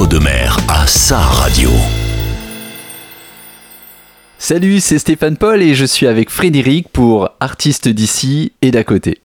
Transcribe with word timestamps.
Outre-de-mer 0.00 0.56
à 0.66 0.86
sa 0.86 1.18
radio. 1.18 1.68
Salut, 4.38 4.80
c'est 4.80 4.98
Stéphane 4.98 5.36
Paul 5.36 5.60
et 5.60 5.74
je 5.74 5.84
suis 5.84 6.06
avec 6.06 6.30
Frédéric 6.30 6.88
pour 6.88 7.28
Artistes 7.38 7.86
d'ici 7.86 8.52
et 8.62 8.70
d'à 8.70 8.82
côté. 8.82 9.20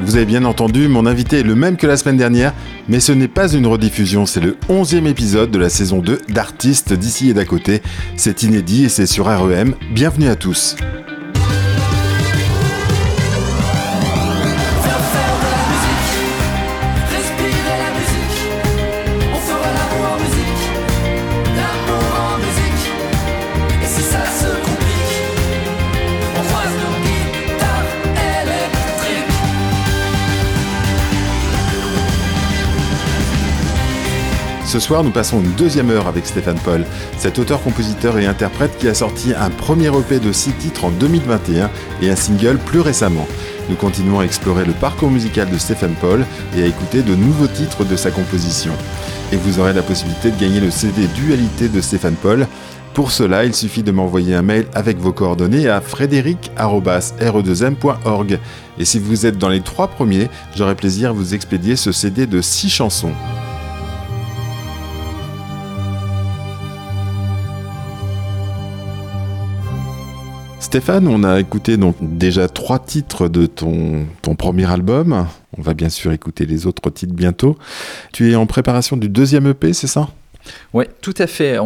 Vous 0.00 0.16
avez 0.16 0.24
bien 0.24 0.46
entendu, 0.46 0.88
mon 0.88 1.04
invité 1.04 1.40
est 1.40 1.42
le 1.42 1.54
même 1.54 1.76
que 1.76 1.86
la 1.86 1.98
semaine 1.98 2.16
dernière, 2.16 2.54
mais 2.88 3.00
ce 3.00 3.12
n'est 3.12 3.28
pas 3.28 3.52
une 3.52 3.66
rediffusion, 3.66 4.24
c'est 4.24 4.40
le 4.40 4.56
11e 4.70 5.06
épisode 5.06 5.50
de 5.50 5.58
la 5.58 5.68
saison 5.68 5.98
2 5.98 6.22
d'Artistes 6.30 6.94
d'ici 6.94 7.28
et 7.28 7.34
d'à 7.34 7.44
côté. 7.44 7.82
C'est 8.16 8.42
inédit 8.42 8.86
et 8.86 8.88
c'est 8.88 9.04
sur 9.04 9.26
REM. 9.26 9.74
Bienvenue 9.92 10.28
à 10.28 10.36
tous. 10.36 10.76
Ce 34.76 34.80
soir, 34.80 35.02
nous 35.02 35.10
passons 35.10 35.40
une 35.40 35.52
deuxième 35.52 35.88
heure 35.88 36.06
avec 36.06 36.26
Stéphane 36.26 36.58
Paul, 36.62 36.84
cet 37.16 37.38
auteur, 37.38 37.62
compositeur 37.62 38.18
et 38.18 38.26
interprète 38.26 38.76
qui 38.76 38.88
a 38.88 38.92
sorti 38.92 39.32
un 39.32 39.48
premier 39.48 39.86
EP 39.86 40.18
de 40.18 40.32
six 40.32 40.52
titres 40.52 40.84
en 40.84 40.90
2021 40.90 41.70
et 42.02 42.10
un 42.10 42.14
single 42.14 42.58
plus 42.58 42.80
récemment. 42.80 43.26
Nous 43.70 43.76
continuons 43.76 44.20
à 44.20 44.24
explorer 44.24 44.66
le 44.66 44.74
parcours 44.74 45.10
musical 45.10 45.48
de 45.48 45.56
Stéphane 45.56 45.94
Paul 45.98 46.26
et 46.54 46.62
à 46.62 46.66
écouter 46.66 47.00
de 47.00 47.14
nouveaux 47.14 47.46
titres 47.46 47.86
de 47.86 47.96
sa 47.96 48.10
composition. 48.10 48.74
Et 49.32 49.36
vous 49.36 49.60
aurez 49.60 49.72
la 49.72 49.80
possibilité 49.80 50.30
de 50.30 50.38
gagner 50.38 50.60
le 50.60 50.70
CD 50.70 51.06
Dualité 51.06 51.70
de 51.70 51.80
Stéphane 51.80 52.16
Paul. 52.16 52.46
Pour 52.92 53.12
cela, 53.12 53.46
il 53.46 53.54
suffit 53.54 53.82
de 53.82 53.92
m'envoyer 53.92 54.34
un 54.34 54.42
mail 54.42 54.66
avec 54.74 54.98
vos 54.98 55.14
coordonnées 55.14 55.70
à 55.70 55.80
frédéric.re2m.org. 55.80 58.38
Et 58.78 58.84
si 58.84 58.98
vous 58.98 59.24
êtes 59.24 59.38
dans 59.38 59.48
les 59.48 59.62
trois 59.62 59.88
premiers, 59.88 60.28
j'aurai 60.54 60.74
plaisir 60.74 61.08
à 61.08 61.14
vous 61.14 61.32
expédier 61.32 61.76
ce 61.76 61.92
CD 61.92 62.26
de 62.26 62.42
six 62.42 62.68
chansons. 62.68 63.14
Stéphane, 70.66 71.06
on 71.06 71.22
a 71.22 71.38
écouté 71.38 71.76
donc 71.76 71.94
déjà 72.00 72.48
trois 72.48 72.80
titres 72.80 73.28
de 73.28 73.46
ton, 73.46 74.04
ton 74.20 74.34
premier 74.34 74.68
album. 74.68 75.28
On 75.56 75.62
va 75.62 75.74
bien 75.74 75.88
sûr 75.88 76.10
écouter 76.10 76.44
les 76.44 76.66
autres 76.66 76.90
titres 76.90 77.14
bientôt. 77.14 77.56
Tu 78.12 78.32
es 78.32 78.34
en 78.34 78.46
préparation 78.46 78.96
du 78.96 79.08
deuxième 79.08 79.46
EP, 79.46 79.72
c'est 79.72 79.86
ça? 79.86 80.08
Oui, 80.72 80.84
tout 81.00 81.14
à 81.18 81.26
fait. 81.26 81.58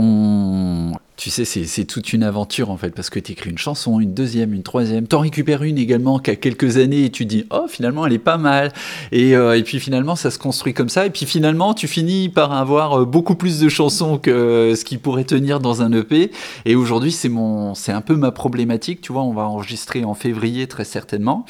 Tu 1.16 1.28
sais, 1.28 1.44
c'est 1.44 1.84
toute 1.84 2.14
une 2.14 2.22
aventure 2.22 2.70
en 2.70 2.78
fait, 2.78 2.94
parce 2.94 3.10
que 3.10 3.20
tu 3.20 3.32
écris 3.32 3.50
une 3.50 3.58
chanson, 3.58 4.00
une 4.00 4.14
deuxième, 4.14 4.54
une 4.54 4.62
troisième, 4.62 5.06
t'en 5.06 5.18
récupères 5.20 5.62
une 5.62 5.76
également 5.76 6.18
qui 6.18 6.30
a 6.30 6.36
quelques 6.36 6.78
années 6.78 7.04
et 7.04 7.10
tu 7.10 7.26
dis, 7.26 7.44
oh 7.50 7.66
finalement 7.68 8.06
elle 8.06 8.14
est 8.14 8.18
pas 8.18 8.38
mal. 8.38 8.72
Et, 9.12 9.36
euh, 9.36 9.60
puis 9.62 9.80
finalement 9.80 10.16
ça 10.16 10.30
se 10.30 10.38
construit 10.38 10.72
comme 10.72 10.88
ça, 10.88 11.04
et 11.04 11.10
puis 11.10 11.26
finalement 11.26 11.74
tu 11.74 11.88
finis 11.88 12.30
par 12.30 12.52
avoir 12.52 13.00
euh, 13.00 13.04
beaucoup 13.04 13.34
plus 13.34 13.60
de 13.60 13.68
chansons 13.68 14.16
que 14.16 14.72
ce 14.74 14.82
qui 14.82 14.96
pourrait 14.96 15.24
tenir 15.24 15.60
dans 15.60 15.82
un 15.82 15.92
EP. 15.92 16.30
Et 16.64 16.74
aujourd'hui 16.74 17.12
c'est 17.12 17.28
mon, 17.28 17.74
un 17.88 18.00
peu 18.00 18.16
ma 18.16 18.30
problématique, 18.30 19.02
tu 19.02 19.12
vois, 19.12 19.22
on 19.22 19.34
va 19.34 19.42
enregistrer 19.42 20.04
en 20.04 20.14
février 20.14 20.68
très 20.68 20.84
certainement. 20.84 21.44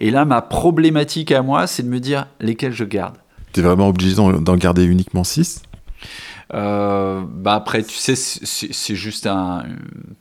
Et 0.00 0.10
là 0.10 0.24
ma 0.24 0.40
problématique 0.40 1.30
à 1.30 1.42
moi 1.42 1.66
c'est 1.66 1.82
de 1.82 1.88
me 1.88 2.00
dire 2.00 2.26
lesquels 2.40 2.72
je 2.72 2.84
garde? 2.84 3.16
Tu 3.52 3.60
es 3.60 3.62
vraiment 3.62 3.88
obligé 3.88 4.14
d'en 4.14 4.56
garder 4.56 4.84
uniquement 4.84 5.24
6 5.24 5.62
euh, 6.54 7.22
bah 7.26 7.54
après, 7.54 7.82
tu 7.82 7.94
sais, 7.94 8.14
c'est 8.16 8.94
juste 8.94 9.26
un. 9.26 9.64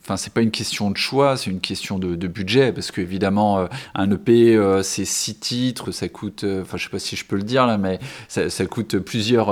Enfin, 0.03 0.17
c'est 0.17 0.33
pas 0.33 0.41
une 0.41 0.51
question 0.51 0.91
de 0.91 0.97
choix, 0.97 1.37
c'est 1.37 1.49
une 1.49 1.59
question 1.59 1.97
de, 1.99 2.27
budget. 2.27 2.71
Parce 2.71 2.91
qu'évidemment, 2.91 3.59
euh, 3.59 3.67
un 3.95 4.11
EP, 4.11 4.55
euh, 4.55 4.83
c'est 4.83 5.05
six 5.05 5.35
titres, 5.35 5.91
ça 5.91 6.07
coûte. 6.07 6.45
Enfin, 6.61 6.77
je 6.77 6.83
sais 6.83 6.89
pas 6.89 6.99
si 6.99 7.15
je 7.15 7.25
peux 7.25 7.35
le 7.35 7.43
dire 7.43 7.65
là, 7.65 7.77
mais 7.77 7.99
ça, 8.27 8.49
ça 8.49 8.65
coûte 8.65 8.97
plusieurs 8.99 9.49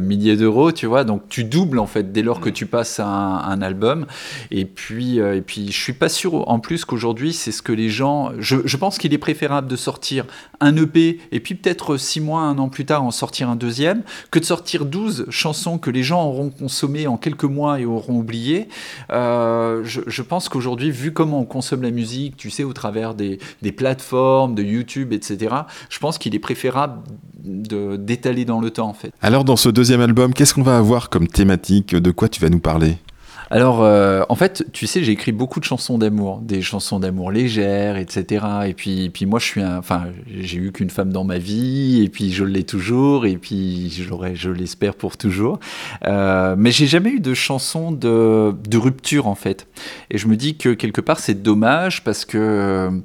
milliers 0.00 0.36
d'euros, 0.36 0.72
tu 0.72 0.86
vois. 0.86 1.04
Donc, 1.04 1.28
tu 1.28 1.44
doubles 1.44 1.78
en 1.78 1.86
fait 1.86 2.12
dès 2.12 2.22
lors 2.22 2.40
que 2.40 2.50
tu 2.50 2.66
passes 2.66 3.00
un, 3.00 3.06
un 3.06 3.62
album. 3.62 4.06
Et 4.50 4.64
puis, 4.64 5.18
et 5.18 5.42
puis, 5.42 5.72
je 5.72 5.80
suis 5.80 5.92
pas 5.92 6.08
sûr 6.08 6.48
en 6.48 6.60
plus 6.60 6.84
qu'aujourd'hui, 6.84 7.32
c'est 7.32 7.52
ce 7.52 7.62
que 7.62 7.72
les 7.72 7.88
gens. 7.88 8.32
Je, 8.38 8.56
je 8.64 8.76
pense 8.76 8.98
qu'il 8.98 9.12
est 9.12 9.18
préférable 9.18 9.68
de 9.68 9.76
sortir 9.76 10.26
un 10.60 10.76
EP 10.76 11.18
et 11.32 11.40
puis 11.40 11.54
peut-être 11.54 11.96
six 11.96 12.20
mois, 12.20 12.42
un 12.42 12.58
an 12.58 12.68
plus 12.68 12.84
tard, 12.84 13.02
en 13.02 13.10
sortir 13.10 13.48
un 13.48 13.56
deuxième 13.56 14.02
que 14.30 14.38
de 14.38 14.44
sortir 14.44 14.84
12 14.84 15.26
chansons 15.30 15.78
que 15.78 15.90
les 15.90 16.02
gens 16.02 16.11
auront 16.20 16.50
consommé 16.50 17.06
en 17.06 17.16
quelques 17.16 17.44
mois 17.44 17.80
et 17.80 17.84
auront 17.84 18.18
oublié. 18.18 18.68
Euh, 19.10 19.82
je, 19.84 20.22
pense 20.22 20.48
qu'aujourd'hui, 20.48 20.90
vu 20.90 21.12
comment 21.12 21.40
on 21.40 21.44
consomme 21.44 21.82
la 21.82 21.90
musique, 21.90 22.36
tu 22.36 22.50
sais, 22.50 22.64
au 22.64 22.72
travers 22.72 23.14
des, 23.14 23.38
plateformes, 23.76 24.54
de 24.54 24.62
YouTube, 24.62 25.12
etc., 25.12 25.54
je 25.88 25.98
pense 25.98 26.18
qu'il 26.18 26.34
est 26.34 26.40
préférable 26.40 27.02
d'étaler 27.44 28.44
dans 28.44 28.60
le 28.60 28.70
temps, 28.70 28.88
en 28.88 28.94
fait. 28.94 29.12
Alors, 29.20 29.44
dans 29.44 29.56
ce 29.56 29.68
deuxième 29.68 30.00
album, 30.00 30.32
qu'est-ce 30.32 30.54
qu'on 30.54 30.62
va 30.62 30.78
avoir 30.78 31.10
comme 31.10 31.26
thématique? 31.26 31.94
De 31.94 32.10
quoi 32.10 32.28
tu 32.28 32.40
vas 32.40 32.48
nous 32.48 32.60
parler? 32.60 32.98
Alors, 33.52 33.82
euh, 33.82 34.22
en 34.30 34.34
fait, 34.34 34.64
tu 34.72 34.86
sais, 34.86 35.04
j'ai 35.04 35.12
écrit 35.12 35.30
beaucoup 35.30 35.60
de 35.60 35.66
chansons 35.66 35.98
d'amour, 35.98 36.38
des 36.38 36.62
chansons 36.62 36.98
d'amour 36.98 37.30
légères, 37.30 37.98
etc. 37.98 38.46
Et 38.66 38.72
puis, 38.72 39.10
puis 39.10 39.26
moi, 39.26 39.38
je 39.38 39.44
suis 39.44 39.60
un, 39.60 39.76
enfin, 39.76 40.04
j'ai 40.26 40.56
eu 40.56 40.72
qu'une 40.72 40.88
femme 40.88 41.12
dans 41.12 41.24
ma 41.24 41.36
vie, 41.36 42.02
et 42.02 42.08
puis 42.08 42.32
je 42.32 42.44
l'ai 42.44 42.64
toujours, 42.64 43.26
et 43.26 43.36
puis 43.36 43.90
j'aurai, 43.90 44.36
je 44.36 44.48
l'espère 44.48 44.94
pour 44.94 45.18
toujours. 45.18 45.60
Euh, 46.06 46.54
mais 46.56 46.70
j'ai 46.70 46.86
jamais 46.86 47.10
eu 47.10 47.20
de 47.20 47.34
chansons 47.34 47.92
de, 47.92 48.54
de 48.66 48.78
rupture, 48.78 49.26
en 49.26 49.34
fait. 49.34 49.66
Et 50.08 50.16
je 50.16 50.28
me 50.28 50.36
dis 50.36 50.56
que 50.56 50.70
quelque 50.70 51.02
part, 51.02 51.20
c'est 51.20 51.42
dommage 51.42 52.04
parce 52.04 52.24
que 52.24 53.02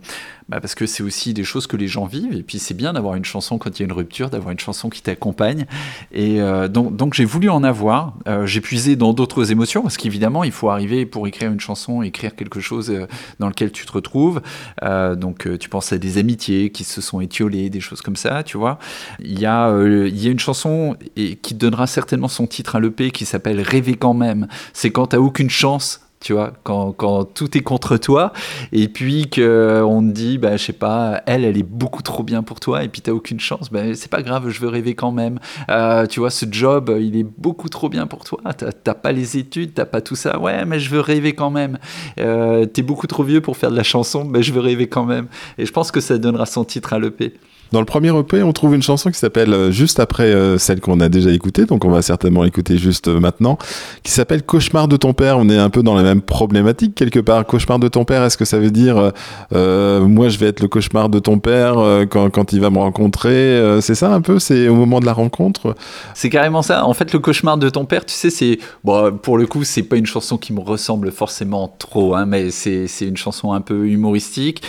bah 0.49 0.61
parce 0.61 0.75
que 0.75 0.85
c'est 0.85 1.03
aussi 1.03 1.33
des 1.33 1.43
choses 1.43 1.67
que 1.67 1.75
les 1.75 1.87
gens 1.87 2.05
vivent. 2.05 2.33
Et 2.33 2.43
puis 2.43 2.59
c'est 2.59 2.73
bien 2.73 2.93
d'avoir 2.93 3.15
une 3.15 3.25
chanson 3.25 3.57
quand 3.57 3.77
il 3.77 3.81
y 3.81 3.83
a 3.83 3.85
une 3.85 3.91
rupture, 3.91 4.29
d'avoir 4.29 4.51
une 4.51 4.59
chanson 4.59 4.89
qui 4.89 5.01
t'accompagne. 5.01 5.65
Et 6.13 6.41
euh, 6.41 6.67
donc, 6.69 6.95
donc 6.95 7.13
j'ai 7.13 7.25
voulu 7.25 7.49
en 7.49 7.63
avoir. 7.63 8.13
Euh, 8.27 8.45
j'ai 8.45 8.61
puisé 8.61 8.95
dans 8.95 9.13
d'autres 9.13 9.51
émotions 9.51 9.81
parce 9.81 9.97
qu'évidemment, 9.97 10.43
il 10.43 10.53
faut 10.53 10.69
arriver 10.69 11.05
pour 11.05 11.27
écrire 11.27 11.51
une 11.51 11.59
chanson, 11.59 12.01
écrire 12.01 12.35
quelque 12.35 12.61
chose 12.61 12.89
euh, 12.89 13.07
dans 13.39 13.49
lequel 13.49 13.71
tu 13.71 13.85
te 13.85 13.91
retrouves. 13.91 14.41
donc 14.81 15.47
tu 15.59 15.69
penses 15.69 15.91
à 15.91 15.97
des 15.97 16.17
amitiés 16.17 16.71
qui 16.71 16.83
se 16.83 17.01
sont 17.01 17.21
étiolées, 17.21 17.69
des 17.69 17.79
choses 17.79 18.01
comme 18.01 18.15
ça, 18.15 18.43
tu 18.43 18.57
vois. 18.57 18.79
Il 19.19 19.39
y 19.39 19.45
a, 19.45 19.69
il 19.85 20.23
y 20.23 20.27
a 20.27 20.31
une 20.31 20.39
chanson 20.39 20.95
qui 21.15 21.53
donnera 21.55 21.87
certainement 21.87 22.27
son 22.27 22.47
titre 22.47 22.75
à 22.75 22.79
l'EP 22.79 23.11
qui 23.11 23.25
s'appelle 23.25 23.61
Rêver 23.61 23.95
quand 23.95 24.13
même. 24.13 24.47
C'est 24.73 24.91
quand 24.91 25.07
t'as 25.07 25.17
aucune 25.17 25.49
chance 25.49 26.06
tu 26.19 26.33
vois, 26.33 26.53
quand, 26.63 26.91
quand, 26.93 27.25
tout 27.25 27.57
est 27.57 27.61
contre 27.61 27.97
toi, 27.97 28.33
et 28.71 28.87
puis 28.87 29.29
qu'on 29.29 30.01
te 30.01 30.11
dit, 30.11 30.37
bah, 30.37 30.57
je 30.57 30.63
sais 30.65 30.73
pas, 30.73 31.21
elle, 31.25 31.45
elle 31.45 31.57
est 31.57 31.63
beaucoup 31.63 32.01
trop 32.01 32.23
bien 32.23 32.43
pour 32.43 32.59
toi, 32.59 32.83
et 32.83 32.87
puis 32.87 33.01
t'as 33.01 33.11
aucune 33.11 33.39
chance, 33.39 33.69
bah, 33.71 33.93
c'est 33.93 34.09
pas 34.09 34.21
grave, 34.21 34.49
je 34.49 34.59
veux 34.59 34.67
rêver 34.67 34.95
quand 34.95 35.11
même. 35.11 35.39
Euh, 35.69 36.05
tu 36.05 36.19
vois, 36.19 36.29
ce 36.29 36.45
job, 36.49 36.95
il 36.99 37.15
est 37.17 37.27
beaucoup 37.37 37.69
trop 37.69 37.89
bien 37.89 38.07
pour 38.07 38.23
toi, 38.23 38.39
t'as 38.53 38.93
pas 38.93 39.11
les 39.11 39.37
études, 39.37 39.73
t'as 39.73 39.85
pas 39.85 40.01
tout 40.01 40.15
ça, 40.15 40.39
ouais, 40.39 40.65
mais 40.65 40.79
je 40.79 40.89
veux 40.89 40.99
rêver 41.01 41.33
quand 41.33 41.51
même. 41.51 41.77
Euh, 42.19 42.65
T'es 42.65 42.81
beaucoup 42.81 43.07
trop 43.07 43.23
vieux 43.23 43.41
pour 43.41 43.57
faire 43.57 43.71
de 43.71 43.77
la 43.77 43.83
chanson, 43.83 44.23
mais 44.23 44.43
je 44.43 44.53
veux 44.53 44.59
rêver 44.59 44.87
quand 44.87 45.05
même. 45.05 45.27
Et 45.57 45.65
je 45.65 45.71
pense 45.71 45.91
que 45.91 45.99
ça 45.99 46.17
donnera 46.17 46.45
son 46.45 46.63
titre 46.63 46.93
à 46.93 46.99
l'EP. 46.99 47.33
Dans 47.71 47.79
le 47.79 47.85
premier 47.85 48.17
EP, 48.17 48.43
on 48.43 48.53
trouve 48.53 48.75
une 48.75 48.81
chanson 48.81 49.11
qui 49.11 49.19
s'appelle 49.19 49.53
euh, 49.53 49.71
juste 49.71 49.99
après 49.99 50.23
euh, 50.23 50.57
celle 50.57 50.79
qu'on 50.79 50.99
a 51.01 51.09
déjà 51.09 51.31
écoutée, 51.31 51.65
donc 51.65 51.83
on 51.83 51.89
va 51.89 52.01
certainement 52.01 52.43
l'écouter 52.43 52.77
juste 52.77 53.09
euh, 53.09 53.19
maintenant, 53.19 53.57
qui 54.03 54.11
s'appelle 54.11 54.43
Cauchemar 54.43 54.87
de 54.87 54.95
ton 54.95 55.13
père. 55.13 55.37
On 55.37 55.49
est 55.49 55.57
un 55.57 55.69
peu 55.69 55.83
dans 55.83 55.95
la 55.95 56.03
même 56.03 56.21
problématique 56.21 56.95
quelque 56.95 57.19
part. 57.19 57.45
Cauchemar 57.45 57.79
de 57.79 57.89
ton 57.89 58.05
père, 58.05 58.23
est-ce 58.23 58.37
que 58.37 58.45
ça 58.45 58.59
veut 58.59 58.71
dire 58.71 59.11
moi 59.51 60.29
je 60.29 60.37
vais 60.37 60.47
être 60.47 60.61
le 60.61 60.67
cauchemar 60.67 61.09
de 61.09 61.19
ton 61.19 61.39
père 61.39 61.75
quand, 62.09 62.29
quand, 62.29 62.53
il 62.53 62.61
va 62.61 62.69
me 62.69 62.77
rencontrer 62.77 63.79
C'est 63.81 63.95
ça 63.95 64.13
un 64.13 64.21
peu? 64.21 64.39
C'est 64.39 64.67
au 64.67 64.75
moment 64.75 64.99
de 64.99 65.05
la 65.05 65.13
rencontre? 65.13 65.75
C'est 66.13 66.29
carrément 66.29 66.61
ça. 66.61 66.85
En 66.85 66.93
fait, 66.93 67.13
le 67.13 67.19
cauchemar 67.19 67.57
de 67.57 67.69
ton 67.69 67.85
père, 67.85 68.05
tu 68.05 68.13
sais, 68.13 68.29
c'est 68.29 68.59
bon 68.83 69.17
pour 69.17 69.37
le 69.37 69.45
coup, 69.45 69.63
c'est 69.63 69.83
pas 69.83 69.97
une 69.97 70.05
chanson 70.05 70.37
qui 70.37 70.53
me 70.53 70.59
ressemble 70.59 71.11
forcément 71.11 71.73
trop, 71.79 72.15
hein, 72.15 72.25
mais 72.25 72.51
c'est 72.51 72.87
une 73.01 73.17
chanson 73.17 73.53
un 73.53 73.61
peu 73.61 73.87
humoristique 73.87 74.63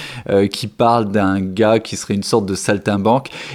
qui 0.50 0.67
parle 0.67 1.11
d'un 1.11 1.41
gars 1.41 1.79
qui 1.79 1.97
serait 1.97 2.15
une 2.15 2.23
sorte 2.23 2.47
de 2.47 2.55
saleté 2.55 2.88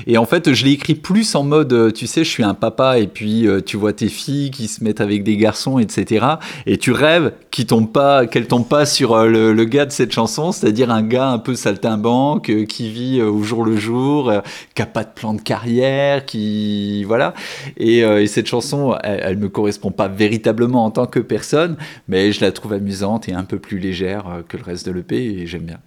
Et 0.07 0.17
en 0.17 0.25
fait, 0.25 0.53
je 0.53 0.65
l'ai 0.65 0.71
écrit 0.71 0.95
plus 0.95 1.35
en 1.35 1.43
mode, 1.43 1.73
euh, 1.73 1.91
tu 1.91 2.07
sais, 2.07 2.23
je 2.23 2.29
suis 2.29 2.43
un 2.43 2.53
papa 2.53 2.99
et 2.99 3.07
puis 3.07 3.47
euh, 3.47 3.61
tu 3.61 3.77
vois 3.77 3.93
tes 3.93 4.09
filles 4.09 4.51
qui 4.51 4.67
se 4.67 4.83
mettent 4.83 5.01
avec 5.01 5.23
des 5.23 5.37
garçons, 5.37 5.79
etc. 5.79 6.25
Et 6.65 6.77
tu 6.77 6.91
rêves 6.91 7.33
qu'ils 7.51 7.65
tombent 7.65 7.91
pas, 7.91 8.27
qu'elles 8.27 8.47
tombent 8.47 8.67
pas 8.67 8.85
sur 8.85 9.13
euh, 9.13 9.27
le, 9.53 9.63
gars 9.65 9.85
de 9.85 9.91
cette 9.91 10.11
chanson, 10.11 10.51
c'est-à-dire 10.51 10.91
un 10.91 11.03
gars 11.03 11.29
un 11.29 11.39
peu 11.39 11.55
saltimbanque 11.55 12.51
qui 12.67 12.89
vit 12.89 13.21
au 13.21 13.41
jour 13.43 13.63
le 13.63 13.77
jour, 13.77 14.31
qui 14.75 14.81
a 14.81 14.85
pas 14.85 15.03
de 15.03 15.09
plan 15.13 15.33
de 15.33 15.41
carrière, 15.41 16.25
qui 16.25 17.03
voilà. 17.05 17.33
Et, 17.77 18.03
cette 18.27 18.47
chanson, 18.47 18.95
elle, 19.03 19.21
elle, 19.23 19.37
me 19.37 19.49
correspond 19.49 19.91
pas 19.91 20.07
véritablement 20.07 20.85
en 20.85 20.91
tant 20.91 21.05
que 21.05 21.19
personne, 21.19 21.77
mais 22.07 22.31
je 22.31 22.41
la 22.41 22.51
trouve 22.51 22.73
amusante 22.73 23.29
et 23.29 23.33
un 23.33 23.43
peu 23.43 23.59
plus 23.59 23.79
légère 23.79 24.25
que 24.47 24.57
le 24.57 24.63
reste 24.63 24.85
de 24.85 24.91
l'EP 24.91 25.15
et 25.15 25.47
j'aime 25.47 25.63
bien. 25.63 25.79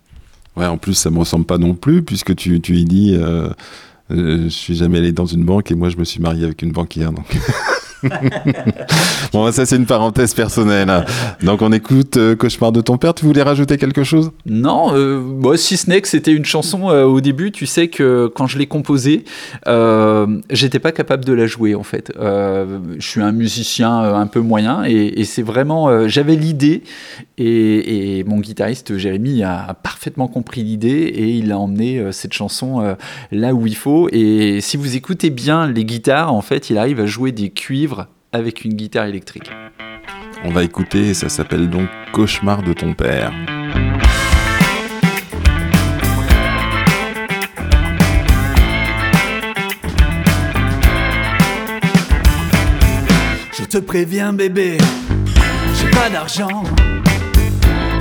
Ouais, 0.56 0.66
en 0.66 0.78
plus, 0.78 0.94
ça 0.94 1.10
me 1.10 1.18
ressemble 1.18 1.44
pas 1.44 1.58
non 1.58 1.74
plus, 1.74 2.02
puisque 2.02 2.34
tu, 2.34 2.60
tu 2.60 2.76
y 2.76 2.84
dis. 2.84 3.14
Euh, 3.14 3.50
Euh, 4.12 4.44
je 4.44 4.48
suis 4.50 4.76
jamais 4.76 4.98
allé 4.98 5.10
dans 5.10 5.26
une 5.26 5.44
banque 5.44 5.72
et 5.72 5.74
moi 5.74 5.88
je 5.88 5.96
me 5.96 6.04
suis 6.04 6.20
marié 6.20 6.44
avec 6.44 6.62
une 6.62 6.70
banquière. 6.70 7.10
Donc. 7.12 7.26
bon, 9.32 9.50
ça 9.52 9.66
c'est 9.66 9.76
une 9.76 9.86
parenthèse 9.86 10.34
personnelle. 10.34 10.90
hein. 10.90 11.04
Donc 11.42 11.62
on 11.62 11.72
écoute 11.72 12.16
euh, 12.16 12.36
Cauchemar 12.36 12.72
de 12.72 12.80
ton 12.80 12.98
père. 12.98 13.14
Tu 13.14 13.24
voulais 13.24 13.42
rajouter 13.42 13.76
quelque 13.78 14.04
chose? 14.04 14.32
Non, 14.44 14.94
euh, 14.94 15.20
moi, 15.20 15.56
si 15.56 15.76
ce 15.76 15.88
n'est 15.88 16.00
que 16.00 16.08
c'était 16.08 16.32
une 16.32 16.44
chanson 16.44 16.90
euh, 16.90 17.04
au 17.04 17.20
début, 17.20 17.52
tu 17.52 17.66
sais 17.66 17.88
que 17.88 18.30
quand 18.34 18.46
je 18.46 18.58
l'ai 18.58 18.66
composée, 18.66 19.24
euh, 19.66 20.26
j'étais 20.50 20.78
pas 20.78 20.92
capable 20.92 21.24
de 21.24 21.32
la 21.32 21.46
jouer 21.46 21.74
en 21.74 21.82
fait. 21.82 22.12
Euh, 22.18 22.78
je 22.98 23.06
suis 23.06 23.20
un 23.20 23.32
musicien 23.32 23.98
un 23.98 24.26
peu 24.26 24.40
moyen 24.40 24.84
et, 24.84 25.24
c'est 25.24 25.42
vraiment, 25.42 26.08
j'avais 26.08 26.36
l'idée 26.36 26.82
et, 27.38 28.24
mon 28.26 28.38
guitariste 28.38 28.96
Jérémy 28.96 29.42
a 29.42 29.74
parfaitement 29.82 30.28
compris 30.28 30.62
l'idée 30.62 30.88
et 30.88 31.30
il 31.30 31.50
a 31.52 31.58
emmené 31.58 32.12
cette 32.12 32.32
chanson 32.32 32.96
là 33.32 33.54
où 33.54 33.66
il 33.66 33.76
faut. 33.76 34.08
Et 34.12 34.60
si 34.60 34.76
vous 34.76 34.96
écoutez 34.96 35.30
bien 35.30 35.66
les 35.66 35.84
guitares, 35.84 36.32
en 36.32 36.42
fait, 36.42 36.70
il 36.70 36.78
arrive 36.78 37.00
à 37.00 37.06
jouer 37.06 37.32
des 37.32 37.50
cuivres 37.50 37.85
avec 38.32 38.64
une 38.64 38.74
guitare 38.74 39.06
électrique. 39.06 39.50
On 40.44 40.50
va 40.50 40.62
écouter, 40.62 41.14
ça 41.14 41.28
s'appelle 41.28 41.70
donc 41.70 41.88
Cauchemar 42.12 42.62
de 42.62 42.72
ton 42.72 42.94
père. 42.94 43.32
Je 53.58 53.64
te 53.64 53.78
préviens 53.78 54.32
bébé, 54.32 54.78
j'ai 55.74 55.90
pas 55.90 56.08
d'argent. 56.10 56.64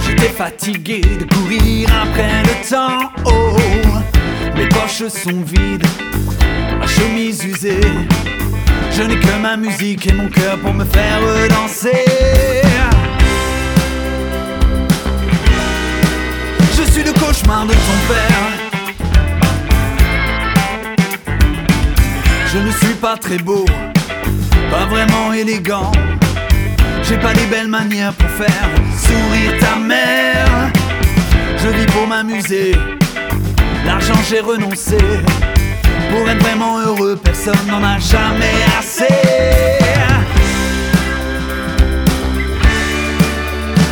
J'étais 0.05 0.29
fatigué 0.29 1.01
de 1.01 1.25
courir 1.33 1.89
après 2.03 2.43
le 2.43 2.69
temps. 2.69 3.11
Oh, 3.25 3.57
mes 4.55 4.67
poches 4.69 5.07
sont 5.07 5.41
vides, 5.41 5.85
ma 6.79 6.87
chemise 6.87 7.43
usée. 7.43 7.81
Je 8.97 9.03
n'ai 9.03 9.19
que 9.19 9.37
ma 9.41 9.57
musique 9.57 10.07
et 10.07 10.13
mon 10.13 10.29
cœur 10.29 10.57
pour 10.59 10.73
me 10.73 10.85
faire 10.85 11.19
danser. 11.49 12.05
Je 16.77 16.83
suis 16.91 17.03
le 17.03 17.11
cauchemar 17.11 17.65
de 17.65 17.73
ton 17.73 17.97
père. 18.07 18.45
Je 22.53 22.57
ne 22.59 22.71
suis 22.71 22.93
pas 23.01 23.17
très 23.17 23.37
beau, 23.37 23.65
pas 24.71 24.85
vraiment 24.85 25.33
élégant. 25.33 25.91
J'ai 27.03 27.17
pas 27.17 27.33
les 27.33 27.47
belles 27.47 27.67
manières 27.67 28.13
pour 28.13 28.29
faire 28.29 28.69
sourire 28.97 29.59
ta 29.59 29.75
mère. 29.75 30.71
Je 31.57 31.67
vis 31.67 31.85
pour 31.87 32.07
m'amuser, 32.07 32.73
l'argent 33.85 34.21
j'ai 34.29 34.39
renoncé. 34.39 34.97
Pour 36.11 36.29
être 36.29 36.41
vraiment 36.43 36.79
heureux, 36.79 37.15
personne 37.21 37.57
n'en 37.67 37.83
a 37.83 37.99
jamais 37.99 38.57
assez. 38.79 39.07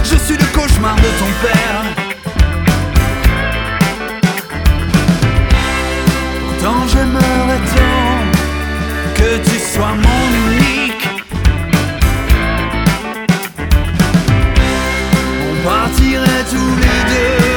Je 0.04 0.18
suis 0.18 0.38
le 0.38 0.46
cauchemar 0.54 0.96
de 0.96 1.10
ton 1.20 1.32
père. 1.42 1.84
Pourtant 6.40 6.88
j'aimerais 6.88 7.62
tant 7.76 8.18
que 9.16 9.38
tu 9.50 9.60
sois 9.60 9.96
mon 10.06 10.24
unique. 10.52 11.08
On 15.50 15.56
partirait 15.68 16.46
tous 16.50 16.76
les 16.78 17.00
deux 17.14 17.53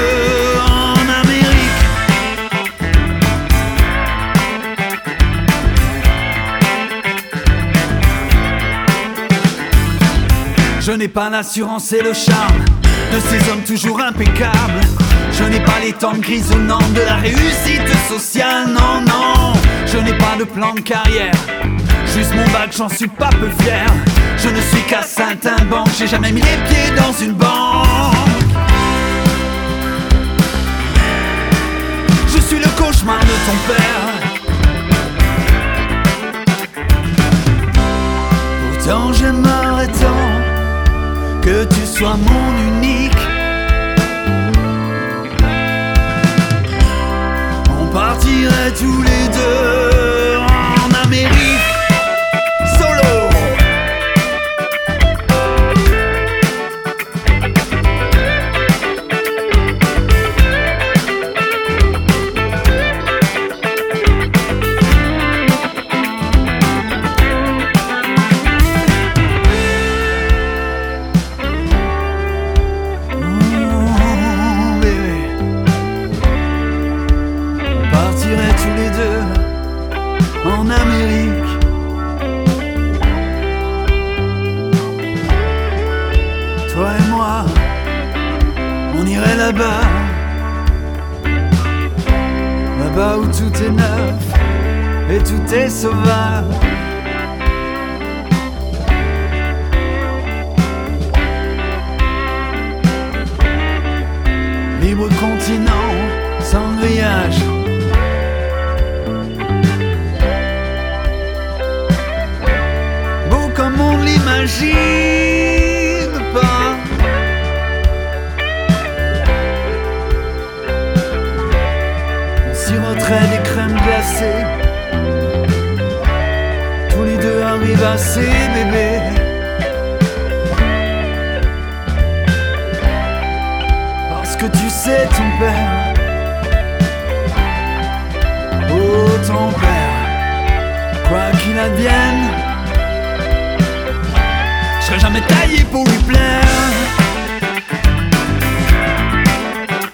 Je 10.87 10.93
n'ai 10.93 11.09
pas 11.09 11.29
l'assurance 11.29 11.93
et 11.93 12.01
le 12.01 12.13
charme 12.13 12.65
de 13.13 13.19
ces 13.19 13.51
hommes 13.51 13.65
toujours 13.67 14.01
impeccables. 14.01 14.81
Je 15.33 15.43
n'ai 15.43 15.59
pas 15.59 15.81
les 15.83 15.93
temps 15.93 16.17
grisonnants 16.17 16.79
de 16.95 17.01
la 17.01 17.17
réussite 17.17 17.89
sociale, 18.09 18.69
non, 18.69 19.01
non. 19.01 19.53
Je 19.85 19.99
n'ai 19.99 20.17
pas 20.17 20.37
de 20.39 20.45
plan 20.45 20.75
de 20.75 20.81
carrière, 20.81 21.35
juste 22.15 22.33
mon 22.37 22.45
bac, 22.53 22.73
j'en 22.77 22.89
suis 22.89 23.09
pas 23.09 23.31
peu 23.31 23.51
fier. 23.65 23.85
Je 24.39 24.49
ne 24.49 24.61
suis 24.61 24.83
qu'à 24.83 25.03
Saint-Banque, 25.03 25.89
j'ai 25.99 26.07
jamais 26.07 26.31
mis 26.31 26.43
les 26.43 26.59
pieds 26.69 26.95
dans 26.97 27.13
une 27.21 27.33
banque. 27.33 28.15
Je 32.29 32.41
suis 32.41 32.59
le 32.59 32.71
cauchemar 32.81 33.19
de 33.19 33.27
ton 33.27 33.75
père. 33.75 34.26
Que 41.57 41.65
tu 41.75 41.87
sois 41.87 42.17
mon 42.17 42.49
unique. 42.69 43.23
On 47.81 47.87
partirait 47.87 48.73
tous 48.79 49.03
les 49.03 49.25
deux 49.39 49.96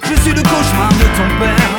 Je 0.04 0.14
suis 0.20 0.32
le 0.32 0.42
cauchemar 0.42 0.90
de 0.90 1.06
ton 1.16 1.28
père. 1.38 1.72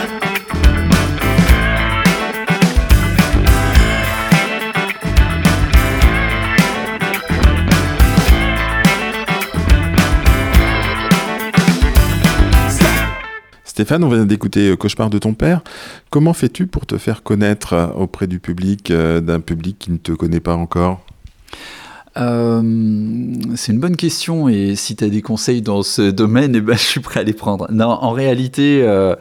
Stéphane, 13.73 14.03
on 14.03 14.09
vient 14.09 14.25
d'écouter 14.25 14.69
euh, 14.69 14.75
Cauchemar 14.75 15.09
de 15.09 15.17
ton 15.17 15.33
père. 15.33 15.61
Comment 16.11 16.33
fais-tu 16.33 16.67
pour 16.67 16.85
te 16.85 16.99
faire 16.99 17.23
connaître 17.23 17.73
euh, 17.73 17.87
auprès 17.87 18.27
du 18.27 18.39
public, 18.39 18.91
euh, 18.91 19.19
d'un 19.19 19.39
public 19.39 19.79
qui 19.79 19.91
ne 19.91 19.97
te 19.97 20.11
connaît 20.11 20.39
pas 20.39 20.55
encore? 20.55 21.03
Euh, 22.15 22.61
c'est 23.55 23.71
une 23.71 23.79
bonne 23.79 23.95
question 23.95 24.47
et 24.47 24.75
si 24.75 24.95
tu 24.95 25.03
as 25.03 25.09
des 25.09 25.21
conseils 25.21 25.61
dans 25.61 25.81
ce 25.81 26.11
domaine, 26.11 26.55
eh 26.55 26.61
ben, 26.61 26.77
je 26.77 26.83
suis 26.83 26.99
prêt 26.99 27.21
à 27.21 27.23
les 27.23 27.33
prendre. 27.33 27.67
Non, 27.71 27.87
en 27.87 28.11
réalité, 28.11 28.81
euh, 28.83 29.15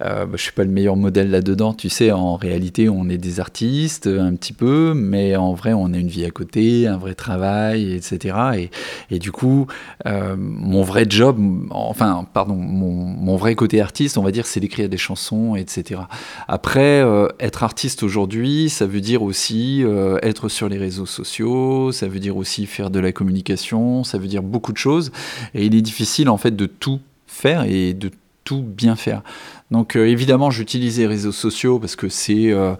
euh, 0.00 0.26
bah, 0.26 0.32
je 0.36 0.42
suis 0.42 0.52
pas 0.52 0.64
le 0.64 0.70
meilleur 0.70 0.96
modèle 0.96 1.30
là-dedans. 1.30 1.74
Tu 1.74 1.88
sais, 1.88 2.12
en 2.12 2.36
réalité, 2.36 2.88
on 2.88 3.08
est 3.08 3.18
des 3.18 3.40
artistes 3.40 4.06
un 4.06 4.34
petit 4.34 4.52
peu, 4.52 4.92
mais 4.94 5.36
en 5.36 5.54
vrai, 5.54 5.72
on 5.72 5.92
a 5.92 5.96
une 5.98 6.08
vie 6.08 6.24
à 6.24 6.30
côté, 6.30 6.86
un 6.86 6.96
vrai 6.96 7.14
travail, 7.14 7.92
etc. 7.92 8.70
Et, 9.10 9.18
du 9.18 9.32
coup, 9.32 9.66
euh, 10.06 10.36
mon 10.38 10.82
vrai 10.82 11.06
job, 11.08 11.38
enfin, 11.70 12.26
pardon, 12.32 12.54
mon, 12.54 12.92
mon, 12.92 13.36
vrai 13.36 13.54
côté 13.54 13.80
artiste, 13.80 14.18
on 14.18 14.22
va 14.22 14.30
dire, 14.30 14.46
c'est 14.46 14.60
d'écrire 14.60 14.88
des 14.88 14.96
chansons, 14.96 15.56
etc. 15.56 16.02
Après, 16.46 17.02
euh, 17.02 17.28
être 17.40 17.62
artiste 17.62 18.02
aujourd'hui, 18.02 18.68
ça 18.68 18.86
veut 18.86 19.00
dire 19.00 19.22
aussi 19.22 19.82
euh, 19.84 20.18
être 20.22 20.48
sur 20.48 20.68
les 20.68 20.78
réseaux 20.78 21.06
sociaux, 21.06 21.92
ça 21.92 22.08
veut 22.08 22.20
dire 22.20 22.36
aussi 22.36 22.66
faire 22.66 22.90
de 22.90 23.00
la 23.00 23.12
communication, 23.12 24.04
ça 24.04 24.18
veut 24.18 24.28
dire 24.28 24.42
beaucoup 24.42 24.72
de 24.72 24.78
choses. 24.78 25.10
Et 25.54 25.66
il 25.66 25.74
est 25.74 25.82
difficile, 25.82 26.28
en 26.28 26.36
fait, 26.36 26.54
de 26.54 26.66
tout 26.66 27.00
faire 27.26 27.64
et 27.64 27.94
de 27.94 28.10
tout 28.44 28.62
bien 28.62 28.96
faire. 28.96 29.22
Donc 29.70 29.96
euh, 29.96 30.06
évidemment, 30.06 30.50
j'utilise 30.50 30.98
les 30.98 31.06
réseaux 31.06 31.32
sociaux 31.32 31.78
parce 31.78 31.94
que 31.94 32.08
c'est 32.08 32.50
euh, 32.52 32.74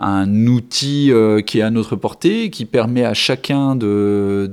un 0.00 0.46
outil 0.46 1.12
euh, 1.12 1.40
qui 1.40 1.60
est 1.60 1.62
à 1.62 1.70
notre 1.70 1.94
portée, 1.94 2.50
qui 2.50 2.64
permet 2.64 3.04
à 3.04 3.14
chacun 3.14 3.76
de, 3.76 4.50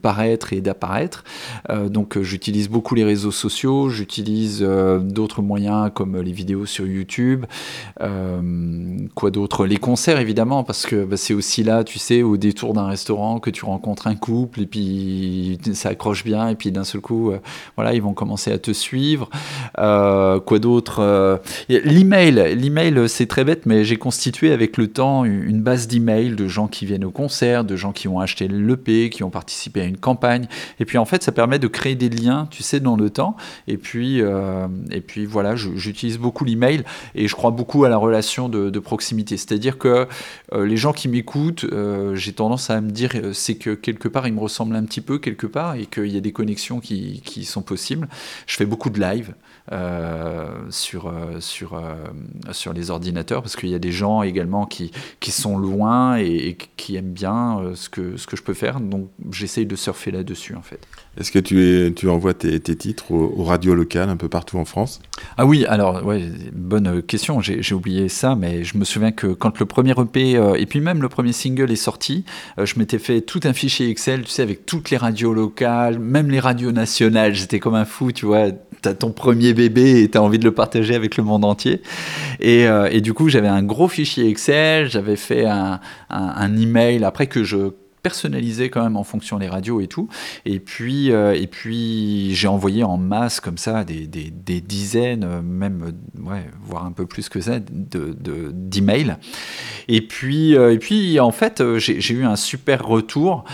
paraître 0.00 0.52
et 0.52 0.60
d'apparaître. 0.60 1.24
donc 1.88 2.20
j'utilise 2.20 2.68
beaucoup 2.68 2.94
les 2.94 3.04
réseaux 3.04 3.30
sociaux, 3.30 3.88
j'utilise 3.88 4.62
d'autres 4.62 5.42
moyens 5.42 5.90
comme 5.94 6.20
les 6.20 6.32
vidéos 6.32 6.66
sur 6.66 6.86
YouTube, 6.86 7.46
quoi 9.14 9.30
d'autre? 9.30 9.66
Les 9.66 9.78
concerts 9.78 10.18
évidemment, 10.18 10.64
parce 10.64 10.86
que 10.86 11.04
bah, 11.04 11.16
c'est 11.16 11.34
aussi 11.34 11.64
là, 11.64 11.82
tu 11.82 11.98
sais, 11.98 12.22
au 12.22 12.36
détour 12.36 12.74
d'un 12.74 12.86
restaurant 12.86 13.40
que 13.40 13.50
tu 13.50 13.64
rencontres 13.64 14.06
un 14.06 14.14
couple 14.14 14.62
et 14.62 14.66
puis 14.66 15.58
ça 15.72 15.90
accroche 15.90 16.24
bien 16.24 16.48
et 16.48 16.54
puis 16.54 16.70
d'un 16.70 16.84
seul 16.84 17.00
coup, 17.00 17.32
voilà, 17.76 17.94
ils 17.94 18.02
vont 18.02 18.14
commencer 18.14 18.52
à 18.52 18.58
te 18.58 18.72
suivre. 18.72 19.28
quoi 19.74 20.58
d'autre? 20.60 20.85
Euh, 20.98 21.38
l'email, 21.68 22.54
l'email, 22.56 23.08
c'est 23.08 23.26
très 23.26 23.44
bête, 23.44 23.66
mais 23.66 23.84
j'ai 23.84 23.96
constitué 23.96 24.52
avec 24.52 24.76
le 24.76 24.88
temps 24.88 25.24
une 25.24 25.60
base 25.62 25.86
d'email 25.88 26.30
de 26.30 26.48
gens 26.48 26.68
qui 26.68 26.86
viennent 26.86 27.04
au 27.04 27.10
concert, 27.10 27.64
de 27.64 27.76
gens 27.76 27.92
qui 27.92 28.08
ont 28.08 28.20
acheté 28.20 28.48
l'EP, 28.48 29.10
qui 29.10 29.22
ont 29.22 29.30
participé 29.30 29.80
à 29.80 29.84
une 29.84 29.96
campagne. 29.96 30.46
Et 30.80 30.84
puis 30.84 30.98
en 30.98 31.04
fait, 31.04 31.22
ça 31.22 31.32
permet 31.32 31.58
de 31.58 31.68
créer 31.68 31.94
des 31.94 32.08
liens, 32.08 32.48
tu 32.50 32.62
sais, 32.62 32.80
dans 32.80 32.96
le 32.96 33.10
temps. 33.10 33.36
Et 33.68 33.76
puis, 33.76 34.20
euh, 34.20 34.66
et 34.90 35.00
puis 35.00 35.26
voilà, 35.26 35.56
j'utilise 35.56 36.18
beaucoup 36.18 36.44
l'email 36.44 36.82
et 37.14 37.28
je 37.28 37.34
crois 37.34 37.50
beaucoup 37.50 37.84
à 37.84 37.88
la 37.88 37.96
relation 37.96 38.48
de, 38.48 38.76
proximité. 38.86 39.36
C'est-à-dire 39.36 39.78
que 39.78 40.06
euh, 40.52 40.66
les 40.66 40.76
gens 40.76 40.92
qui 40.92 41.08
m'écoutent, 41.08 41.66
j'ai 42.14 42.32
tendance 42.32 42.70
à 42.70 42.80
me 42.80 42.90
dire, 42.90 43.10
c'est 43.32 43.56
que 43.56 43.70
quelque 43.70 44.06
part, 44.06 44.28
ils 44.28 44.34
me 44.34 44.40
ressemblent 44.40 44.76
un 44.76 44.84
petit 44.84 45.00
peu 45.00 45.18
quelque 45.18 45.46
part 45.46 45.74
et 45.74 45.86
qu'il 45.86 46.08
y 46.08 46.16
a 46.16 46.20
des 46.20 46.32
connexions 46.32 46.78
qui, 46.78 47.22
qui 47.24 47.44
sont 47.44 47.62
possibles. 47.62 48.08
Je 48.46 48.56
fais 48.56 48.66
beaucoup 48.66 48.90
de 48.90 49.00
live. 49.00 49.34
Euh, 49.72 50.48
sur, 50.76 51.08
euh, 51.08 51.40
sur, 51.40 51.74
euh, 51.74 51.94
sur 52.52 52.72
les 52.72 52.90
ordinateurs, 52.90 53.42
parce 53.42 53.56
qu'il 53.56 53.68
y 53.68 53.74
a 53.74 53.78
des 53.78 53.92
gens 53.92 54.22
également 54.22 54.66
qui, 54.66 54.90
qui 55.20 55.30
sont 55.30 55.58
loin 55.58 56.16
et, 56.16 56.56
qui 56.76 56.96
aiment 56.96 57.12
bien 57.12 57.72
ce, 57.74 57.88
que, 57.88 58.16
ce 58.16 58.26
que 58.26 58.36
je 58.36 58.42
peux 58.42 58.54
faire, 58.54 58.80
donc 58.80 59.08
j'essaye 59.30 59.66
de 59.66 59.76
surfer 59.76 60.10
là-dessus 60.10 60.54
en 60.54 60.62
fait. 60.62 60.80
Est-ce 61.18 61.32
que 61.32 61.38
tu, 61.38 61.64
es, 61.64 61.92
tu 61.92 62.08
envoies 62.08 62.34
tes, 62.34 62.60
tes 62.60 62.76
titres 62.76 63.12
aux, 63.12 63.44
radios 63.44 63.74
locales 63.74 64.10
un 64.10 64.16
peu 64.16 64.28
partout 64.28 64.58
en 64.58 64.64
France? 64.64 65.00
Ah 65.38 65.46
oui, 65.46 65.64
alors, 65.66 66.04
ouais, 66.04 66.30
bonne 66.52 67.02
question, 67.02 67.40
j'ai 67.40 67.74
oublié 67.74 68.08
ça, 68.08 68.36
mais 68.36 68.64
je 68.64 68.76
me 68.76 68.84
souviens 68.84 69.12
que 69.12 69.28
quand 69.28 69.58
le 69.58 69.66
premier 69.66 69.92
EP, 69.92 70.32
et 70.32 70.66
puis 70.66 70.80
même 70.80 71.00
le 71.00 71.08
premier 71.08 71.32
single 71.32 71.70
est 71.70 71.76
sorti, 71.76 72.24
je 72.62 72.78
m'étais 72.78 72.98
fait 72.98 73.22
tout 73.22 73.40
un 73.44 73.52
fichier 73.52 73.88
Excel, 73.88 74.22
tu 74.22 74.30
sais, 74.30 74.42
avec 74.42 74.66
toutes 74.66 74.90
les 74.90 74.96
radios 74.96 75.32
locales, 75.32 75.98
même 75.98 76.30
les 76.30 76.40
radios 76.40 76.72
nationales, 76.72 77.34
j'étais 77.34 77.58
comme 77.58 77.74
un 77.74 77.84
fou, 77.84 78.12
tu 78.12 78.26
vois, 78.26 78.50
t'as 78.82 78.94
ton 78.94 79.10
premier 79.10 79.54
bébé 79.54 80.02
et 80.02 80.08
t'as 80.08 80.20
envie 80.20 80.38
de 80.38 80.44
le 80.44 80.52
partager 80.52 80.65
avec 80.74 81.16
le 81.16 81.24
monde 81.24 81.44
entier. 81.44 81.82
Et, 82.40 82.66
euh, 82.66 82.88
et 82.90 83.00
du 83.00 83.12
coup, 83.14 83.28
j'avais 83.28 83.48
un 83.48 83.62
gros 83.62 83.88
fichier 83.88 84.28
Excel, 84.28 84.88
j'avais 84.88 85.16
fait 85.16 85.46
un, 85.46 85.80
email 86.56 87.04
après 87.04 87.26
que 87.26 87.44
je 87.44 87.70
personnalisais 88.02 88.70
quand 88.70 88.84
même 88.84 88.96
en 88.96 89.02
fonction 89.02 89.38
des 89.38 89.48
radios 89.48 89.80
et 89.80 89.88
tout. 89.88 90.08
Et 90.44 90.60
puis, 90.60 91.10
euh, 91.10 91.34
et 91.34 91.48
puis 91.48 92.34
j'ai 92.34 92.46
envoyé 92.46 92.84
en 92.84 92.98
masse 92.98 93.40
comme 93.40 93.58
ça 93.58 93.82
des, 93.82 94.06
des, 94.06 94.60
dizaines, 94.60 95.40
même 95.42 95.92
ouais, 96.22 96.46
voire 96.62 96.84
un 96.84 96.92
peu 96.92 97.06
plus 97.06 97.28
que 97.28 97.40
ça, 97.40 97.58
d'emails. 97.58 99.04
De, 99.04 99.12
et 99.88 100.02
puis, 100.02 100.56
euh, 100.56 100.72
et 100.72 100.78
puis 100.78 101.18
en 101.18 101.32
fait, 101.32 101.62
j'ai 101.78 102.14
eu 102.14 102.24
un 102.24 102.36
super 102.36 102.86
retour. 102.86 103.44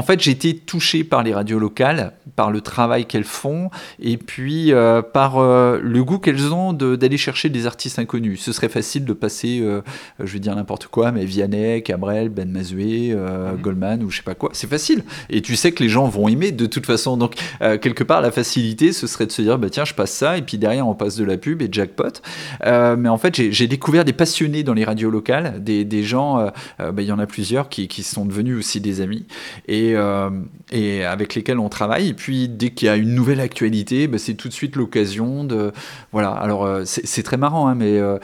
En 0.00 0.02
fait, 0.02 0.18
j'ai 0.18 0.30
été 0.30 0.56
touché 0.56 1.04
par 1.04 1.22
les 1.22 1.34
radios 1.34 1.58
locales, 1.58 2.14
par 2.34 2.50
le 2.50 2.62
travail 2.62 3.04
qu'elles 3.04 3.22
font, 3.22 3.68
et 4.00 4.16
puis 4.16 4.72
euh, 4.72 5.02
par 5.02 5.36
euh, 5.36 5.78
le 5.82 6.02
goût 6.02 6.18
qu'elles 6.18 6.54
ont 6.54 6.72
d'aller 6.72 7.18
chercher 7.18 7.50
des 7.50 7.66
artistes 7.66 7.98
inconnus. 7.98 8.40
Ce 8.40 8.52
serait 8.52 8.70
facile 8.70 9.04
de 9.04 9.12
passer, 9.12 9.58
euh, 9.60 9.82
je 10.18 10.32
vais 10.32 10.38
dire 10.38 10.56
n'importe 10.56 10.86
quoi, 10.86 11.12
mais 11.12 11.26
Vianney, 11.26 11.82
Cabrel, 11.82 12.30
Ben 12.30 12.50
Mazoué, 12.50 13.14
mhm. 13.14 13.60
Goldman 13.60 14.02
ou 14.02 14.08
je 14.08 14.16
sais 14.16 14.22
pas 14.22 14.34
quoi. 14.34 14.48
C'est 14.54 14.70
facile. 14.70 15.04
Et 15.28 15.42
tu 15.42 15.54
sais 15.54 15.72
que 15.72 15.82
les 15.82 15.90
gens 15.90 16.08
vont 16.08 16.28
aimer 16.28 16.50
de 16.50 16.64
toute 16.64 16.86
façon. 16.86 17.18
Donc, 17.18 17.34
quelque 17.58 18.02
part, 18.02 18.22
la 18.22 18.30
facilité, 18.30 18.94
ce 18.94 19.06
serait 19.06 19.26
de 19.26 19.32
se 19.32 19.42
dire, 19.42 19.58
bah 19.58 19.68
tiens, 19.68 19.84
je 19.84 19.92
passe 19.92 20.12
ça, 20.12 20.38
et 20.38 20.42
puis 20.42 20.56
derrière, 20.56 20.88
on 20.88 20.94
passe 20.94 21.16
de 21.16 21.24
la 21.24 21.36
pub 21.36 21.60
et 21.60 21.68
jackpot. 21.70 22.22
mais 22.64 23.10
en 23.10 23.18
fait, 23.18 23.52
j'ai 23.52 23.66
découvert 23.66 24.06
des 24.06 24.14
passionnés 24.14 24.62
dans 24.62 24.72
les 24.72 24.84
radios 24.84 25.10
locales, 25.10 25.62
des, 25.62 26.02
gens, 26.02 26.50
bah, 26.78 26.92
il 26.96 27.04
y 27.04 27.12
en 27.12 27.18
a 27.18 27.26
plusieurs 27.26 27.68
qui, 27.68 27.86
qui 27.86 28.02
sont 28.02 28.24
devenus 28.24 28.56
aussi 28.56 28.80
des 28.80 29.02
amis. 29.02 29.26
Et 29.68 29.89
euh, 29.94 30.30
et, 30.72 31.04
avec 31.04 31.34
lesquels 31.34 31.58
on 31.58 31.68
travaille. 31.68 32.08
Et 32.08 32.14
puis 32.14 32.48
dès 32.48 32.70
qu'il 32.70 32.86
y 32.86 32.88
a 32.88 32.96
une 32.96 33.14
nouvelle 33.14 33.40
actualité, 33.40 34.06
bah, 34.06 34.18
c'est 34.18 34.34
tout 34.34 34.48
de 34.48 34.52
suite 34.52 34.76
l'occasion 34.76 35.44
de... 35.44 35.72
Voilà, 36.12 36.30
alors 36.30 36.64
euh, 36.64 36.82
c'est 36.84 37.22
très 37.22 37.36
marrant, 37.36 37.68
hein, 37.68 37.74
mais 37.74 37.98
euh, 37.98 38.18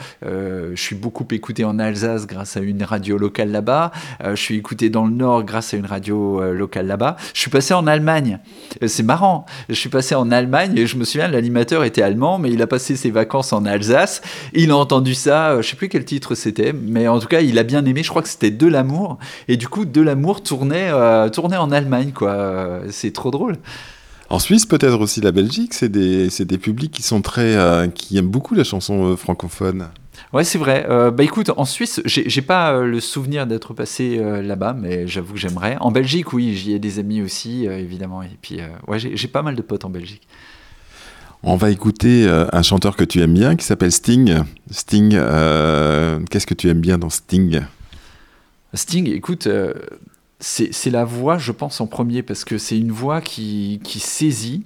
je 0.75 0.81
suis 0.81 0.95
beaucoup 0.95 1.25
écouté 1.31 1.63
en 1.63 1.79
Alsace 1.79 2.27
grâce 2.27 2.57
à 2.57 2.59
une 2.59 2.83
radio 2.83 3.17
locale 3.17 3.51
là-bas. 3.51 3.91
je 4.23 4.35
suis 4.35 4.55
écouté 4.55 4.89
dans 4.89 5.05
le 5.05 5.11
Nord 5.11 5.43
grâce 5.43 5.73
à 5.73 5.77
une 5.77 5.85
radio 5.85 6.53
locale 6.53 6.87
là-bas. 6.87 7.15
Je 7.33 7.39
suis 7.39 7.49
passé 7.49 7.73
en 7.73 7.87
Allemagne. 7.87 8.39
c'est 8.85 9.03
marrant. 9.03 9.45
Je 9.69 9.75
suis 9.75 9.89
passé 9.89 10.15
en 10.15 10.31
Allemagne 10.31 10.77
et 10.77 10.87
je 10.87 10.97
me 10.97 11.05
souviens, 11.05 11.27
l'animateur 11.27 11.83
était 11.83 12.01
allemand, 12.01 12.39
mais 12.39 12.51
il 12.51 12.61
a 12.61 12.67
passé 12.67 12.95
ses 12.95 13.11
vacances 13.11 13.53
en 13.53 13.65
Alsace. 13.65 14.21
Il 14.53 14.71
a 14.71 14.77
entendu 14.77 15.13
ça, 15.13 15.61
je 15.61 15.67
sais 15.67 15.75
plus 15.75 15.89
quel 15.89 16.05
titre 16.05 16.35
c'était, 16.35 16.73
mais 16.73 17.07
en 17.07 17.19
tout 17.19 17.27
cas, 17.27 17.41
il 17.41 17.57
a 17.59 17.63
bien 17.63 17.85
aimé. 17.85 18.03
Je 18.03 18.09
crois 18.09 18.21
que 18.21 18.29
c'était 18.29 18.51
De 18.51 18.67
l'amour. 18.67 19.17
Et 19.47 19.57
du 19.57 19.67
coup, 19.67 19.85
De 19.85 20.01
l'amour 20.01 20.43
tournait, 20.43 20.91
tournait 21.31 21.46
en 21.55 21.71
Allemagne, 21.71 22.11
quoi. 22.11 22.81
C'est 22.89 23.13
trop 23.13 23.31
drôle. 23.31 23.57
En 24.29 24.39
Suisse, 24.39 24.65
peut-être 24.65 24.99
aussi 24.99 25.21
la 25.21 25.31
Belgique, 25.31 25.73
c'est 25.73 25.89
des, 25.89 26.27
des, 26.27 26.57
publics 26.57 26.91
qui 26.91 27.01
sont 27.01 27.21
très, 27.21 27.55
euh, 27.55 27.87
qui 27.87 28.17
aiment 28.17 28.27
beaucoup 28.27 28.55
la 28.55 28.65
chanson 28.65 29.05
euh, 29.05 29.15
francophone. 29.15 29.87
Ouais, 30.33 30.43
c'est 30.43 30.57
vrai. 30.57 30.85
Euh, 30.89 31.11
bah 31.11 31.23
écoute, 31.23 31.51
en 31.55 31.63
Suisse, 31.63 32.01
j'ai 32.03 32.41
pas 32.41 32.81
le 32.81 32.99
souvenir 32.99 33.47
d'être 33.47 33.73
passé 33.73 34.19
là-bas, 34.43 34.73
mais 34.73 35.07
j'avoue 35.07 35.33
que 35.33 35.39
j'aimerais. 35.39 35.77
En 35.79 35.91
Belgique, 35.91 36.33
oui, 36.33 36.55
j'y 36.55 36.73
ai 36.73 36.79
des 36.79 36.99
amis 36.99 37.21
aussi, 37.21 37.65
évidemment. 37.65 38.23
Et 38.23 38.37
puis, 38.41 38.59
ouais, 38.87 38.99
j'ai 38.99 39.27
pas 39.27 39.43
mal 39.43 39.55
de 39.55 39.61
potes 39.61 39.85
en 39.85 39.89
Belgique. 39.89 40.27
On 41.43 41.55
va 41.55 41.69
écouter 41.69 42.27
un 42.51 42.61
chanteur 42.63 42.97
que 42.97 43.05
tu 43.05 43.21
aimes 43.21 43.35
bien, 43.35 43.55
qui 43.55 43.63
s'appelle 43.63 43.91
Sting. 43.91 44.39
Sting, 44.71 45.11
qu'est-ce 45.11 46.47
que 46.47 46.55
tu 46.55 46.67
aimes 46.67 46.81
bien 46.81 46.97
dans 46.97 47.11
Sting? 47.11 47.61
Sting, 48.73 49.07
écoute, 49.07 49.47
c'est 50.39 50.91
la 50.91 51.03
voix, 51.03 51.37
je 51.37 51.51
pense, 51.51 51.81
en 51.81 51.87
premier, 51.87 52.23
parce 52.23 52.45
que 52.45 52.57
c'est 52.57 52.77
une 52.77 52.91
voix 52.91 53.21
qui, 53.21 53.79
qui 53.83 53.99
saisit. 53.99 54.65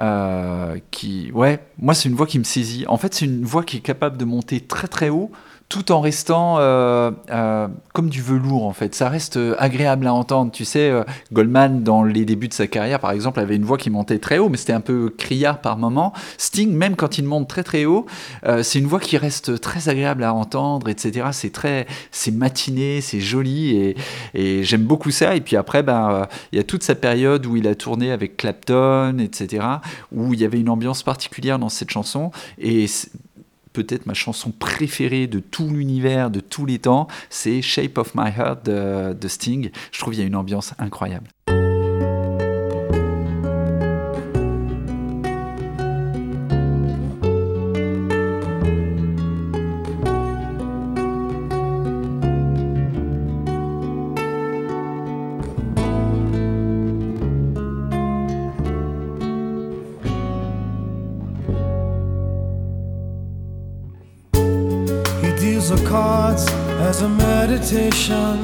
Euh, 0.00 0.78
qui, 0.90 1.30
ouais, 1.32 1.60
moi 1.78 1.92
c'est 1.92 2.08
une 2.08 2.14
voix 2.14 2.26
qui 2.26 2.38
me 2.38 2.44
saisit. 2.44 2.86
En 2.88 2.96
fait, 2.96 3.12
c'est 3.12 3.26
une 3.26 3.44
voix 3.44 3.62
qui 3.62 3.76
est 3.76 3.80
capable 3.80 4.16
de 4.16 4.24
monter 4.24 4.60
très 4.60 4.88
très 4.88 5.10
haut, 5.10 5.30
tout 5.72 5.90
en 5.90 6.02
restant 6.02 6.58
euh, 6.58 7.10
euh, 7.30 7.66
comme 7.94 8.10
du 8.10 8.20
velours 8.20 8.66
en 8.66 8.74
fait. 8.74 8.94
Ça 8.94 9.08
reste 9.08 9.38
euh, 9.38 9.54
agréable 9.58 10.06
à 10.06 10.12
entendre. 10.12 10.52
Tu 10.52 10.66
sais, 10.66 10.92
Goldman 11.32 11.82
dans 11.82 12.02
les 12.04 12.26
débuts 12.26 12.48
de 12.48 12.52
sa 12.52 12.66
carrière 12.66 13.00
par 13.00 13.10
exemple 13.12 13.40
avait 13.40 13.56
une 13.56 13.64
voix 13.64 13.78
qui 13.78 13.88
montait 13.88 14.18
très 14.18 14.36
haut, 14.36 14.50
mais 14.50 14.58
c'était 14.58 14.74
un 14.74 14.82
peu 14.82 15.08
criard 15.16 15.62
par 15.62 15.78
moment. 15.78 16.12
Sting, 16.36 16.74
même 16.74 16.94
quand 16.94 17.16
il 17.16 17.24
monte 17.24 17.48
très 17.48 17.62
très 17.62 17.86
haut, 17.86 18.04
c'est 18.62 18.80
une 18.80 18.86
voix 18.86 19.00
qui 19.00 19.16
reste 19.16 19.62
très 19.62 19.88
agréable 19.88 20.24
à 20.24 20.34
entendre, 20.34 20.90
etc. 20.90 21.28
C'est 21.32 21.52
très, 21.52 21.86
c'est 22.10 22.32
matiné, 22.32 23.00
c'est 23.00 23.20
joli 23.20 23.76
et, 23.76 23.96
et 24.34 24.64
j'aime 24.64 24.84
beaucoup 24.84 25.10
ça. 25.10 25.36
Et 25.36 25.40
puis 25.40 25.56
après, 25.56 25.82
ben, 25.82 26.26
il 26.52 26.56
y 26.56 26.60
a 26.60 26.64
toute 26.64 26.82
sa 26.82 26.94
période 26.94 27.46
où 27.46 27.56
il 27.56 27.66
a 27.66 27.74
tourné 27.74 28.12
avec 28.12 28.36
Clapton, 28.36 29.16
etc. 29.18 29.64
Où 30.12 30.34
il 30.34 30.40
y 30.40 30.44
avait 30.44 30.60
une 30.60 30.68
ambiance 30.68 31.02
particulière 31.02 31.58
dans 31.58 31.70
cette 31.70 31.90
chanson 31.90 32.30
et 32.58 32.86
peut-être 33.72 34.06
ma 34.06 34.14
chanson 34.14 34.50
préférée 34.50 35.26
de 35.26 35.38
tout 35.38 35.68
l'univers, 35.68 36.30
de 36.30 36.40
tous 36.40 36.66
les 36.66 36.78
temps, 36.78 37.08
c'est 37.30 37.62
Shape 37.62 37.98
of 37.98 38.14
My 38.14 38.30
Heart 38.30 38.64
de, 38.66 39.28
Sting. 39.28 39.70
Je 39.92 39.98
trouve 39.98 40.12
qu'il 40.14 40.22
y 40.22 40.24
a 40.24 40.28
une 40.28 40.36
ambiance 40.36 40.74
incroyable. 40.78 41.28
Deals 65.42 65.70
the 65.70 65.88
cards 65.88 66.46
as 66.86 67.02
a 67.02 67.08
meditation. 67.08 68.38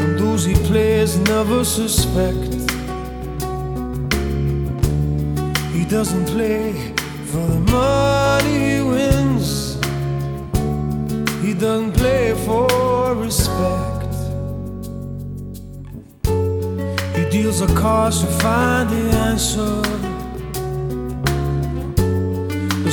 And 0.00 0.18
those 0.18 0.46
he 0.46 0.54
plays 0.54 1.18
never 1.18 1.62
suspect. 1.66 2.54
He 5.74 5.84
doesn't 5.84 6.24
play 6.34 6.94
for 7.30 7.46
the 7.54 7.60
money 7.70 8.76
he 8.76 8.80
wins. 8.80 9.74
He 11.44 11.52
doesn't 11.52 11.92
play 11.92 12.32
for 12.46 13.14
respect. 13.16 14.14
He 17.18 17.24
deals 17.28 17.60
the 17.60 17.70
cards 17.78 18.22
to 18.22 18.26
find 18.40 18.88
the 18.88 19.10
answer 19.28 20.17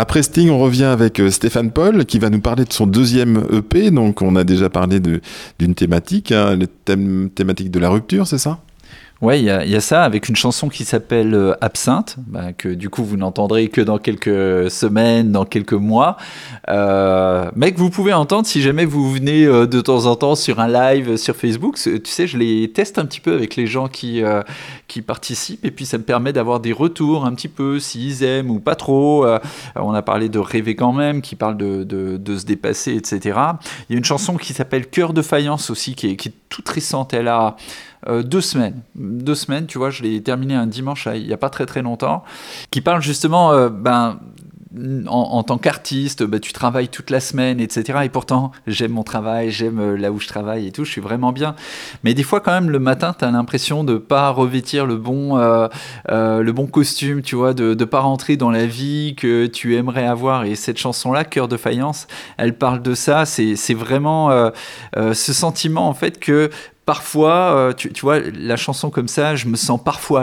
Après 0.00 0.22
Sting, 0.22 0.48
on 0.48 0.58
revient 0.58 0.84
avec 0.84 1.20
euh, 1.20 1.30
Stéphane 1.30 1.70
Paul 1.70 2.06
qui 2.06 2.18
va 2.18 2.30
nous 2.30 2.40
parler 2.40 2.64
de 2.64 2.72
son 2.72 2.86
deuxième 2.86 3.44
EP. 3.52 3.90
Donc, 3.90 4.22
on 4.22 4.34
a 4.34 4.44
déjà 4.44 4.70
parlé 4.70 4.98
d'une 4.98 5.74
thématique, 5.74 6.32
hein, 6.32 6.56
le 6.56 6.68
thème 6.68 7.28
thématique 7.28 7.70
de 7.70 7.78
la 7.78 7.90
rupture, 7.90 8.26
c'est 8.26 8.38
ça? 8.38 8.60
Ouais, 9.20 9.38
il 9.38 9.44
y, 9.44 9.50
a 9.50 9.80
ça 9.82 10.02
avec 10.02 10.30
une 10.30 10.36
chanson 10.36 10.70
qui 10.70 10.86
s'appelle 10.86 11.34
euh, 11.34 11.52
Absinthe, 11.60 12.16
bah, 12.26 12.54
que 12.54 12.70
du 12.70 12.88
coup 12.88 13.04
vous 13.04 13.18
n'entendrez 13.18 13.68
que 13.68 13.82
dans 13.82 13.98
quelques 13.98 14.70
semaines, 14.70 15.30
dans 15.30 15.44
quelques 15.44 15.74
mois, 15.74 16.16
euh, 16.70 17.50
mais 17.54 17.72
que 17.72 17.78
vous 17.78 17.90
pouvez 17.90 18.14
entendre 18.14 18.46
si 18.46 18.62
jamais 18.62 18.86
vous 18.86 19.12
venez 19.12 19.44
euh, 19.44 19.66
de 19.66 19.82
temps 19.82 20.06
en 20.06 20.16
temps 20.16 20.36
sur 20.36 20.58
un 20.58 20.68
live 20.68 21.18
sur 21.18 21.36
Facebook. 21.36 21.76
Tu 21.76 22.00
sais, 22.04 22.26
je 22.26 22.38
les 22.38 22.72
teste 22.72 22.98
un 22.98 23.04
petit 23.04 23.20
peu 23.20 23.34
avec 23.34 23.56
les 23.56 23.66
gens 23.66 23.88
qui, 23.88 24.22
qui 24.88 25.02
participent 25.02 25.66
et 25.66 25.70
puis 25.70 25.84
ça 25.84 25.98
me 25.98 26.02
permet 26.02 26.32
d'avoir 26.32 26.58
des 26.58 26.72
retours 26.72 27.26
un 27.26 27.34
petit 27.34 27.48
peu 27.48 27.78
s'ils 27.78 28.24
aiment 28.24 28.50
ou 28.50 28.58
pas 28.58 28.74
trop. 28.74 29.26
on 29.76 29.92
a 29.92 30.02
parlé 30.02 30.30
de 30.30 30.38
rêver 30.38 30.74
quand 30.74 30.94
même, 30.94 31.20
qui 31.20 31.36
parle 31.36 31.58
de, 31.58 31.84
de, 31.84 32.38
se 32.38 32.46
dépasser, 32.46 32.94
etc. 32.94 33.38
Il 33.88 33.92
y 33.92 33.94
a 33.96 33.98
une 33.98 34.04
chanson 34.04 34.38
qui 34.38 34.54
s'appelle 34.54 34.86
Cœur 34.86 35.12
de 35.12 35.20
faïence 35.20 35.68
aussi, 35.68 35.94
qui 35.94 36.08
est, 36.08 36.16
qui 36.16 36.28
est 36.28 36.34
toute 36.48 36.68
récente. 36.70 37.12
Elle 37.12 37.28
a 37.28 37.56
euh, 38.08 38.22
deux 38.22 38.40
semaines. 38.40 38.80
Deux 38.94 39.34
semaines, 39.34 39.66
tu 39.66 39.78
vois, 39.78 39.90
je 39.90 40.02
l'ai 40.02 40.22
terminé 40.22 40.54
un 40.54 40.66
dimanche 40.66 41.06
il 41.14 41.26
n'y 41.26 41.32
a 41.32 41.36
pas 41.36 41.50
très 41.50 41.66
très 41.66 41.82
longtemps, 41.82 42.24
qui 42.70 42.80
parle 42.80 43.02
justement 43.02 43.52
euh, 43.52 43.68
ben, 43.68 44.18
en, 45.08 45.42
tant 45.42 45.58
qu'artiste, 45.58 46.22
bah, 46.22 46.38
tu 46.38 46.52
travailles 46.52 46.88
toute 46.88 47.10
la 47.10 47.18
semaine, 47.20 47.60
etc. 47.60 47.98
Et 48.04 48.08
pourtant, 48.08 48.52
j'aime 48.68 48.92
mon 48.92 49.02
travail, 49.02 49.50
j'aime 49.50 49.80
euh, 49.80 49.96
là 49.96 50.12
où 50.12 50.20
je 50.20 50.28
travaille 50.28 50.66
et 50.66 50.72
tout, 50.72 50.84
je 50.84 50.92
suis 50.92 51.00
vraiment 51.00 51.32
bien. 51.32 51.56
Mais 52.04 52.14
des 52.14 52.22
fois, 52.22 52.40
quand 52.40 52.52
même, 52.52 52.70
le 52.70 52.78
matin, 52.78 53.14
tu 53.18 53.24
as 53.24 53.30
l'impression 53.30 53.84
de 53.84 53.98
pas 53.98 54.30
revêtir 54.30 54.86
le 54.86 54.96
bon, 54.96 55.36
le 55.36 56.50
bon 56.52 56.66
costume, 56.66 57.20
tu 57.20 57.34
vois, 57.34 57.52
de 57.52 57.74
ne 57.74 57.84
pas 57.84 58.00
rentrer 58.00 58.36
dans 58.36 58.50
la 58.50 58.64
vie 58.64 59.14
que 59.16 59.46
tu 59.46 59.76
aimerais 59.76 60.06
avoir. 60.06 60.44
Et 60.44 60.54
cette 60.54 60.78
chanson-là, 60.78 61.24
Cœur 61.24 61.48
de 61.48 61.56
faïence, 61.56 62.06
elle 62.38 62.56
parle 62.56 62.80
de 62.80 62.94
ça. 62.94 63.26
C'est 63.26 63.74
vraiment 63.74 64.52
ce 64.96 65.32
sentiment, 65.32 65.88
en 65.88 65.94
fait, 65.94 66.20
que 66.20 66.50
parfois, 66.86 67.54
euh, 67.56 67.72
tu, 67.72 67.90
vois, 68.00 68.18
la 68.20 68.56
chanson 68.56 68.90
comme 68.90 69.08
ça, 69.08 69.36
je 69.36 69.46
me 69.46 69.56
sens 69.56 69.80
parfois 69.82 70.22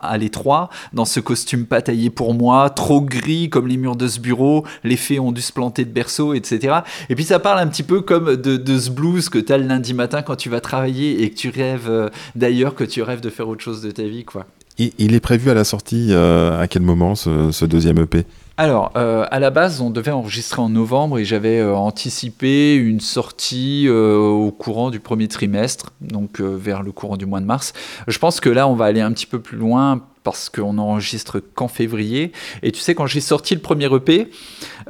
à 0.00 0.16
l'étroit, 0.16 0.70
dans 0.92 1.04
ce 1.04 1.20
costume 1.20 1.66
pas 1.66 1.82
taillé 1.82 2.10
pour 2.10 2.34
moi, 2.34 2.70
trop 2.70 3.00
gris 3.00 3.50
comme 3.50 3.66
les 3.66 3.76
murs 3.76 3.96
de 3.96 4.06
ce 4.06 4.20
bureau, 4.20 4.64
les 4.84 4.96
fées 4.96 5.18
ont 5.18 5.32
dû 5.32 5.42
se 5.42 5.52
planter 5.52 5.84
de 5.84 5.90
berceau, 5.90 6.34
etc. 6.34 6.78
Et 7.08 7.14
puis 7.14 7.24
ça 7.24 7.38
parle 7.38 7.58
un 7.58 7.66
petit 7.66 7.82
peu 7.82 8.00
comme 8.00 8.36
de, 8.36 8.78
ce 8.78 8.90
blues 8.90 9.28
que 9.28 9.38
tu 9.38 9.52
as 9.52 9.58
le 9.58 9.66
lundi 9.66 9.94
matin 9.94 10.22
quand 10.22 10.36
tu 10.36 10.48
vas 10.48 10.60
travailler 10.60 11.22
et 11.22 11.30
que 11.30 11.36
tu 11.36 11.50
rêves 11.50 11.88
euh, 11.88 12.08
d'ailleurs, 12.34 12.74
que 12.74 12.84
tu 12.84 13.02
rêves 13.02 13.20
de 13.20 13.30
faire 13.30 13.48
autre 13.48 13.62
chose 13.62 13.82
de 13.82 13.90
ta 13.90 14.04
vie, 14.04 14.24
quoi. 14.24 14.46
il 14.78 15.14
est 15.14 15.20
prévu 15.20 15.50
à 15.50 15.54
la 15.54 15.64
sortie 15.64 16.08
euh, 16.10 16.60
à 16.60 16.68
quel 16.68 16.82
moment 16.82 17.14
ce, 17.14 17.50
ce 17.50 17.64
deuxième 17.64 17.98
EP 17.98 18.24
alors, 18.56 18.92
euh, 18.96 19.26
à 19.32 19.40
la 19.40 19.50
base, 19.50 19.80
on 19.80 19.90
devait 19.90 20.12
enregistrer 20.12 20.62
en 20.62 20.68
novembre 20.68 21.18
et 21.18 21.24
j'avais 21.24 21.58
euh, 21.58 21.74
anticipé 21.74 22.76
une 22.76 23.00
sortie 23.00 23.86
euh, 23.88 24.16
au 24.16 24.52
courant 24.52 24.90
du 24.90 25.00
premier 25.00 25.26
trimestre, 25.26 25.90
donc 26.00 26.40
vers 26.40 26.84
le 26.84 26.92
courant 26.92 27.16
du 27.16 27.26
mois 27.26 27.40
de 27.40 27.46
mars. 27.46 27.72
Je 28.06 28.16
pense 28.18 28.38
que 28.38 28.48
là, 28.48 28.68
on 28.68 28.74
va 28.74 28.84
aller 28.84 29.00
un 29.00 29.10
petit 29.12 29.26
peu 29.26 29.40
plus 29.40 29.58
loin 29.58 30.02
parce 30.24 30.48
qu'on 30.48 30.78
enregistre 30.78 31.40
qu'en 31.54 31.68
février. 31.68 32.32
Et 32.62 32.72
tu 32.72 32.80
sais, 32.80 32.94
quand 32.94 33.06
j'ai 33.06 33.20
sorti 33.20 33.54
le 33.54 33.60
premier 33.60 33.94
EP, 33.94 34.28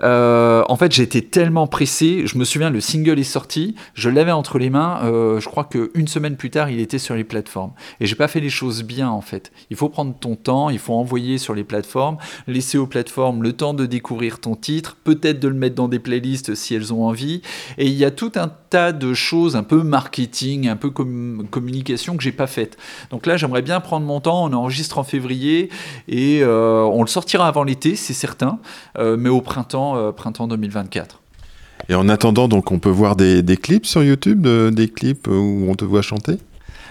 euh, 0.02 0.62
en 0.68 0.76
fait, 0.76 0.92
j'étais 0.92 1.22
tellement 1.22 1.66
pressé. 1.66 2.22
Je 2.26 2.38
me 2.38 2.44
souviens, 2.44 2.70
le 2.70 2.80
single 2.80 3.18
est 3.18 3.24
sorti, 3.24 3.74
je 3.94 4.08
l'avais 4.08 4.30
entre 4.30 4.58
les 4.58 4.70
mains. 4.70 5.00
Euh, 5.02 5.40
je 5.40 5.48
crois 5.48 5.64
qu'une 5.64 6.06
semaine 6.06 6.36
plus 6.36 6.50
tard, 6.50 6.70
il 6.70 6.78
était 6.78 6.98
sur 6.98 7.16
les 7.16 7.24
plateformes. 7.24 7.72
Et 8.00 8.06
j'ai 8.06 8.14
pas 8.14 8.28
fait 8.28 8.40
les 8.40 8.48
choses 8.48 8.84
bien, 8.84 9.10
en 9.10 9.20
fait. 9.20 9.50
Il 9.70 9.76
faut 9.76 9.88
prendre 9.88 10.14
ton 10.14 10.36
temps, 10.36 10.70
il 10.70 10.78
faut 10.78 10.94
envoyer 10.94 11.36
sur 11.38 11.52
les 11.52 11.64
plateformes, 11.64 12.16
laisser 12.46 12.78
aux 12.78 12.86
plateformes 12.86 13.42
le 13.42 13.52
temps 13.52 13.74
de 13.74 13.86
découvrir 13.86 14.38
ton 14.38 14.54
titre, 14.54 14.96
peut-être 15.02 15.40
de 15.40 15.48
le 15.48 15.54
mettre 15.54 15.74
dans 15.74 15.88
des 15.88 15.98
playlists 15.98 16.54
si 16.54 16.76
elles 16.76 16.94
ont 16.94 17.04
envie. 17.04 17.42
Et 17.76 17.86
il 17.86 17.94
y 17.94 18.04
a 18.04 18.12
tout 18.12 18.32
un 18.36 18.52
tas 18.70 18.92
de 18.92 19.12
choses, 19.14 19.56
un 19.56 19.64
peu 19.64 19.82
marketing, 19.82 20.68
un 20.68 20.76
peu 20.76 20.90
communication 20.90 22.16
que 22.16 22.22
j'ai 22.22 22.32
pas 22.32 22.46
faites. 22.46 22.78
Donc 23.10 23.26
là, 23.26 23.36
j'aimerais 23.36 23.62
bien 23.62 23.80
prendre 23.80 24.06
mon 24.06 24.20
temps. 24.20 24.44
On 24.44 24.52
enregistre 24.52 24.98
en 24.98 25.02
février 25.02 25.23
et 25.32 26.40
euh, 26.42 26.82
on 26.82 27.02
le 27.02 27.08
sortira 27.08 27.48
avant 27.48 27.64
l'été, 27.64 27.96
c'est 27.96 28.12
certain, 28.12 28.58
euh, 28.98 29.16
mais 29.18 29.28
au 29.28 29.40
printemps, 29.40 29.96
euh, 29.96 30.12
printemps 30.12 30.48
2024. 30.48 31.20
Et 31.88 31.94
en 31.94 32.08
attendant, 32.08 32.48
donc, 32.48 32.72
on 32.72 32.78
peut 32.78 32.90
voir 32.90 33.16
des, 33.16 33.42
des 33.42 33.56
clips 33.56 33.86
sur 33.86 34.02
YouTube, 34.02 34.46
des 34.46 34.88
clips 34.88 35.26
où 35.26 35.66
on 35.68 35.74
te 35.74 35.84
voit 35.84 36.02
chanter? 36.02 36.38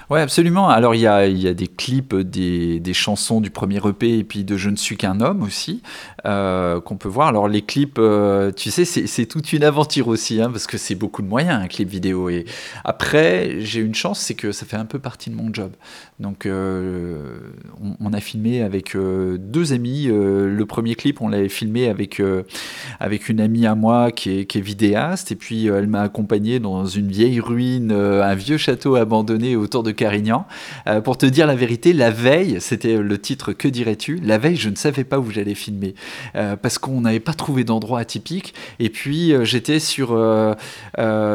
Oui, 0.09 0.19
absolument. 0.19 0.69
Alors, 0.69 0.93
il 0.93 1.01
y 1.01 1.07
a, 1.07 1.25
y 1.25 1.47
a, 1.47 1.53
des 1.53 1.67
clips 1.67 2.13
des, 2.13 2.79
des, 2.79 2.93
chansons 2.93 3.41
du 3.41 3.49
premier 3.49 3.77
EP 3.77 4.19
et 4.19 4.23
puis 4.23 4.43
de 4.43 4.57
Je 4.57 4.69
ne 4.69 4.75
suis 4.75 4.97
qu'un 4.97 5.21
homme 5.21 5.41
aussi, 5.41 5.81
euh, 6.25 6.79
qu'on 6.79 6.95
peut 6.95 7.09
voir. 7.09 7.27
Alors, 7.27 7.49
les 7.49 7.61
clips, 7.61 7.97
euh, 7.99 8.53
tu 8.53 8.71
sais, 8.71 8.85
c'est 8.85 9.25
toute 9.25 9.51
une 9.51 9.65
aventure 9.65 10.07
aussi, 10.07 10.41
hein, 10.41 10.49
parce 10.49 10.67
que 10.67 10.77
c'est 10.77 10.95
beaucoup 10.95 11.21
de 11.21 11.27
moyens, 11.27 11.61
un 11.61 11.67
clip 11.67 11.89
vidéo. 11.89 12.29
Et 12.29 12.45
après, 12.85 13.59
j'ai 13.59 13.81
une 13.81 13.93
chance, 13.93 14.19
c'est 14.19 14.33
que 14.33 14.53
ça 14.53 14.65
fait 14.65 14.77
un 14.77 14.85
peu 14.85 14.99
partie 14.99 15.29
de 15.29 15.35
mon 15.35 15.53
job. 15.53 15.73
Donc, 16.21 16.45
euh, 16.45 17.39
on, 17.99 18.13
a 18.13 18.21
filmé 18.21 18.61
avec 18.61 18.95
deux 18.95 19.73
amis. 19.73 20.05
le 20.05 20.63
premier 20.65 20.95
clip, 20.95 21.19
on 21.19 21.27
l'avait 21.27 21.49
filmé 21.49 21.89
avec, 21.89 22.21
avec 23.01 23.27
une 23.27 23.41
amie 23.41 23.65
à 23.65 23.75
moi 23.75 24.11
qui 24.11 24.39
est, 24.39 24.45
qui 24.45 24.59
est 24.59 24.61
vidéaste. 24.61 25.33
Et 25.33 25.35
puis, 25.35 25.65
elle 25.67 25.87
m'a 25.87 26.03
accompagné 26.03 26.59
dans 26.59 26.85
une 26.85 27.09
vieille 27.09 27.41
ruine, 27.41 27.91
un 27.91 28.35
vieux 28.35 28.57
château 28.57 28.95
abandonné 28.95 29.57
autour 29.57 29.83
de 29.83 29.91
Carignan. 29.91 30.45
Pour 31.03 31.17
te 31.17 31.25
dire 31.25 31.47
la 31.47 31.55
vérité, 31.55 31.91
la 31.91 32.11
veille, 32.11 32.61
c'était 32.61 32.97
le 32.97 33.17
titre 33.17 33.51
Que 33.51 33.67
dirais-tu? 33.67 34.21
La 34.23 34.37
veille, 34.37 34.55
je 34.55 34.69
ne 34.69 34.75
savais 34.75 35.03
pas 35.03 35.19
où 35.19 35.29
j'allais 35.29 35.55
filmer 35.55 35.95
parce 36.33 36.77
qu'on 36.77 37.01
n'avait 37.01 37.19
pas 37.19 37.33
trouvé 37.33 37.63
d'endroit 37.63 37.99
atypique. 37.99 38.53
Et 38.79 38.89
puis 38.89 39.33
euh, 39.33 39.45
j'étais 39.45 39.79
sur, 39.79 40.09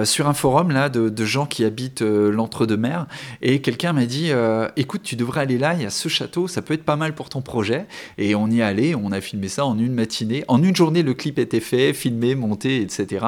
sur 0.04 0.28
un 0.28 0.34
forum 0.34 0.70
là 0.70 0.88
de, 0.88 1.24
gens 1.24 1.46
qui 1.46 1.64
habitent 1.64 2.00
l'entre-deux-mer 2.00 3.06
et 3.42 3.60
quelqu'un 3.60 3.92
m'a 3.92 4.06
dit 4.06 4.30
Écoute, 4.76 5.02
tu 5.02 5.16
devrais 5.16 5.42
aller 5.42 5.58
là, 5.58 5.74
il 5.74 5.82
y 5.82 5.86
a 5.86 5.90
ce 5.90 6.08
château, 6.08 6.48
ça 6.48 6.62
peut 6.62 6.74
être 6.74 6.84
pas 6.84 6.96
mal 6.96 7.14
pour 7.14 7.28
ton 7.28 7.42
projet. 7.42 7.86
Et 8.16 8.34
on 8.34 8.48
y 8.48 8.62
allé, 8.62 8.94
on 8.94 9.12
a 9.12 9.20
filmé 9.20 9.48
ça 9.48 9.64
en 9.64 9.78
une 9.78 9.92
matinée. 9.92 10.44
En 10.48 10.62
une 10.62 10.74
journée, 10.74 11.02
le 11.02 11.14
clip 11.14 11.38
était 11.38 11.60
fait, 11.60 11.92
filmé, 11.92 12.34
monté, 12.34 12.80
etc. 12.80 13.26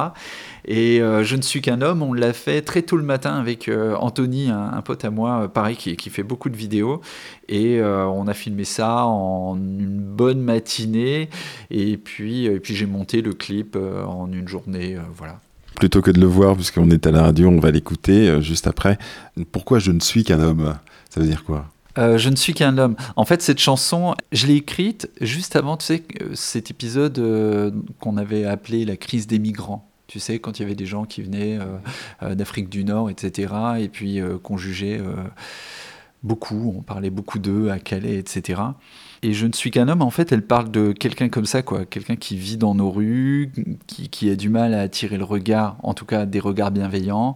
Et 0.65 1.01
euh, 1.01 1.25
Je 1.25 1.37
ne 1.37 1.43
suis 1.43 1.61
qu'un 1.61 1.81
homme, 1.81 2.03
on 2.03 2.13
l'a 2.13 2.33
fait 2.33 2.63
très 2.63 2.83
tôt 2.83 2.97
le 2.97 3.03
matin 3.03 3.35
avec 3.35 3.69
euh, 3.69 3.95
Anthony, 3.97 4.51
un, 4.51 4.81
pote 4.83 5.05
à 5.05 5.11
moi, 5.11 5.43
euh, 5.43 5.49
pareil, 5.49 5.77
qui, 5.77 5.97
qui, 5.97 6.11
fait 6.11 6.23
beaucoup 6.23 6.49
de 6.49 6.57
vidéos. 6.57 7.01
Et 7.49 7.83
on 7.83 8.29
a 8.29 8.35
filmé 8.35 8.65
ça 8.65 9.05
en 9.05 9.57
une 9.57 9.99
bonne 9.99 10.41
matinée. 10.41 11.29
Et 11.71 11.97
puis, 11.97 12.45
et 12.47 12.61
puis 12.61 12.77
j'ai 12.77 12.87
monté 12.87 13.23
le 13.23 13.33
clip 13.33 13.77
en 13.77 14.31
une 14.33 14.47
journée. 14.47 14.97
voilà 15.17 15.41
plutôt 15.77 16.03
que 16.03 16.11
de 16.11 16.21
le 16.21 16.27
voir, 16.27 16.57
puisqu'on 16.57 16.91
est 16.91 17.07
à 17.07 17.11
la 17.11 17.23
radio, 17.23 17.49
on 17.49 17.59
va 17.59 17.71
l'écouter 17.71 18.43
juste 18.43 18.67
après. 18.67 18.99
Pourquoi 19.51 19.79
je 19.79 19.91
ne 19.93 20.01
suis 20.01 20.25
qu'un 20.25 20.39
homme? 20.39 20.77
Ça 21.09 21.21
veut 21.21 21.27
dire 21.27 21.43
quoi? 21.43 21.67
Je 21.97 22.29
ne 22.29 22.37
suis 22.37 22.53
qu'un 22.53 22.77
homme. 22.77 22.97
En 23.17 23.25
fait, 23.25 23.41
cette 23.41 23.59
chanson, 23.59 24.15
je 24.31 24.47
l'ai 24.47 24.57
écrite 24.57 25.09
juste 25.23 25.57
avant, 25.57 25.79
tu 25.79 25.87
sais, 25.87 26.03
cet 26.35 26.71
épisode 26.71 27.73
qu'on 27.99 28.19
avait 28.19 28.45
appelé 28.45 28.85
la 28.85 28.97
crise 28.97 29.27
des 29.27 29.39
migrants. 29.39 29.90
Tu 30.11 30.19
sais, 30.19 30.41
quand 30.41 30.59
il 30.59 30.63
y 30.63 30.65
avait 30.65 30.75
des 30.75 30.87
gens 30.87 31.05
qui 31.05 31.23
venaient 31.23 31.57
euh, 31.61 31.77
euh, 32.25 32.35
d'Afrique 32.35 32.69
du 32.69 32.83
Nord, 32.83 33.11
etc., 33.11 33.55
et 33.79 33.89
puis 33.89 34.21
euh, 34.21 34.39
qu'on 34.39 34.57
jugeait 34.57 35.01
beaucoup, 36.25 36.75
on 36.77 36.83
parlait 36.83 37.11
beaucoup 37.11 37.39
d'eux 37.39 37.71
à 37.71 37.79
Calais, 37.79 38.17
etc. 38.17 38.61
Et 39.23 39.35
Je 39.35 39.47
ne 39.47 39.53
suis 39.53 39.71
qu'un 39.71 39.89
homme, 39.89 40.01
en 40.01 40.11
fait, 40.11 40.33
elle 40.33 40.41
parle 40.41 40.71
de 40.71 40.93
quelqu'un 40.93 41.29
comme 41.29 41.45
ça, 41.45 41.61
quoi. 41.61 41.85
Quelqu'un 41.85 42.17
qui 42.17 42.37
vit 42.37 42.57
dans 42.57 42.75
nos 42.75 42.91
rues, 42.91 43.53
qui, 43.87 44.31
a 44.31 44.35
du 44.35 44.49
mal 44.49 44.73
à 44.73 44.81
attirer 44.81 45.19
le 45.19 45.25
regard, 45.25 45.77
en 45.83 45.93
tout 45.93 46.07
cas 46.07 46.25
des 46.25 46.41
regards 46.41 46.71
bienveillants. 46.71 47.35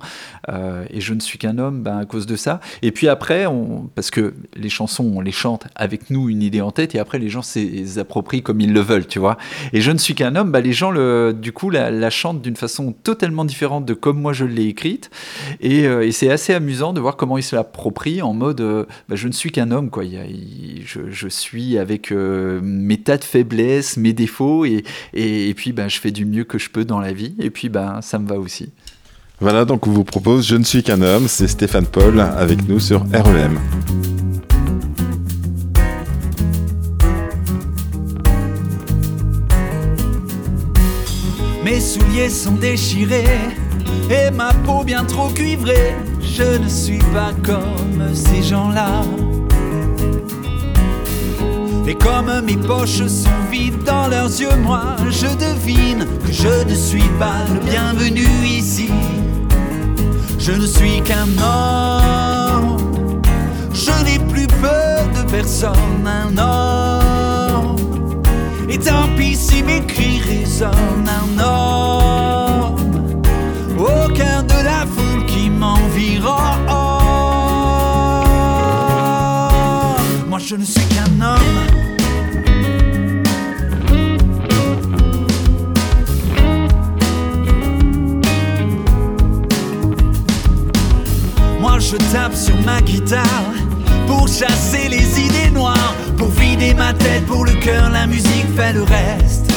Euh, 0.48 0.86
et 0.88 1.02
Je 1.02 1.12
ne 1.12 1.20
suis 1.20 1.38
qu'un 1.38 1.58
homme, 1.58 1.82
ben, 1.82 1.98
à 1.98 2.06
cause 2.06 2.24
de 2.24 2.36
ça. 2.36 2.60
Et 2.80 2.90
puis 2.90 3.08
après, 3.08 3.44
parce 3.94 4.10
que 4.10 4.34
les 4.56 4.70
chansons, 4.70 5.12
on 5.14 5.20
les 5.20 5.32
chante 5.32 5.66
avec 5.74 6.08
nous 6.08 6.30
une 6.30 6.42
idée 6.42 6.62
en 6.62 6.70
tête, 6.70 6.94
et 6.94 6.98
après 6.98 7.18
les 7.18 7.28
gens 7.28 7.42
s'approprient 7.42 8.42
comme 8.42 8.62
ils 8.62 8.72
le 8.72 8.80
veulent, 8.80 9.06
tu 9.06 9.18
vois. 9.18 9.36
Et 9.74 9.82
Je 9.82 9.90
ne 9.90 9.98
suis 9.98 10.14
qu'un 10.14 10.36
homme, 10.36 10.52
ben, 10.52 10.62
les 10.62 10.72
gens, 10.72 10.90
le, 10.90 11.36
du 11.38 11.52
coup, 11.52 11.68
la, 11.68 12.08
chantent 12.08 12.40
d'une 12.40 12.56
façon 12.56 12.92
totalement 12.92 13.44
différente 13.44 13.84
de 13.84 13.92
comme 13.92 14.20
moi 14.20 14.32
je 14.32 14.46
l'ai 14.46 14.66
écrite. 14.66 15.10
Et, 15.60 15.86
euh, 15.86 16.10
c'est 16.12 16.30
assez 16.30 16.54
amusant 16.54 16.92
de 16.92 17.00
voir 17.00 17.16
comment 17.16 17.36
ils 17.36 17.42
se 17.42 17.56
l'approprient 17.56 18.22
en 18.22 18.32
mode 18.32 18.60
euh, 18.60 18.86
ben, 19.08 19.16
je 19.16 19.26
ne 19.26 19.32
suis 19.32 19.50
qu'un 19.50 19.70
homme, 19.70 19.90
quoi. 19.90 20.04
je, 20.04 21.10
je 21.10 21.28
suis 21.28 21.73
avec 21.78 22.12
euh, 22.12 22.60
mes 22.62 22.98
tas 22.98 23.16
de 23.16 23.24
faiblesses, 23.24 23.96
mes 23.96 24.12
défauts, 24.12 24.64
et, 24.64 24.84
et, 25.12 25.54
puis 25.54 25.72
ben, 25.72 25.88
je 25.88 25.98
fais 25.98 26.10
du 26.10 26.24
mieux 26.24 26.44
que 26.44 26.58
je 26.58 26.70
peux 26.70 26.84
dans 26.84 27.00
la 27.00 27.12
vie, 27.12 27.34
et 27.38 27.50
puis 27.50 27.68
ben, 27.68 28.00
ça 28.02 28.18
me 28.18 28.28
va 28.28 28.38
aussi. 28.38 28.70
Voilà, 29.40 29.64
donc 29.64 29.86
on 29.86 29.90
vous 29.90 30.04
propose 30.04 30.46
Je 30.46 30.56
ne 30.56 30.64
suis 30.64 30.82
qu'un 30.82 31.02
homme, 31.02 31.26
c'est 31.28 31.48
Stéphane 31.48 31.86
Paul 31.86 32.20
avec 32.20 32.68
nous 32.68 32.80
sur 32.80 33.00
REM. 33.12 33.58
Mes 41.64 41.80
souliers 41.80 42.28
sont 42.28 42.52
déchirés 42.52 43.24
et 44.10 44.30
ma 44.30 44.52
peau 44.52 44.84
bien 44.84 45.04
trop 45.04 45.28
cuivrée. 45.28 45.94
Je 46.20 46.58
ne 46.58 46.68
suis 46.68 46.98
pas 47.12 47.32
comme 47.42 48.14
ces 48.14 48.42
gens-là. 48.42 49.02
Et 51.86 51.94
comme 51.94 52.40
mes 52.46 52.56
poches 52.56 53.06
sont 53.06 53.28
vides 53.50 53.84
dans 53.84 54.08
leurs 54.08 54.40
yeux, 54.40 54.56
moi 54.62 54.96
je 55.10 55.26
devine 55.26 56.06
que 56.24 56.32
je 56.32 56.64
ne 56.68 56.74
suis 56.74 57.10
pas 57.18 57.44
le 57.52 57.60
bienvenu 57.60 58.26
ici. 58.42 58.90
Je 60.38 60.52
ne 60.52 60.66
suis 60.66 61.02
qu'un 61.02 61.28
homme, 61.42 62.78
je 63.72 63.92
n'ai 64.04 64.18
plus 64.18 64.46
peur 64.46 65.06
de 65.14 65.30
personne, 65.30 66.06
un 66.06 66.36
homme. 66.38 67.76
Et 68.68 68.78
tant 68.78 69.08
pis 69.16 69.36
si 69.36 69.62
mes 69.62 69.84
cris 69.84 70.20
résonnent, 70.20 71.08
un 71.08 71.42
homme, 71.42 72.03
je 80.46 80.56
ne 80.56 80.64
suis 80.64 80.86
qu'un 80.88 81.24
homme. 81.24 81.38
je 91.78 91.96
tape 92.12 92.34
sur 92.34 92.54
ma 92.62 92.80
guitare 92.80 93.52
pour 94.06 94.26
chasser 94.26 94.88
les 94.88 95.20
idées 95.20 95.50
noires, 95.50 95.94
pour 96.16 96.28
vider 96.28 96.72
ma 96.72 96.94
tête, 96.94 97.26
pour 97.26 97.44
le 97.44 97.52
cœur, 97.52 97.90
la 97.90 98.06
musique 98.06 98.46
fait 98.56 98.72
le 98.72 98.82
reste. 98.84 99.52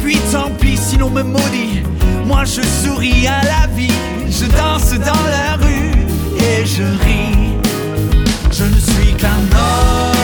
puis 0.00 0.18
tant 0.30 0.50
pis 0.60 0.76
si 0.76 0.96
l'on 0.96 1.10
me 1.10 1.22
maudit. 1.22 1.82
Moi 2.26 2.44
je 2.44 2.62
souris 2.62 3.26
à 3.26 3.42
la 3.42 3.66
vie, 3.74 3.98
je 4.28 4.46
danse 4.46 4.92
dans 4.92 5.24
la 5.28 5.56
rue 5.56 6.06
et 6.38 6.64
je 6.64 6.84
ris. 7.04 7.67
Je 8.58 8.64
ne 8.64 8.80
suis 8.80 9.14
qu'un 9.14 9.38
homme, 9.56 10.17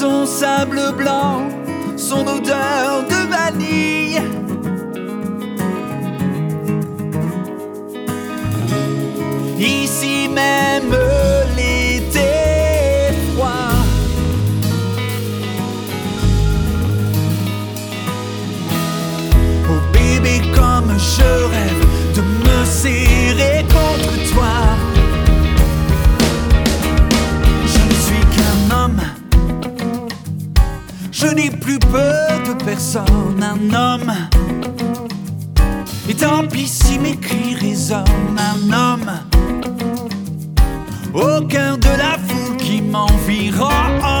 son 0.00 0.26
sable 0.26 0.92
blanc, 0.94 1.48
son 1.96 2.26
odeur 2.26 3.02
de 3.08 3.15
Je 31.28 31.34
n'ai 31.34 31.50
plus 31.50 31.80
peur 31.80 32.40
de 32.46 32.52
personne, 32.64 33.42
un 33.42 33.74
homme. 33.74 34.12
Et 36.08 36.14
tant 36.14 36.46
pis 36.46 36.68
si 36.68 37.00
mes 37.00 37.16
cris 37.16 37.56
résonnent, 37.56 38.38
un 38.38 38.72
homme. 38.72 39.10
Au 41.12 41.44
cœur 41.46 41.78
de 41.78 41.88
la 41.88 42.16
foule 42.28 42.56
qui 42.58 42.80
m'environne. 42.80 44.15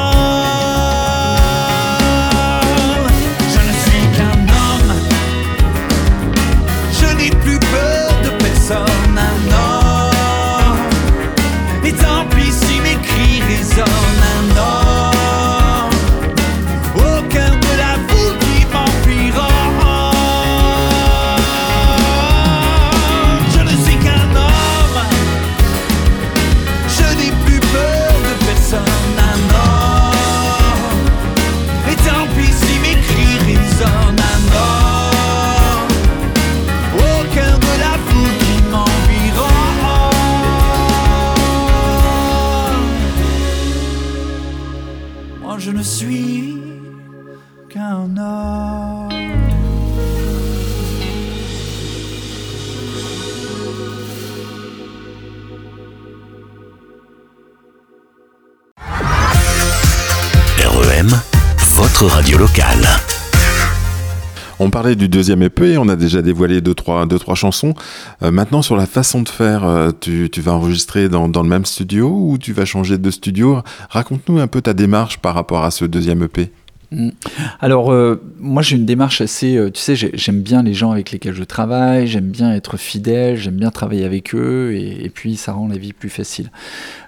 On 64.58 64.68
parlait 64.68 64.94
du 64.94 65.08
deuxième 65.08 65.42
EP, 65.42 65.78
on 65.78 65.88
a 65.88 65.96
déjà 65.96 66.20
dévoilé 66.20 66.60
deux 66.60 66.74
trois, 66.74 67.06
deux, 67.06 67.18
trois 67.18 67.34
chansons. 67.34 67.72
Euh, 68.22 68.30
maintenant, 68.30 68.60
sur 68.60 68.76
la 68.76 68.84
façon 68.86 69.22
de 69.22 69.28
faire, 69.28 69.64
euh, 69.64 69.90
tu, 69.98 70.28
vas 70.38 70.52
enregistrer 70.52 71.08
dans, 71.08 71.26
le 71.28 71.48
même 71.48 71.64
studio 71.64 72.08
ou 72.08 72.36
tu 72.36 72.52
vas 72.52 72.66
changer 72.66 72.98
de 72.98 73.10
studio? 73.10 73.62
Raconte-nous 73.88 74.38
un 74.38 74.48
peu 74.48 74.60
ta 74.60 74.74
démarche 74.74 75.18
par 75.18 75.34
rapport 75.34 75.64
à 75.64 75.70
ce 75.70 75.86
deuxième 75.86 76.22
EP. 76.22 76.52
Mm. 76.92 77.10
Alors, 77.60 77.90
euh, 77.90 78.22
moi, 78.38 78.62
j'ai 78.62 78.76
une 78.76 78.86
démarche 78.86 79.20
assez. 79.20 79.56
euh, 79.56 79.70
tu 79.70 79.80
sais, 79.80 79.96
j'ai- 79.96 80.12
j'aime 80.14 80.40
bien 80.40 80.62
les 80.62 80.74
gens 80.74 80.92
avec 80.92 81.10
lesquels 81.10 81.34
je 81.34 81.42
travaille, 81.42 82.06
j'aime 82.06 82.30
bien 82.30 82.52
être 82.54 82.76
fidèle, 82.76 83.36
j'aime 83.36 83.56
bien 83.56 83.70
travailler 83.70 84.04
avec 84.04 84.34
eux, 84.34 84.74
et, 84.74 85.10
puis 85.12 85.36
ça 85.36 85.52
rend 85.52 85.68
la 85.68 85.78
vie 85.78 85.92
plus 85.92 86.08
facile. 86.08 86.50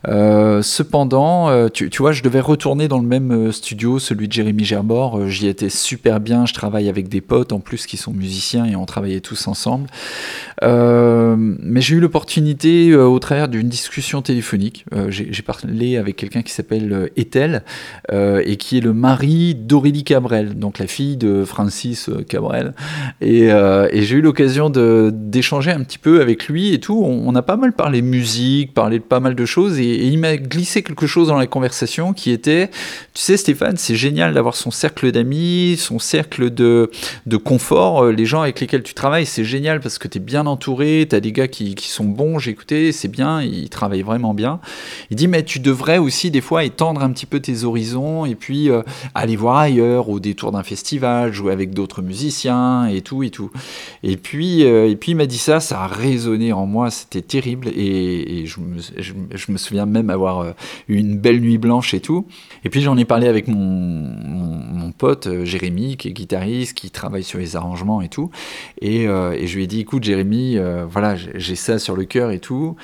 Euh, 0.06 0.62
cependant, 0.62 1.68
tu, 1.70 1.90
tu 1.90 2.02
vois, 2.02 2.12
je 2.12 2.22
devais 2.22 2.40
retourner 2.40 2.88
dans 2.88 2.98
le 2.98 3.06
même 3.06 3.52
studio, 3.52 3.98
celui 3.98 4.28
de 4.28 4.32
Jérémy 4.32 4.64
Gerbord. 4.64 5.28
J'y 5.28 5.46
étais 5.46 5.68
super 5.68 6.20
bien. 6.20 6.46
Je 6.46 6.54
travaille 6.54 6.88
avec 6.88 7.08
des 7.08 7.20
potes 7.20 7.52
en 7.52 7.60
plus 7.60 7.86
qui 7.86 7.96
sont 7.96 8.12
musiciens 8.12 8.64
et 8.64 8.76
on 8.76 8.86
travaillait 8.86 9.20
tous 9.20 9.46
ensemble. 9.48 9.88
Mais 10.62 11.80
j'ai 11.80 11.96
eu 11.96 12.00
l'opportunité, 12.00 12.94
au 12.94 13.18
travers 13.18 13.48
d'une 13.48 13.68
discussion 13.68 14.22
téléphonique, 14.22 14.84
j'ai 15.08 15.42
parlé 15.42 15.96
avec 15.96 16.16
quelqu'un 16.16 16.42
qui 16.42 16.52
s'appelle 16.52 17.10
Ethel 17.16 17.62
et 18.12 18.56
qui 18.56 18.78
est 18.78 18.82
le 18.82 18.92
mari 18.92 19.54
d'Aurélie 19.68 20.02
Cabrel, 20.02 20.58
donc 20.58 20.78
la 20.78 20.86
fille 20.86 21.18
de 21.18 21.44
Francis 21.44 22.08
euh, 22.08 22.24
Cabrel. 22.26 22.72
Et, 23.20 23.52
euh, 23.52 23.86
et 23.92 24.02
j'ai 24.02 24.16
eu 24.16 24.20
l'occasion 24.22 24.70
d'échanger 24.70 25.70
un 25.70 25.82
petit 25.84 25.98
peu 25.98 26.22
avec 26.22 26.48
lui 26.48 26.72
et 26.72 26.80
tout. 26.80 27.04
On, 27.04 27.34
a 27.34 27.42
pas 27.42 27.56
mal 27.56 27.74
parlé 27.74 28.00
musique, 28.00 28.72
parlé 28.72 28.98
de 28.98 29.04
pas 29.04 29.20
mal 29.20 29.34
de 29.34 29.44
choses, 29.44 29.78
et, 29.78 30.06
il 30.06 30.18
m'a 30.18 30.36
glissé 30.38 30.82
quelque 30.82 31.06
chose 31.06 31.28
dans 31.28 31.36
la 31.36 31.46
conversation 31.46 32.14
qui 32.14 32.30
était, 32.30 32.68
tu 33.12 33.22
sais 33.22 33.36
Stéphane, 33.36 33.76
c'est 33.76 33.94
génial 33.94 34.32
d'avoir 34.32 34.56
son 34.56 34.70
cercle 34.70 35.12
d'amis, 35.12 35.76
son 35.78 35.98
cercle 35.98 36.50
de, 36.50 36.90
confort, 37.44 38.04
euh, 38.04 38.12
les 38.12 38.24
gens 38.24 38.40
avec 38.40 38.60
lesquels 38.60 38.82
tu 38.82 38.94
travailles, 38.94 39.26
c'est 39.26 39.44
génial 39.44 39.80
parce 39.80 39.98
que 39.98 40.08
tu 40.08 40.16
es 40.16 40.20
bien 40.20 40.46
entouré, 40.46 41.06
tu 41.08 41.14
as 41.14 41.20
des 41.20 41.32
gars 41.32 41.46
qui, 41.46 41.74
sont 41.78 42.04
bons, 42.04 42.38
j'ai 42.38 42.52
écouté, 42.52 42.90
c'est 42.92 43.08
bien, 43.08 43.42
ils 43.42 43.68
travaillent 43.68 44.02
vraiment 44.02 44.32
bien. 44.32 44.60
Il 45.10 45.16
dit, 45.16 45.28
mais 45.28 45.42
tu 45.42 45.60
devrais 45.60 45.98
aussi 45.98 46.30
des 46.30 46.40
fois 46.40 46.64
étendre 46.64 47.02
un 47.02 47.12
petit 47.12 47.26
peu 47.26 47.40
tes 47.40 47.64
horizons 47.64 48.24
et 48.24 48.34
puis 48.34 48.70
aller 49.14 49.36
voir 49.36 49.57
ailleurs 49.58 50.08
au 50.08 50.20
détour 50.20 50.52
d'un 50.52 50.62
festival, 50.62 51.32
jouer 51.32 51.52
avec 51.52 51.70
d'autres 51.70 52.02
musiciens 52.02 52.86
et 52.86 53.02
tout 53.02 53.22
et 53.22 53.30
tout. 53.30 53.50
Et 54.02 54.16
puis, 54.16 54.64
euh, 54.64 54.88
et 54.88 54.96
puis 54.96 55.12
il 55.12 55.14
m'a 55.14 55.26
dit 55.26 55.38
ça, 55.38 55.60
ça 55.60 55.82
a 55.82 55.86
résonné 55.86 56.52
en 56.52 56.66
moi, 56.66 56.90
c'était 56.90 57.22
terrible 57.22 57.68
et, 57.68 58.46
je, 58.46 58.60
me, 58.60 59.58
souviens 59.58 59.86
même 59.86 60.10
avoir 60.10 60.40
euh, 60.40 60.52
eu 60.88 60.96
une 60.96 61.18
belle 61.18 61.40
nuit 61.40 61.58
blanche 61.58 61.94
et 61.94 62.00
tout. 62.00 62.26
Et 62.64 62.70
puis 62.70 62.80
j'en 62.80 62.96
ai 62.96 63.04
parlé 63.04 63.28
avec 63.28 63.48
mon, 63.48 64.92
pote 64.96 65.26
euh, 65.28 65.44
Jérémy, 65.44 65.96
qui 65.96 66.08
est 66.08 66.12
guitariste, 66.12 66.74
qui 66.74 66.90
travaille 66.90 67.22
sur 67.22 67.38
les 67.38 67.56
arrangements 67.56 68.00
et 68.00 68.08
tout. 68.08 68.30
Et, 68.80 69.04
je 69.04 69.54
lui 69.54 69.64
ai 69.64 69.66
dit, 69.66 69.80
écoute 69.80 70.04
Jérémy, 70.04 70.58
voilà, 70.90 71.14
j'ai 71.16 71.54
ça 71.54 71.78
sur 71.78 71.94
le 71.94 72.04
cœur 72.04 72.30
et 72.30 72.38
tout. 72.38 72.76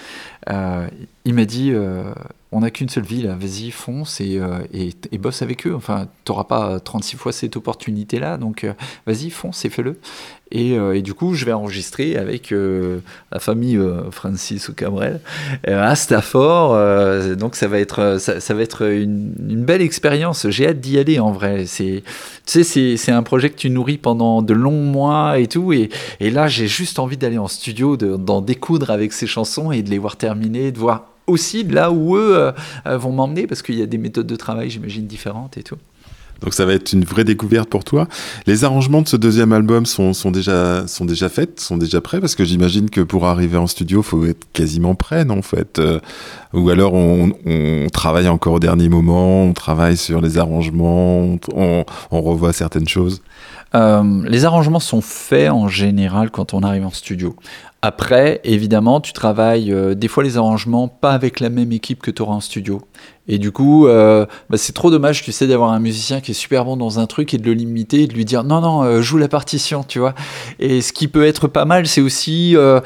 Il 0.49 1.35
m'a 1.35 1.45
dit, 1.45 1.73
on 2.55 2.61
n'a 2.61 2.71
qu'une 2.71 2.89
seule 2.89 3.05
vie 3.05 3.23
là, 3.23 3.35
vas-y, 3.35 3.73
fonce 3.73 4.21
et, 4.21 4.39
euh, 4.39 4.59
et, 4.73 4.91
et 5.11 5.19
bosse 5.19 5.43
avec 5.43 5.67
eux. 5.67 5.75
Enfin, 5.75 6.07
tu 6.25 6.31
n'auras 6.31 6.45
pas 6.45 6.79
36 6.79 7.17
fois 7.17 7.33
cette 7.33 7.57
opportunité-là, 7.57 8.37
donc 8.37 8.63
euh, 8.63 8.73
vas-y, 9.07 9.31
fonce 9.31 9.65
et 9.65 9.71
fais-le. 9.71 9.99
Et, 10.53 10.79
euh, 10.79 10.95
et 10.95 11.03
du 11.03 11.15
coup, 11.15 11.35
je 11.35 11.45
vais 11.47 11.53
enregistrer 11.53 12.17
avec 12.17 12.55
la 13.33 13.41
famille 13.41 13.77
Francis 14.13 14.71
Cabrel 14.77 15.21
euh, 15.67 15.83
à 15.83 15.97
Stafford. 15.97 17.37
donc 17.37 17.57
ça 17.57 17.67
va 17.67 17.81
être, 17.81 18.19
ça, 18.21 18.55
va 18.55 18.63
être 18.63 18.89
une, 18.89 19.65
belle 19.65 19.83
expérience. 19.83 20.49
J'ai 20.49 20.69
hâte 20.69 20.81
d'y 20.81 20.97
aller 20.97 21.19
en 21.19 21.33
vrai. 21.33 21.67
C'est, 21.67 22.05
tu 22.47 22.63
sais, 22.63 22.97
c'est, 22.97 23.13
un 23.13 23.25
projet 23.25 23.51
que 23.51 23.57
tu 23.57 23.69
nourris 23.69 23.99
pendant 23.99 24.43
de 24.43 24.55
longs 24.55 24.71
mois 24.71 25.41
et 25.41 25.49
tout. 25.49 25.73
Et, 25.73 25.89
et 26.21 26.31
là, 26.31 26.47
j'ai 26.47 26.69
juste 26.69 27.01
envie 27.01 27.17
d'aller 27.17 27.39
en 27.39 27.49
studio, 27.49 27.97
de- 27.97 28.17
d'en 28.17 28.41
découdre 28.41 28.91
avec 28.91 29.13
ces 29.13 29.27
chansons 29.27 29.73
et 29.73 29.83
de 29.83 29.91
les 29.91 29.99
voir 29.99 30.17
terminer, 30.17 30.71
de 30.71 30.79
voir 30.79 31.14
aussi 31.27 31.65
là 31.65 31.91
où 31.91 32.17
eux 32.17 32.37
euh, 32.37 32.53
euh, 32.87 32.99
vont 32.99 33.13
m'emmener 33.13 33.47
parce 33.47 33.63
qu'il 33.63 33.77
y 33.77 33.83
a 33.83 33.87
des 33.87 33.99
méthodes 33.99 34.27
de 34.27 34.37
travail, 34.37 34.71
j'imagine, 34.71 35.07
différentes 35.07 35.57
et 35.59 35.63
tout. 35.63 35.77
Donc 36.41 36.53
ça 36.53 36.67
va 36.67 36.75
être 36.75 36.93
une 36.93 37.05
vraie 37.05 37.25
découverte 37.25 37.71
pour 37.71 37.85
toi. 37.85 38.07
Les 38.47 38.65
arrangements 38.65 39.01
de 39.01 39.09
ce 39.09 39.17
deuxième 39.17 39.53
album 39.53 39.87
sont, 39.87 40.13
sont 40.13 40.31
déjà, 40.31 40.87
sont 40.87 41.05
déjà 41.05 41.29
faits, 41.29 41.61
sont 41.61 41.79
déjà 41.79 42.01
prêts 42.01 42.21
Parce 42.21 42.35
que 42.35 42.45
j'imagine 42.45 42.91
que 42.91 43.01
pour 43.01 43.25
arriver 43.27 43.57
en 43.57 43.67
studio, 43.67 44.01
il 44.01 44.05
faut 44.05 44.27
être 44.27 44.47
quasiment 44.53 44.95
prêt, 44.95 45.25
non 45.25 45.39
en 45.39 45.43
fait 45.43 45.79
euh, 45.79 46.01
Ou 46.53 46.69
alors 46.69 46.93
on, 46.93 47.33
on, 47.47 47.87
travaille 47.91 48.29
encore 48.29 48.55
au 48.55 48.61
dernier 48.61 48.89
moment, 48.89 49.45
on 49.45 49.53
travaille 49.53 49.97
sur 49.97 50.21
les 50.21 50.37
arrangements, 50.37 51.39
on, 51.55 51.85
on 52.11 52.21
revoit 52.21 52.53
certaines 52.53 52.89
choses 52.89 53.23
euh, 53.75 54.23
les 54.25 54.45
arrangements 54.45 54.81
sont 54.81 55.01
faits 55.01 55.51
en 55.51 55.69
général 55.69 56.31
quand 56.31 56.55
on 56.55 56.61
arrive 56.61 56.87
en 56.87 56.93
studio. 56.93 57.35
Après, 57.87 58.41
évidemment, 58.45 59.03
tu 59.03 59.13
travailles 59.13 59.71
euh, 59.71 59.95
des 59.95 60.09
fois 60.09 60.25
les 60.25 60.39
arrangements 60.39 60.89
pas 60.89 61.13
avec 61.13 61.39
la 61.39 61.51
même 61.51 61.71
équipe 61.71 62.01
que 62.01 62.11
tu 62.11 62.23
auras 62.23 62.33
en 62.33 62.41
studio. 62.41 62.81
Et 63.27 63.39
du 63.39 63.53
coup, 63.53 63.87
euh, 63.87 64.27
bah, 64.51 64.59
c'est 64.59 64.75
trop 64.75 64.91
dommage, 64.91 65.23
tu 65.23 65.33
sais, 65.33 65.47
d'avoir 65.47 65.71
un 65.71 65.81
musicien 65.81 66.21
qui 66.21 66.33
est 66.33 66.35
super 66.35 66.67
bon 66.67 66.77
dans 66.77 66.99
un 66.99 67.07
truc 67.07 67.33
et 67.33 67.39
de 67.39 67.45
le 67.45 67.55
limiter 67.55 68.03
et 68.03 68.07
de 68.07 68.13
lui 68.13 68.27
dire 68.27 68.45
non, 68.45 68.61
non, 68.61 68.83
euh, 68.83 69.01
joue 69.01 69.17
la 69.17 69.29
partition, 69.29 69.83
tu 69.83 69.99
vois. 69.99 70.15
Et 70.59 70.83
ce 70.83 70.93
qui 70.93 71.09
peut 71.09 71.25
être 71.25 71.49
pas 71.49 71.65
mal, 71.65 71.87
c'est 71.87 72.03
aussi, 72.03 72.55
euh, 72.55 72.81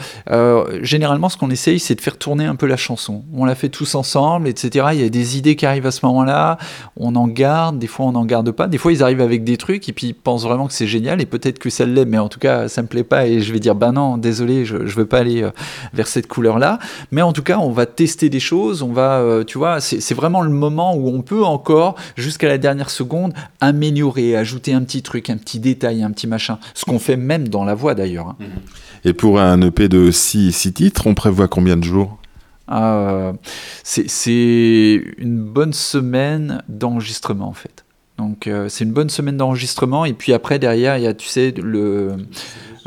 généralement, 0.83 1.29
ce 1.29 1.37
qu'on 1.37 1.51
essaye, 1.51 1.81
c'est 1.81 1.97
de 1.97 2.01
faire 2.01 2.19
tourner 2.19 2.45
un 2.45 2.55
peu 2.55 2.67
la 2.67 2.77
chanson. 2.77 3.25
On 3.35 3.45
la 3.45 3.57
fait 3.57 3.69
tous 3.69 3.97
ensemble, 3.97 4.47
etc. 4.47 4.87
Il 4.93 5.01
y 5.01 5.05
a 5.05 5.09
des 5.09 5.39
idées 5.39 5.57
qui 5.57 5.67
arrivent 5.67 5.87
à 5.87 5.91
ce 5.91 6.07
moment-là, 6.07 6.59
on 6.97 7.17
en 7.17 7.27
garde, 7.27 7.79
des 7.79 7.89
fois 7.89 8.07
on 8.07 8.13
n'en 8.13 8.25
garde 8.25 8.53
pas. 8.53 8.69
Des 8.69 8.79
fois, 8.79 8.93
ils 8.93 9.03
arrivent 9.03 9.21
avec 9.21 9.43
des 9.43 9.57
trucs 9.57 9.89
et 9.89 9.93
puis 9.93 10.09
ils 10.09 10.15
pensent 10.15 10.45
vraiment 10.45 10.69
que 10.69 10.73
c'est 10.73 10.87
génial 10.87 11.21
et 11.21 11.27
peut-être 11.27 11.59
que 11.59 11.71
ça 11.71 11.85
l'est, 11.85 12.05
mais 12.05 12.19
en 12.19 12.29
tout 12.29 12.39
cas, 12.39 12.69
ça 12.69 12.83
me 12.83 12.87
plaît 12.87 13.03
pas 13.03 13.27
et 13.27 13.41
je 13.41 13.53
vais 13.53 13.59
dire 13.59 13.75
bah 13.75 13.91
non, 13.91 14.19
désolé, 14.19 14.65
je, 14.65 14.87
je 14.87 14.95
veux 14.95 15.07
pas 15.07 15.19
aller 15.19 15.49
vers 15.95 16.07
cette 16.07 16.29
couleur-là. 16.29 16.79
Mais 17.11 17.23
en 17.23 17.33
tout 17.33 17.43
cas, 17.43 17.59
on 17.59 17.73
va 17.73 17.87
tester 17.87 18.29
des 18.29 18.41
choses, 18.41 18.83
on 18.83 18.93
va, 18.93 19.43
tu 19.45 19.59
vois, 19.59 19.81
c'est 19.81 20.15
vraiment 20.15 20.28
le 20.29 20.51
moment 20.51 20.95
où 20.95 21.09
on 21.09 21.23
peut 21.23 21.45
encore, 21.45 21.97
jusqu'à 22.17 22.49
la 22.49 22.59
dernière 22.59 22.91
seconde, 22.91 23.33
améliorer, 23.61 24.37
ajouter 24.37 24.73
un 24.73 24.83
petit 24.83 25.03
truc, 25.03 25.31
un 25.31 25.37
petit 25.37 25.59
détail, 25.59 26.03
un 26.03 26.11
petit 26.11 26.27
machin. 26.27 26.59
Ce 26.75 26.85
qu'on 26.85 26.99
fait 26.99 27.17
même 27.17 27.49
dans 27.49 27.65
la 27.65 27.75
voix 27.75 27.95
d'ailleurs. 27.95 28.29
Hein. 28.29 28.37
Et 29.05 29.13
pour 29.13 29.41
un 29.41 29.61
EP 29.63 29.89
de 29.89 30.11
6 30.11 30.73
titres, 30.75 31.07
on 31.07 31.15
prévoit 31.15 31.49
combien 31.49 31.77
de 31.77 31.85
jours? 31.85 32.19
Euh, 32.71 33.33
C'est 33.83 35.03
une 35.19 35.41
bonne 35.41 35.73
semaine 35.73 36.63
d'enregistrement 36.69 37.49
en 37.49 37.55
fait. 37.55 37.85
Donc 38.19 38.49
euh, 38.49 38.69
c'est 38.69 38.85
une 38.85 38.93
bonne 38.93 39.11
semaine 39.11 39.37
d'enregistrement 39.37 40.05
et 40.05 40.13
puis 40.13 40.33
après 40.33 40.59
derrière 40.59 40.99
il 40.99 41.05
y 41.05 41.07
a 41.07 41.15
tu 41.15 41.29
sais 41.29 41.55
le 41.57 42.17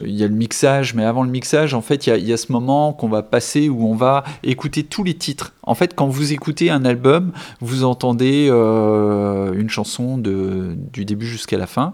il 0.04 0.12
y 0.12 0.24
a 0.24 0.28
le 0.28 0.34
mixage, 0.34 0.94
mais 0.94 1.04
avant 1.04 1.24
le 1.24 1.30
mixage, 1.30 1.74
en 1.74 1.82
fait, 1.82 2.08
il 2.08 2.28
y 2.28 2.34
a, 2.34 2.38
ce 2.38 2.52
moment 2.52 2.94
qu'on 2.94 3.10
va 3.10 3.24
passer 3.24 3.70
où 3.70 3.88
on 3.88 3.96
va 3.96 4.24
écouter 4.44 4.84
tous 4.84 5.04
les 5.04 5.14
titres. 5.14 5.54
En 5.64 5.76
fait, 5.76 5.94
quand 5.96 6.08
vous 6.08 6.34
écoutez 6.34 6.70
un 6.70 6.86
album, 6.86 7.32
vous 7.60 7.84
entendez 7.84 8.48
euh, 8.50 9.54
une 9.54 9.70
chanson 9.70 10.18
de, 10.18 10.76
du 10.92 11.06
début 11.06 11.28
jusqu'à 11.28 11.58
la 11.58 11.68
fin, 11.68 11.94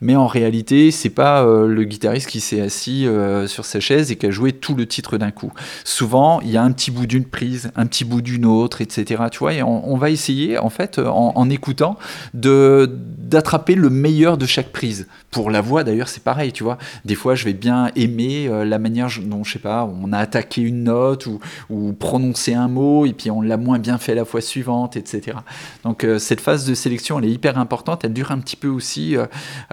mais 0.00 0.16
en 0.16 0.26
réalité, 0.26 0.90
c'est 0.90 1.10
pas 1.10 1.44
euh, 1.44 1.66
le 1.68 1.84
guitariste 1.84 2.28
qui 2.28 2.40
s'est 2.40 2.60
assis 2.60 3.06
euh, 3.06 3.46
sur 3.46 3.64
sa 3.64 3.78
chaise 3.78 4.10
et 4.10 4.16
qui 4.16 4.26
a 4.26 4.30
joué 4.30 4.52
tout 4.52 4.74
le 4.74 4.86
titre 4.86 5.16
d'un 5.16 5.30
coup. 5.30 5.52
Souvent, 5.84 6.40
il 6.40 6.50
y 6.50 6.56
a 6.56 6.62
un 6.62 6.72
petit 6.72 6.90
bout 6.90 7.06
d'une 7.06 7.24
prise, 7.24 7.70
un 7.76 7.86
petit 7.86 8.04
bout 8.04 8.20
d'une 8.20 8.46
autre, 8.46 8.80
etc. 8.80 9.24
Tu 9.30 9.38
vois, 9.38 9.54
et 9.54 9.62
on, 9.62 9.96
va 9.96 10.10
essayer, 10.10 10.58
en 10.58 10.70
fait, 10.70 10.98
en, 10.98 11.32
en 11.36 11.50
écoutant, 11.50 11.96
d'attraper 12.34 13.74
le 13.74 13.90
meilleur 13.90 14.38
de 14.38 14.46
chaque 14.46 14.72
prise. 14.72 15.06
Pour 15.30 15.50
la 15.50 15.60
voix, 15.60 15.84
d'ailleurs, 15.84 16.08
c'est 16.08 16.22
pareil, 16.22 16.52
tu 16.52 16.62
vois. 16.62 16.78
Des 17.04 17.14
fois, 17.14 17.33
je 17.34 17.44
vais 17.44 17.52
bien 17.52 17.90
aimer 17.96 18.48
euh, 18.48 18.64
la 18.64 18.78
manière 18.78 19.08
dont, 19.22 19.44
je 19.44 19.52
sais 19.52 19.58
pas, 19.58 19.84
on 19.84 20.12
a 20.12 20.18
attaqué 20.18 20.62
une 20.62 20.84
note 20.84 21.26
ou, 21.26 21.40
ou 21.70 21.92
prononcé 21.92 22.54
un 22.54 22.68
mot 22.68 23.06
et 23.06 23.12
puis 23.12 23.30
on 23.30 23.42
l'a 23.42 23.56
moins 23.56 23.78
bien 23.78 23.98
fait 23.98 24.14
la 24.14 24.24
fois 24.24 24.40
suivante, 24.40 24.96
etc. 24.96 25.38
Donc 25.82 26.04
euh, 26.04 26.18
cette 26.18 26.40
phase 26.40 26.66
de 26.66 26.74
sélection, 26.74 27.18
elle 27.18 27.26
est 27.26 27.32
hyper 27.32 27.58
importante. 27.58 28.04
Elle 28.04 28.12
dure 28.12 28.32
un 28.32 28.38
petit 28.38 28.56
peu 28.56 28.68
aussi. 28.68 29.16
Euh, 29.16 29.26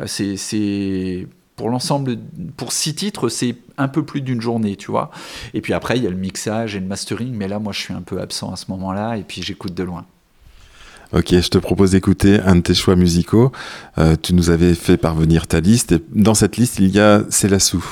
c'est 0.06 1.28
pour 1.56 1.70
l'ensemble, 1.70 2.18
pour 2.58 2.72
six 2.72 2.96
titres, 2.96 3.30
c'est 3.30 3.56
un 3.78 3.88
peu 3.88 4.04
plus 4.04 4.22
d'une 4.22 4.42
journée, 4.42 4.76
tu 4.76 4.90
vois. 4.90 5.12
Et 5.54 5.62
puis 5.62 5.74
après, 5.74 5.98
il 5.98 6.04
y 6.04 6.08
a 6.08 6.10
le 6.10 6.16
mixage 6.16 6.76
et 6.76 6.80
le 6.80 6.88
mastering, 6.88 7.36
mais 7.36 7.48
là, 7.48 7.60
moi, 7.60 7.72
je 7.72 7.80
suis 7.80 7.94
un 7.94 8.02
peu 8.02 8.20
absent 8.20 8.52
à 8.52 8.56
ce 8.56 8.66
moment-là, 8.70 9.18
et 9.18 9.24
puis 9.24 9.44
j'écoute 9.44 9.76
de 9.76 9.84
loin. 9.84 10.06
Ok, 11.14 11.28
je 11.32 11.50
te 11.50 11.58
propose 11.58 11.92
d'écouter 11.92 12.40
un 12.40 12.56
de 12.56 12.62
tes 12.62 12.74
choix 12.74 12.96
musicaux. 12.96 13.52
Euh, 13.98 14.16
tu 14.22 14.34
nous 14.34 14.50
avais 14.50 14.74
fait 14.74 14.96
parvenir 14.96 15.46
ta 15.46 15.60
liste. 15.60 15.92
Et 15.92 16.02
dans 16.14 16.34
cette 16.36 16.56
liste, 16.56 16.80
il 16.80 16.88
y 16.88 17.00
a 17.00 17.24
C'est 17.30 17.50
la 17.50 17.60
sou. 17.60 17.84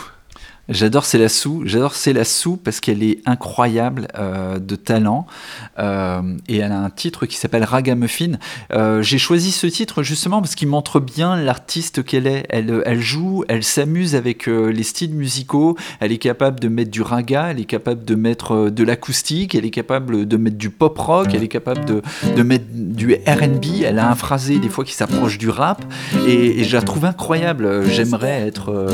J'adore 0.70 1.06
Célassou, 1.06 1.64
j'adore 1.66 1.96
Célassou 1.96 2.56
parce 2.56 2.80
qu'elle 2.80 3.02
est 3.02 3.22
incroyable 3.26 4.08
euh, 4.16 4.60
de 4.60 4.76
talent 4.76 5.26
euh, 5.80 6.22
et 6.48 6.58
elle 6.58 6.72
a 6.72 6.80
un 6.80 6.92
titre 6.92 7.26
qui 7.26 7.38
s'appelle 7.38 7.64
Ragamuffin. 7.64 8.34
Euh, 8.72 9.02
J'ai 9.02 9.18
choisi 9.18 9.52
ce 9.52 9.66
titre 9.66 10.04
justement 10.04 10.42
parce 10.42 10.54
qu'il 10.54 10.68
montre 10.68 11.00
bien 11.00 11.36
l'artiste 11.36 12.04
qu'elle 12.04 12.28
est. 12.28 12.46
Elle, 12.50 12.84
elle 12.86 13.02
joue, 13.02 13.44
elle 13.48 13.64
s'amuse 13.64 14.14
avec 14.14 14.48
euh, 14.48 14.68
les 14.72 14.84
styles 14.84 15.16
musicaux, 15.16 15.76
elle 16.02 16.12
est 16.12 16.20
capable 16.20 16.60
de 16.60 16.68
mettre 16.68 16.92
du 16.92 17.02
raga, 17.02 17.48
elle 17.50 17.60
est 17.60 17.66
capable 17.66 18.06
de 18.06 18.14
mettre 18.14 18.52
euh, 18.52 18.70
de 18.70 18.84
l'acoustique, 18.84 19.56
elle 19.56 19.66
est 19.66 19.72
capable 19.72 20.28
de 20.28 20.38
mettre 20.38 20.58
du 20.58 20.70
pop 20.70 20.96
rock, 21.00 21.30
elle 21.34 21.44
est 21.44 21.48
capable 21.48 21.84
de, 21.86 22.04
de 22.36 22.44
mettre 22.44 22.66
du 22.72 23.16
RB, 23.16 23.84
elle 23.84 23.98
a 23.98 24.08
un 24.08 24.16
phrasé 24.16 24.60
des 24.60 24.70
fois 24.70 24.86
qui 24.86 24.94
s'approche 24.94 25.40
du 25.40 25.50
rap 25.50 25.84
et, 26.28 26.60
et, 26.60 26.64
je 26.64 26.76
la 26.76 26.84
trouve 26.84 27.06
incroyable. 27.06 27.88
J'aimerais 27.90 28.48
être 28.48 28.88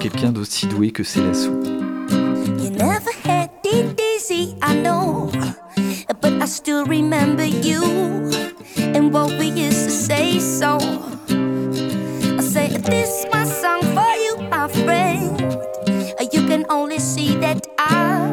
quelqu'un 0.00 0.30
d'aussi 0.30 0.66
doué 0.66 0.90
que 0.90 1.04
c'est 1.04 1.17
You 1.18 2.70
never 2.70 3.10
had 3.24 3.50
it 3.64 4.00
easy, 4.00 4.56
I 4.62 4.74
know. 4.76 5.32
But 6.20 6.34
I 6.40 6.44
still 6.44 6.84
remember 6.86 7.44
you 7.44 7.82
and 8.78 9.12
what 9.12 9.30
we 9.32 9.46
used 9.50 9.84
to 9.86 9.90
say. 9.90 10.38
So 10.38 10.78
I 12.38 12.40
say, 12.40 12.68
This 12.78 13.26
my 13.32 13.44
song 13.44 13.82
for 13.96 14.14
you, 14.24 14.48
my 14.48 14.68
friend. 14.68 15.40
You 16.32 16.46
can 16.46 16.66
only 16.70 17.00
see 17.00 17.34
that 17.40 17.66
I 17.78 18.32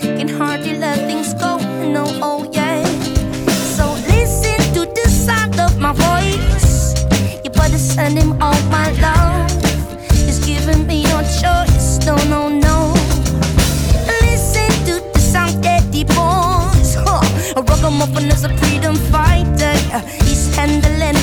can 0.00 0.28
hardly 0.28 0.78
let 0.78 0.96
things 1.06 1.34
go. 1.34 1.58
No, 1.92 2.04
oh 2.22 2.48
yeah. 2.50 2.82
So 3.76 3.92
listen 4.08 4.56
to 4.72 4.86
the 4.86 5.08
sound 5.10 5.60
of 5.60 5.78
my 5.78 5.92
voice. 5.92 6.94
You 7.44 7.50
better 7.50 7.76
send 7.76 8.16
him 8.16 8.40
all 8.40 8.62
my 8.70 8.90
love. 9.02 9.51
No, 12.06 12.48
no. 12.48 12.92
Listen 14.22 14.68
to 14.86 14.94
the 15.12 15.20
sound 15.20 15.64
is 18.30 18.44
a 18.44 18.48
freedom 18.58 18.96
fighter. 19.12 19.74
He's 20.24 20.54
handling 20.54 21.16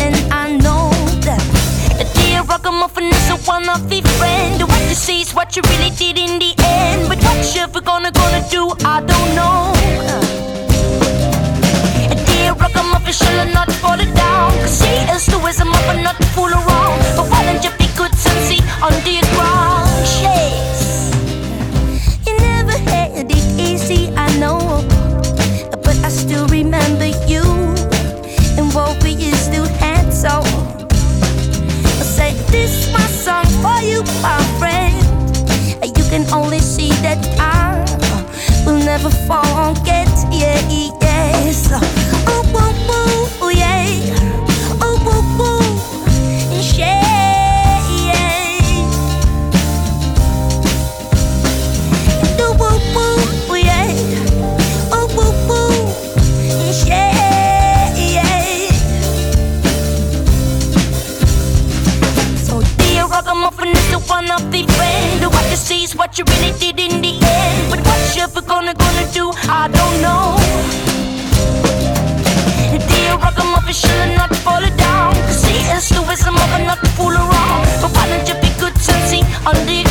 and 0.00 0.16
I 0.32 0.56
know 0.56 0.90
that. 1.26 1.42
Dear 2.14 2.42
is 3.12 3.30
a 3.30 3.36
one 3.48 3.68
friend. 4.18 4.62
What 4.62 4.82
you 4.88 4.94
see 4.94 5.20
is 5.22 5.34
what 5.34 5.56
you 5.56 5.62
really 5.70 5.90
did 5.90 6.18
in 6.18 6.38
the 6.38 6.54
end. 6.58 7.08
But 7.08 7.18
what 7.22 7.54
you 7.54 7.62
ever 7.62 7.80
gonna 7.80 8.10
gonna 8.10 8.44
do, 8.50 8.72
I 8.84 9.00
don't 9.00 9.30
know. 9.38 9.72
Dear 12.26 12.54
shall 13.12 13.46
not 13.54 13.70
fall 13.72 13.96
down. 13.96 14.50
Cause 14.62 14.80
he 14.82 14.94
is 15.14 15.26
the 15.26 15.38
wisdom 15.38 15.72
of 15.72 15.88
a 15.88 16.02
not 16.02 16.22
fool 16.34 16.52
around. 16.52 16.98
But 17.16 17.30
why 17.30 17.44
don't 17.44 17.62
you 17.64 17.70
be 17.78 17.88
good 17.96 18.12
and 18.12 18.38
see 18.46 18.60
on 18.82 18.92
the 19.04 19.26
ground? 19.34 19.57
Only 36.32 36.58
see 36.60 36.90
that 37.02 37.18
I 37.38 37.84
will 38.64 38.78
never 38.78 39.10
forget. 39.10 40.08
Yeah, 40.30 40.60
yes. 40.68 41.68
Oh, 41.72 42.42
oh, 42.54 42.74
oh, 42.90 43.38
oh 43.42 43.48
yeah. 43.48 44.14
Oh, 44.80 44.98
oh, 45.06 45.36
oh, 45.40 46.74
yeah. 46.76 47.06
One 64.08 64.30
of 64.30 64.50
the 64.50 64.57
sees 65.88 65.98
what 65.98 66.18
you 66.18 66.24
really 66.24 66.52
did 66.58 66.78
in 66.78 67.00
the 67.00 67.12
end. 67.12 67.70
But 67.70 67.80
what 67.86 68.16
you 68.16 68.22
ever 68.22 68.42
gonna 68.42 68.74
gonna 68.74 69.06
do, 69.12 69.30
I 69.48 69.68
don't 69.68 69.96
know. 70.04 70.36
Dear 72.88 73.16
Ragamuffin 73.16 73.74
should 73.74 74.16
not 74.16 74.34
fall 74.36 74.64
down. 74.76 75.14
Cause 75.26 75.44
he 75.44 75.58
is 75.76 75.88
the 75.88 76.02
wisdom 76.02 76.36
of 76.36 76.50
not 76.66 76.78
fool 76.96 77.12
around. 77.12 77.66
But 77.80 77.90
why 77.94 78.08
don't 78.08 78.28
you 78.28 78.34
be 78.40 78.50
good 78.58 78.72
and 78.72 79.02
see 79.08 79.22
on 79.46 79.56
the 79.66 79.87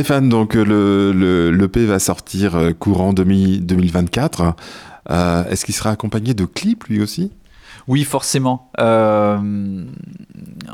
Stéphane, 0.00 0.30
donc 0.30 0.54
le, 0.54 1.12
le, 1.12 1.50
l'EP 1.50 1.84
va 1.84 1.98
sortir 1.98 2.56
euh, 2.56 2.72
courant 2.72 3.12
2024. 3.12 4.54
Euh, 5.10 5.44
est-ce 5.50 5.66
qu'il 5.66 5.74
sera 5.74 5.90
accompagné 5.90 6.32
de 6.32 6.46
clips 6.46 6.84
lui 6.84 7.02
aussi? 7.02 7.30
Oui, 7.86 8.04
forcément. 8.04 8.70
Euh, 8.80 9.84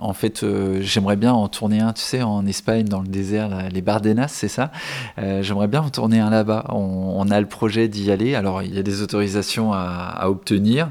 en 0.01 0.13
fait, 0.13 0.45
euh, 0.45 0.79
j'aimerais 0.81 1.17
bien 1.17 1.33
en 1.33 1.49
tourner 1.49 1.81
un, 1.81 1.93
tu 1.93 2.03
sais, 2.03 2.23
en 2.23 2.47
Espagne, 2.47 2.85
dans 2.85 3.01
le 3.01 3.09
désert, 3.09 3.69
les 3.73 3.83
Bardenas, 3.83 4.29
c'est 4.29 4.47
ça? 4.47 4.71
Euh, 5.19 5.43
j'aimerais 5.43 5.67
bien 5.67 5.83
en 5.83 5.91
tourner 5.91 6.21
un 6.21 6.31
là-bas. 6.31 6.67
On, 6.69 7.29
a 7.29 7.41
le 7.41 7.49
projet 7.49 7.89
d'y 7.89 8.13
aller. 8.13 8.37
Alors, 8.37 8.63
il 8.63 8.73
y 8.77 8.79
a 8.79 8.85
des 8.85 9.03
autorisations 9.03 9.73
à 9.73 10.29
obtenir, 10.29 10.91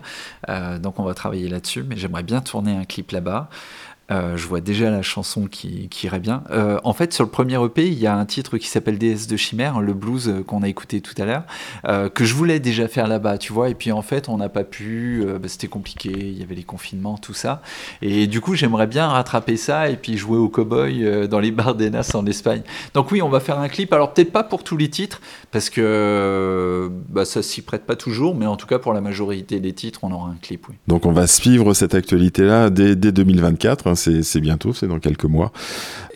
donc 0.82 1.00
on 1.00 1.04
va 1.04 1.14
travailler 1.14 1.48
là-dessus. 1.48 1.86
Mais 1.88 1.96
j'aimerais 1.96 2.24
bien 2.24 2.42
tourner 2.42 2.76
un 2.76 2.84
clip 2.84 3.12
là-bas. 3.12 3.50
Euh, 4.12 4.38
je 4.38 4.48
vois 4.48 4.62
déjà 4.62 4.92
la 4.92 5.02
chanson 5.02 5.48
qui, 5.48 5.90
irait 6.04 6.20
bien. 6.20 6.44
Euh, 6.52 6.80
en 6.84 6.94
fait, 6.94 7.14
sur 7.14 7.24
le 7.24 7.30
premier 7.30 7.64
EP, 7.64 7.88
il 7.88 7.98
y 7.98 8.06
a 8.06 8.16
un 8.16 8.26
titre 8.26 8.58
qui 8.58 8.68
s'appelle 8.68 9.00
DS 9.00 9.28
de 9.28 9.36
Chimère, 9.36 9.82
le 9.82 9.94
blues 9.94 10.30
euh, 10.30 10.44
qu'on 10.44 10.62
a 10.62 10.68
écouté 10.68 11.02
tout 11.02 11.20
à 11.20 11.26
l'heure, 11.26 11.44
que 12.14 12.24
je 12.26 12.34
voulais 12.34 12.60
déjà 12.60 12.88
faire 12.88 13.08
là-bas, 13.08 13.38
tu 13.38 13.54
vois. 13.54 13.70
Et 13.70 13.74
puis 13.74 13.92
en 13.92 14.02
fait, 14.02 14.30
on 14.30 14.38
n'a 14.38 14.50
pas 14.50 14.64
pu, 14.64 15.26
bah, 15.26 15.48
c'était 15.48 15.68
compliqué, 15.68 16.12
il 16.12 16.38
y 16.38 16.44
avait 16.44 16.56
les 16.56 16.64
confinements, 16.64 17.18
tout 17.18 17.34
ça. 17.34 17.62
Et 18.02 18.28
du 18.28 18.42
coup, 18.42 18.56
j'aimerais 18.56 18.88
bien 18.88 19.08
rattraper 19.08 19.58
ça 19.58 19.90
et 19.90 19.96
puis 19.96 20.18
jouer 20.18 20.38
au 20.38 20.50
cowboy 20.50 21.28
dans 21.28 21.40
les 21.40 21.52
Bardenas 21.52 22.12
en 22.14 22.26
Espagne. 22.26 22.62
Donc 22.94 23.12
oui, 23.12 23.22
on 23.22 23.30
va 23.30 23.40
faire 23.40 23.60
un 23.60 23.70
clip. 23.70 23.94
Alors 23.94 24.14
peut-être 24.14 24.32
pas 24.32 24.44
pour 24.44 24.64
tous 24.64 24.78
les 24.78 24.90
titres, 24.90 25.22
parce 25.56 25.70
que 25.70 26.92
bah, 27.08 27.24
ça 27.24 27.42
s'y 27.42 27.62
prête 27.62 27.86
pas 27.86 27.96
toujours, 27.96 28.36
mais 28.36 28.46
en 28.46 28.58
tout 28.58 28.68
cas 28.68 28.78
pour 28.78 28.92
la 28.92 29.00
majorité 29.00 29.62
des 29.62 29.72
titres, 29.72 30.02
on 30.04 30.12
aura 30.12 30.28
un 30.28 30.36
clip, 30.36 30.68
oui. 30.68 30.76
Donc 30.90 31.06
on 31.06 31.14
va 31.14 31.28
suivre 31.28 31.74
cette 31.74 31.96
actualité-là 31.96 32.70
dès, 32.70 32.98
dès 32.98 33.14
2024 33.14 33.96
c'est 33.96 34.42
bientôt, 34.42 34.74
c'est 34.74 34.88
dans 34.88 35.00
quelques 35.00 35.24
mois. 35.24 35.54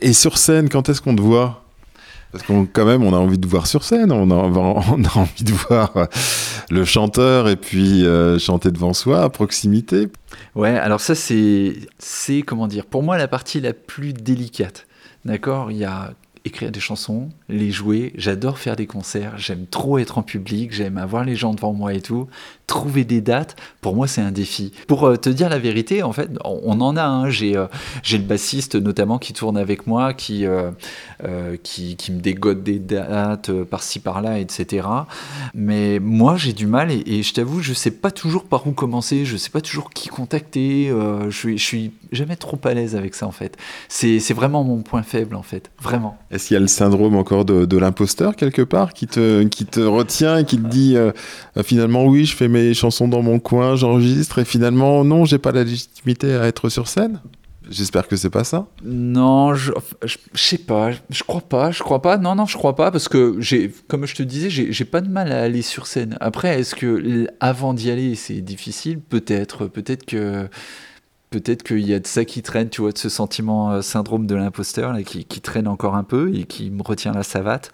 Et 0.02 0.12
sur 0.12 0.38
scène, 0.38 0.68
quand 0.68 0.90
est-ce 0.90 1.02
qu'on 1.02 1.16
te 1.16 1.22
voit? 1.22 1.64
Parce 2.34 2.44
qu'on 2.44 2.66
quand 2.66 2.84
même, 2.84 3.02
on 3.02 3.14
a 3.14 3.18
envie 3.18 3.38
de 3.38 3.48
voir 3.48 3.66
sur 3.66 3.86
scène, 3.86 4.12
on 4.12 4.30
a, 4.30 4.36
on 4.36 5.04
a 5.06 5.18
envie 5.18 5.46
de 5.46 5.54
voir 5.54 6.10
le 6.70 6.84
chanteur 6.84 7.48
et 7.48 7.56
puis 7.56 8.06
euh, 8.06 8.40
chanter 8.40 8.72
devant 8.72 8.92
soi 8.92 9.22
à 9.22 9.30
proximité. 9.30 10.10
Ouais, 10.54 10.78
alors 10.78 11.00
ça 11.00 11.16
c'est, 11.16 11.78
c'est 11.98 12.42
comment 12.42 12.68
dire, 12.68 12.86
pour 12.86 13.04
moi 13.04 13.18
la 13.18 13.30
partie 13.30 13.62
la 13.62 13.72
plus 13.72 14.12
délicate. 14.12 14.86
D'accord, 15.24 15.72
il 15.72 15.78
y 15.78 15.86
a 15.86 16.12
écrire 16.44 16.72
des 16.72 16.82
chansons, 16.82 17.30
les 17.50 17.72
jouer. 17.72 18.14
J'adore 18.16 18.60
faire 18.60 18.76
des 18.76 18.86
concerts. 18.86 19.34
J'aime 19.38 19.66
trop 19.66 19.97
être 19.97 20.18
en 20.18 20.24
public. 20.24 20.72
J'aime 20.72 20.97
avoir 20.97 21.24
les 21.24 21.36
gens 21.36 21.54
devant 21.54 21.74
moi 21.74 21.93
et 21.93 22.02
tout. 22.02 22.28
Trouver 22.68 23.04
des 23.04 23.20
dates, 23.20 23.56
pour 23.82 23.95
moi, 23.95 24.08
c'est 24.08 24.22
un 24.22 24.32
défi. 24.32 24.72
Pour 24.88 25.06
euh, 25.06 25.16
te 25.18 25.30
dire 25.30 25.50
la 25.50 25.58
vérité, 25.58 26.04
en 26.04 26.14
fait, 26.14 26.30
on 26.45 26.80
en 26.82 26.95
a. 26.95 27.04
un. 27.04 27.30
J'ai 27.30 27.58
euh, 27.58 27.66
le 28.12 28.18
bassiste 28.20 28.76
notamment 28.76 29.18
qui 29.18 29.34
tourne 29.34 29.58
avec 29.58 29.88
moi, 29.88 30.14
qui, 30.14 30.45
euh, 30.45 30.72
qui, 31.64 31.95
qui, 31.95 32.12
me 32.12 32.20
dégote 32.20 32.62
des 32.62 32.78
dates 32.78 33.52
par-ci 33.64 34.00
par-là, 34.00 34.39
etc. 34.39 34.88
Mais 35.56 36.00
moi, 36.00 36.38
j'ai 36.38 36.54
du 36.54 36.68
mal 36.68 36.91
et, 36.91 37.24
je 37.24 37.34
t'avoue, 37.34 37.62
je 37.62 37.74
sais 37.74 37.91
pas 37.91 38.12
toujours 38.12 38.45
par 38.45 38.68
où 38.68 38.72
commencer. 38.72 39.26
Je 39.26 39.38
sais 39.38 39.50
pas 39.50 39.62
toujours 39.62 39.89
qui 39.89 40.10
contacter. 40.10 40.89
je, 40.89 41.36
suis, 41.36 41.58
suis 41.58 41.91
jamais 42.12 42.36
trop 42.36 42.60
à 42.64 42.74
l'aise 42.74 42.95
avec 42.95 43.16
ça, 43.16 43.26
en 43.26 43.32
fait. 43.32 43.58
C'est 43.88 44.34
vraiment 44.34 44.64
mon 44.64 44.84
point 44.84 45.02
faible, 45.02 45.36
en 45.36 45.43
fait. 45.43 45.72
Vraiment. 45.82 46.18
Est-ce 46.30 46.47
qu'il 46.47 46.54
y 46.54 46.58
a 46.58 46.62
le 46.62 46.68
syndrome 46.68 47.16
encore 47.16 47.39
de, 47.46 47.78
l'imposteur 47.78 48.36
quelque 48.36 48.62
part 48.62 48.94
qui 48.94 49.08
te, 49.08 49.44
qui 49.44 49.66
te 49.66 49.80
retient 49.80 50.38
et 50.38 50.46
qui 50.46 50.58
te 50.58 50.68
dit 50.68 50.98
euh, 50.98 51.12
finalement 51.64 52.06
oui, 52.06 52.26
je 52.26 52.36
fais 52.36 52.48
mes 52.48 52.74
chansons 52.74 53.08
dans 53.08 53.22
mon 53.22 53.40
coin, 53.40 53.76
j'enregistre 53.76 54.40
et 54.40 54.46
finalement 54.46 55.04
non, 55.04 55.26
j'ai 55.26 55.38
pas 55.38 55.52
la 55.52 55.64
légitimité 55.64 56.36
à 56.36 56.46
être 56.46 56.70
sur 56.70 56.88
scène? 56.88 57.20
J'espère 57.70 58.08
que 58.08 58.16
c'est 58.16 58.32
pas 58.32 58.44
ça. 58.44 58.66
Non, 58.84 59.54
je, 59.54 59.72
je, 60.04 60.18
sais 60.34 60.58
pas, 60.58 60.90
je 61.10 61.24
crois 61.24 61.42
pas, 61.42 61.70
je 61.70 61.84
crois 61.84 62.02
pas. 62.02 62.18
Non, 62.18 62.34
non, 62.34 62.48
je 62.48 62.58
crois 62.58 62.76
pas 62.76 62.90
parce 62.90 63.08
que 63.08 63.36
j'ai, 63.40 63.72
comme 63.88 64.08
je 64.08 64.16
te 64.16 64.24
disais, 64.24 64.50
j'ai 64.50 64.86
pas 64.86 65.02
de 65.02 65.10
mal 65.10 65.32
à 65.32 65.44
aller 65.44 65.62
sur 65.62 65.86
scène. 65.86 66.18
Après, 66.20 66.60
est-ce 66.60 66.74
que 66.74 67.28
avant 67.40 67.76
d'y 67.76 67.92
aller, 67.92 68.16
c'est 68.16 68.42
difficile? 68.42 69.00
Peut-être, 69.00 69.68
peut-être 69.68 70.06
que 70.06 70.48
peut-être 71.30 71.63
qu'il 71.63 71.88
y 71.88 71.93
a 71.93 71.99
de 71.99 72.07
ça 72.07 72.25
qui 72.25 72.41
traîne, 72.41 72.69
tu 72.69 72.82
vois, 72.82 72.91
de 72.91 72.97
ce 72.97 73.09
sentiment 73.09 73.71
euh, 73.71 73.82
syndrome 73.82 74.25
de 74.25 74.36
l'imposteur 74.36 74.95
qui, 75.03 75.25
traîne 75.41 75.67
encore 75.67 75.95
un 75.95 76.03
peu 76.03 76.34
et 76.36 76.43
qui 76.43 76.69
me 76.69 76.84
retient 76.84 77.13
la 77.13 77.23
savate. 77.23 77.71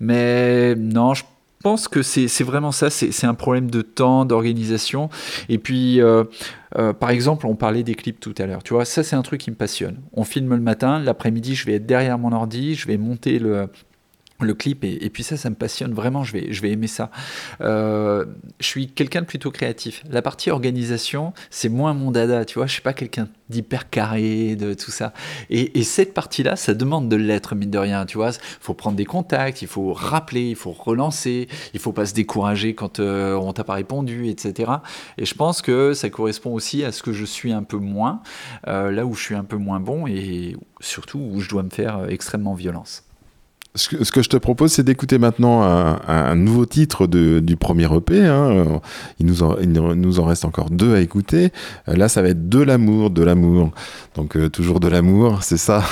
Mais 0.00 0.74
non, 0.74 1.14
je 1.14 1.24
pense 1.62 1.88
que 1.88 2.02
c'est 2.02 2.44
vraiment 2.44 2.72
ça, 2.72 2.90
c'est 2.90 3.26
un 3.26 3.34
problème 3.34 3.70
de 3.70 3.82
temps, 3.82 4.24
d'organisation. 4.24 5.08
Et 5.48 5.58
puis, 5.58 6.00
euh, 6.00 6.24
euh, 6.76 6.92
par 6.92 7.10
exemple, 7.10 7.46
on 7.46 7.56
parlait 7.56 7.82
des 7.82 7.94
clips 7.94 8.20
tout 8.20 8.34
à 8.38 8.46
l'heure, 8.46 8.62
tu 8.62 8.74
vois, 8.74 8.84
ça 8.84 9.02
c'est 9.02 9.16
un 9.16 9.22
truc 9.22 9.40
qui 9.40 9.50
me 9.50 9.56
passionne. 9.56 9.98
On 10.12 10.24
filme 10.24 10.54
le 10.54 10.60
matin, 10.60 10.98
l'après-midi, 11.00 11.54
je 11.54 11.66
vais 11.66 11.74
être 11.74 11.86
derrière 11.86 12.18
mon 12.18 12.32
ordi, 12.32 12.74
je 12.74 12.86
vais 12.86 12.98
monter 12.98 13.38
le, 13.38 13.68
le 14.40 14.54
clip 14.54 14.84
et, 14.84 15.10
puis 15.10 15.22
ça 15.22 15.36
ça 15.36 15.50
me 15.50 15.54
passionne 15.54 15.92
vraiment 15.92 16.22
je 16.22 16.32
vais 16.32 16.52
je 16.52 16.62
vais 16.62 16.70
aimer 16.70 16.86
ça. 16.86 17.10
Euh, 17.60 18.24
je 18.60 18.66
suis 18.66 18.88
quelqu'un 18.88 19.22
de 19.22 19.26
plutôt 19.26 19.50
créatif. 19.50 20.04
La 20.10 20.22
partie 20.22 20.50
organisation 20.50 21.32
c'est 21.50 21.68
moins 21.68 21.92
mon 21.94 22.10
dada 22.10 22.44
tu 22.44 22.58
vois 22.58 22.66
je 22.66 22.72
suis 22.72 22.82
pas 22.82 22.92
quelqu'un 22.92 23.28
d'hyper 23.48 23.90
carré 23.90 24.56
de 24.56 24.74
tout 24.74 24.90
ça. 24.90 25.12
Et, 25.50 25.82
cette 25.82 26.14
partie 26.14 26.42
là 26.42 26.54
ça 26.54 26.74
demande 26.74 27.08
de 27.08 27.16
l'être 27.16 27.54
mine 27.54 27.70
de 27.70 27.78
rien 27.78 28.06
tu 28.06 28.18
vois. 28.18 28.30
Faut 28.60 28.74
prendre 28.74 28.96
des 28.96 29.04
contacts 29.04 29.62
il 29.62 29.68
faut 29.68 29.92
rappeler 29.92 30.50
il 30.50 30.56
faut 30.56 30.72
relancer 30.72 31.48
il 31.74 31.80
faut 31.80 31.92
pas 31.92 32.06
se 32.06 32.14
décourager 32.14 32.74
quand 32.74 33.00
euh, 33.00 33.34
on 33.34 33.52
t'a 33.52 33.64
pas 33.64 33.74
répondu 33.74 34.28
etc 34.28 34.72
et 35.16 35.24
je 35.24 35.34
pense 35.34 35.62
que 35.62 35.94
ça 35.94 36.10
correspond 36.10 36.52
aussi 36.52 36.84
à 36.84 36.92
ce 36.92 37.02
que 37.02 37.12
je 37.12 37.24
suis 37.24 37.52
un 37.52 37.62
peu 37.62 37.78
moins 37.78 38.22
euh, 38.68 38.90
là 38.90 39.06
où 39.06 39.14
je 39.14 39.22
suis 39.22 39.34
un 39.34 39.44
peu 39.44 39.56
moins 39.56 39.80
bon 39.80 40.06
et 40.06 40.56
surtout 40.80 41.18
où 41.18 41.40
je 41.40 41.48
dois 41.48 41.62
me 41.62 41.70
faire 41.70 42.06
extrêmement 42.08 42.54
violence 42.54 43.07
ce 43.74 44.10
que, 44.10 44.22
je 44.22 44.28
te 44.28 44.36
propose, 44.36 44.72
c'est 44.72 44.82
d'écouter 44.82 45.18
maintenant 45.18 45.62
un, 45.62 46.34
nouveau 46.34 46.66
titre 46.66 47.06
du 47.06 47.56
premier 47.56 47.88
EP. 47.94 48.26
Hein. 48.26 48.80
Il, 49.20 49.26
nous 49.26 49.42
en, 50.20 50.24
reste 50.24 50.44
encore 50.44 50.70
deux 50.70 50.94
à 50.94 51.00
écouter. 51.00 51.52
Là, 51.86 52.08
ça 52.08 52.22
va 52.22 52.28
être 52.28 52.48
de 52.48 52.60
l'amour, 52.60 53.10
de 53.10 53.22
l'amour. 53.22 53.70
Donc, 54.14 54.36
euh, 54.36 54.48
toujours 54.48 54.80
de 54.80 54.88
l'amour, 54.88 55.42
c'est 55.42 55.58
ça? 55.58 55.84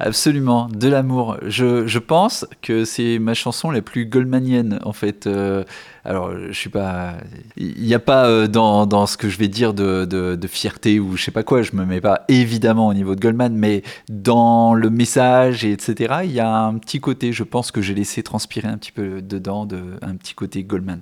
Absolument, 0.00 0.68
de 0.68 0.88
l'amour. 0.88 1.38
Je, 1.46 1.86
je, 1.86 1.98
pense 1.98 2.46
que 2.62 2.84
c'est 2.84 3.18
ma 3.18 3.34
chanson 3.34 3.70
la 3.70 3.82
plus 3.82 4.06
goldmanienne, 4.06 4.78
en 4.84 4.92
fait. 4.92 5.26
Euh, 5.26 5.64
alors, 6.04 6.32
je 6.48 6.52
suis 6.52 6.70
pas. 6.70 7.14
Il 7.56 7.82
n'y 7.82 7.94
a 7.94 7.98
pas 7.98 8.26
euh, 8.26 8.46
dans, 8.46 8.86
dans, 8.86 9.06
ce 9.06 9.16
que 9.16 9.28
je 9.28 9.38
vais 9.38 9.48
dire 9.48 9.74
de, 9.74 10.04
de, 10.04 10.46
fierté 10.46 11.00
ou 11.00 11.16
je 11.16 11.24
sais 11.24 11.30
pas 11.30 11.42
quoi, 11.42 11.62
je 11.62 11.72
me 11.74 11.84
mets 11.84 12.00
pas 12.00 12.24
évidemment 12.28 12.88
au 12.88 12.94
niveau 12.94 13.14
de 13.14 13.20
Goldman, 13.20 13.54
mais 13.54 13.82
dans 14.08 14.74
le 14.74 14.90
message, 14.90 15.64
et 15.64 15.72
etc., 15.72 16.20
il 16.24 16.32
y 16.32 16.40
a 16.40 16.50
un 16.50 16.78
petit 16.78 17.00
côté, 17.00 17.32
je 17.32 17.42
pense 17.42 17.70
que 17.70 17.82
j'ai 17.82 17.94
laissé 17.94 18.22
transpirer 18.22 18.68
un 18.68 18.78
petit 18.78 18.92
peu 18.92 19.20
dedans, 19.20 19.66
de, 19.66 19.82
un 20.02 20.16
petit 20.16 20.34
côté 20.34 20.64
Goldman. 20.64 21.00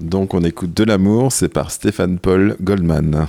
Donc, 0.00 0.34
on 0.34 0.42
écoute 0.42 0.74
De 0.74 0.84
l'amour, 0.84 1.30
c'est 1.30 1.48
par 1.48 1.70
Stéphane 1.70 2.18
Paul 2.18 2.56
Goldman. 2.60 3.26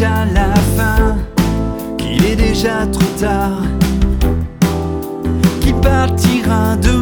La 0.00 0.54
fin, 0.76 1.16
qu'il 1.96 2.24
est 2.24 2.36
déjà 2.36 2.86
trop 2.86 3.18
tard, 3.18 3.62
qui 5.60 5.72
partira 5.72 6.76
demain. 6.76 6.95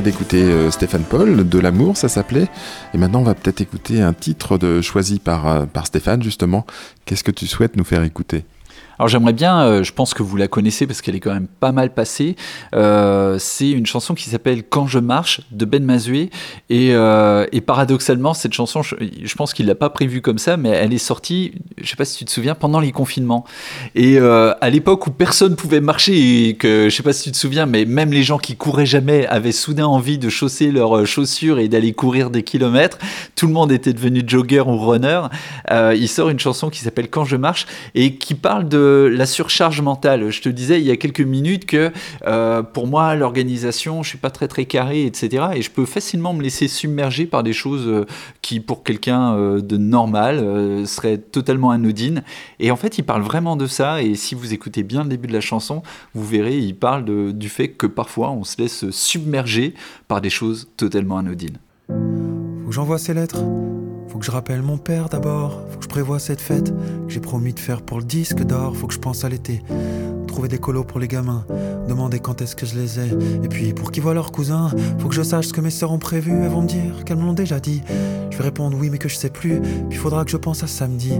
D'écouter 0.00 0.42
euh, 0.42 0.70
Stéphane 0.70 1.02
Paul, 1.02 1.48
De 1.48 1.58
l'amour, 1.58 1.96
ça 1.96 2.08
s'appelait. 2.08 2.48
Et 2.94 2.98
maintenant, 2.98 3.20
on 3.20 3.24
va 3.24 3.34
peut-être 3.34 3.60
écouter 3.60 4.00
un 4.00 4.12
titre 4.12 4.58
de, 4.58 4.80
choisi 4.80 5.18
par, 5.18 5.46
euh, 5.46 5.66
par 5.66 5.86
Stéphane, 5.86 6.22
justement. 6.22 6.66
Qu'est-ce 7.04 7.24
que 7.24 7.30
tu 7.30 7.46
souhaites 7.46 7.76
nous 7.76 7.84
faire 7.84 8.02
écouter? 8.02 8.44
Alors 9.00 9.08
j'aimerais 9.08 9.32
bien, 9.32 9.62
euh, 9.62 9.82
je 9.82 9.94
pense 9.94 10.12
que 10.12 10.22
vous 10.22 10.36
la 10.36 10.46
connaissez 10.46 10.86
parce 10.86 11.00
qu'elle 11.00 11.16
est 11.16 11.20
quand 11.20 11.32
même 11.32 11.46
pas 11.46 11.72
mal 11.72 11.94
passée. 11.94 12.36
Euh, 12.74 13.36
c'est 13.38 13.70
une 13.70 13.86
chanson 13.86 14.12
qui 14.12 14.28
s'appelle 14.28 14.62
Quand 14.62 14.86
je 14.86 14.98
marche 14.98 15.40
de 15.52 15.64
Ben 15.64 15.82
Mazué. 15.82 16.28
Et, 16.68 16.90
euh, 16.92 17.46
et 17.50 17.62
paradoxalement, 17.62 18.34
cette 18.34 18.52
chanson, 18.52 18.82
je, 18.82 18.96
je 19.22 19.34
pense 19.36 19.54
qu'il 19.54 19.64
l'a 19.64 19.74
pas 19.74 19.88
prévue 19.88 20.20
comme 20.20 20.36
ça, 20.36 20.58
mais 20.58 20.68
elle 20.68 20.92
est 20.92 20.98
sortie, 20.98 21.54
je 21.80 21.88
sais 21.88 21.96
pas 21.96 22.04
si 22.04 22.18
tu 22.18 22.26
te 22.26 22.30
souviens, 22.30 22.54
pendant 22.54 22.78
les 22.78 22.92
confinements. 22.92 23.46
Et 23.94 24.18
à 24.18 24.68
l'époque 24.68 25.06
où 25.06 25.10
personne 25.10 25.56
pouvait 25.56 25.80
marcher 25.80 26.48
et 26.48 26.56
que, 26.56 26.90
je 26.90 26.94
sais 26.94 27.02
pas 27.02 27.14
si 27.14 27.22
tu 27.22 27.30
te 27.32 27.38
souviens, 27.38 27.64
mais 27.64 27.86
même 27.86 28.12
les 28.12 28.22
gens 28.22 28.36
qui 28.36 28.54
couraient 28.54 28.84
jamais 28.84 29.26
avaient 29.28 29.50
soudain 29.50 29.86
envie 29.86 30.18
de 30.18 30.28
chausser 30.28 30.70
leurs 30.72 31.06
chaussures 31.06 31.58
et 31.58 31.68
d'aller 31.68 31.94
courir 31.94 32.28
des 32.28 32.42
kilomètres. 32.42 32.98
Tout 33.34 33.46
le 33.46 33.54
monde 33.54 33.72
était 33.72 33.94
devenu 33.94 34.22
jogger 34.26 34.60
ou 34.66 34.76
runner. 34.76 35.22
Il 35.70 36.08
sort 36.08 36.28
une 36.28 36.38
chanson 36.38 36.68
qui 36.68 36.80
s'appelle 36.80 37.08
Quand 37.08 37.24
je 37.24 37.36
marche 37.36 37.64
et 37.94 38.16
qui 38.16 38.34
parle 38.34 38.68
de 38.68 38.89
la 39.12 39.26
surcharge 39.26 39.80
mentale. 39.80 40.30
Je 40.30 40.40
te 40.40 40.48
disais 40.48 40.80
il 40.80 40.86
y 40.86 40.90
a 40.90 40.96
quelques 40.96 41.20
minutes 41.20 41.66
que 41.66 41.90
euh, 42.26 42.62
pour 42.62 42.86
moi, 42.86 43.14
l'organisation, 43.14 44.02
je 44.02 44.08
suis 44.08 44.18
pas 44.18 44.30
très 44.30 44.48
très 44.48 44.64
carré, 44.64 45.04
etc. 45.06 45.46
Et 45.54 45.62
je 45.62 45.70
peux 45.70 45.86
facilement 45.86 46.32
me 46.32 46.42
laisser 46.42 46.68
submerger 46.68 47.26
par 47.26 47.42
des 47.42 47.52
choses 47.52 47.86
euh, 47.86 48.06
qui, 48.42 48.60
pour 48.60 48.82
quelqu'un 48.82 49.34
euh, 49.34 49.60
de 49.60 49.76
normal, 49.76 50.38
euh, 50.38 50.86
seraient 50.86 51.18
totalement 51.18 51.70
anodines. 51.70 52.22
Et 52.58 52.70
en 52.70 52.76
fait, 52.76 52.98
il 52.98 53.04
parle 53.04 53.22
vraiment 53.22 53.56
de 53.56 53.66
ça. 53.66 54.02
Et 54.02 54.14
si 54.14 54.34
vous 54.34 54.52
écoutez 54.52 54.82
bien 54.82 55.02
le 55.02 55.08
début 55.08 55.28
de 55.28 55.32
la 55.32 55.40
chanson, 55.40 55.82
vous 56.14 56.24
verrez, 56.24 56.58
il 56.58 56.74
parle 56.74 57.32
du 57.32 57.48
fait 57.48 57.68
que 57.68 57.86
parfois, 57.86 58.30
on 58.30 58.44
se 58.44 58.60
laisse 58.60 58.90
submerger 58.90 59.74
par 60.08 60.20
des 60.20 60.30
choses 60.30 60.68
totalement 60.76 61.18
anodines. 61.18 61.58
Que 61.88 62.72
j'envoie 62.72 62.98
ces 62.98 63.14
lettres. 63.14 63.42
Faut 64.10 64.18
que 64.18 64.24
je 64.24 64.30
rappelle 64.32 64.60
mon 64.60 64.76
père 64.76 65.08
d'abord. 65.08 65.62
Faut 65.70 65.78
que 65.78 65.84
je 65.84 65.88
prévoie 65.88 66.18
cette 66.18 66.40
fête 66.40 66.72
que 67.06 67.12
j'ai 67.12 67.20
promis 67.20 67.52
de 67.52 67.60
faire 67.60 67.80
pour 67.80 67.98
le 67.98 68.04
disque 68.04 68.42
d'or. 68.42 68.76
Faut 68.76 68.88
que 68.88 68.94
je 68.94 68.98
pense 68.98 69.24
à 69.24 69.28
l'été. 69.28 69.62
Trouver 70.30 70.48
des 70.48 70.58
colos 70.58 70.84
pour 70.84 71.00
les 71.00 71.08
gamins. 71.08 71.44
Demander 71.88 72.20
quand 72.20 72.40
est-ce 72.40 72.54
que 72.54 72.64
je 72.64 72.78
les 72.78 73.00
ai. 73.00 73.08
Et 73.42 73.48
puis 73.48 73.72
pour 73.74 73.90
qu'ils 73.90 74.02
voient 74.02 74.14
leurs 74.14 74.30
cousins. 74.30 74.70
Faut 74.98 75.08
que 75.08 75.14
je 75.14 75.22
sache 75.22 75.48
ce 75.48 75.52
que 75.52 75.60
mes 75.60 75.70
sœurs 75.70 75.90
ont 75.90 75.98
prévu. 75.98 76.32
Elles 76.32 76.48
vont 76.48 76.62
me 76.62 76.68
dire 76.68 77.04
qu'elles 77.04 77.18
me 77.18 77.24
l'ont 77.24 77.32
déjà 77.32 77.58
dit. 77.58 77.82
Je 78.30 78.36
vais 78.36 78.44
répondre 78.44 78.76
oui, 78.80 78.90
mais 78.90 78.98
que 78.98 79.08
je 79.08 79.16
sais 79.16 79.28
plus. 79.28 79.60
Puis 79.90 79.98
faudra 79.98 80.24
que 80.24 80.30
je 80.30 80.36
pense 80.36 80.62
à 80.62 80.68
samedi. 80.68 81.12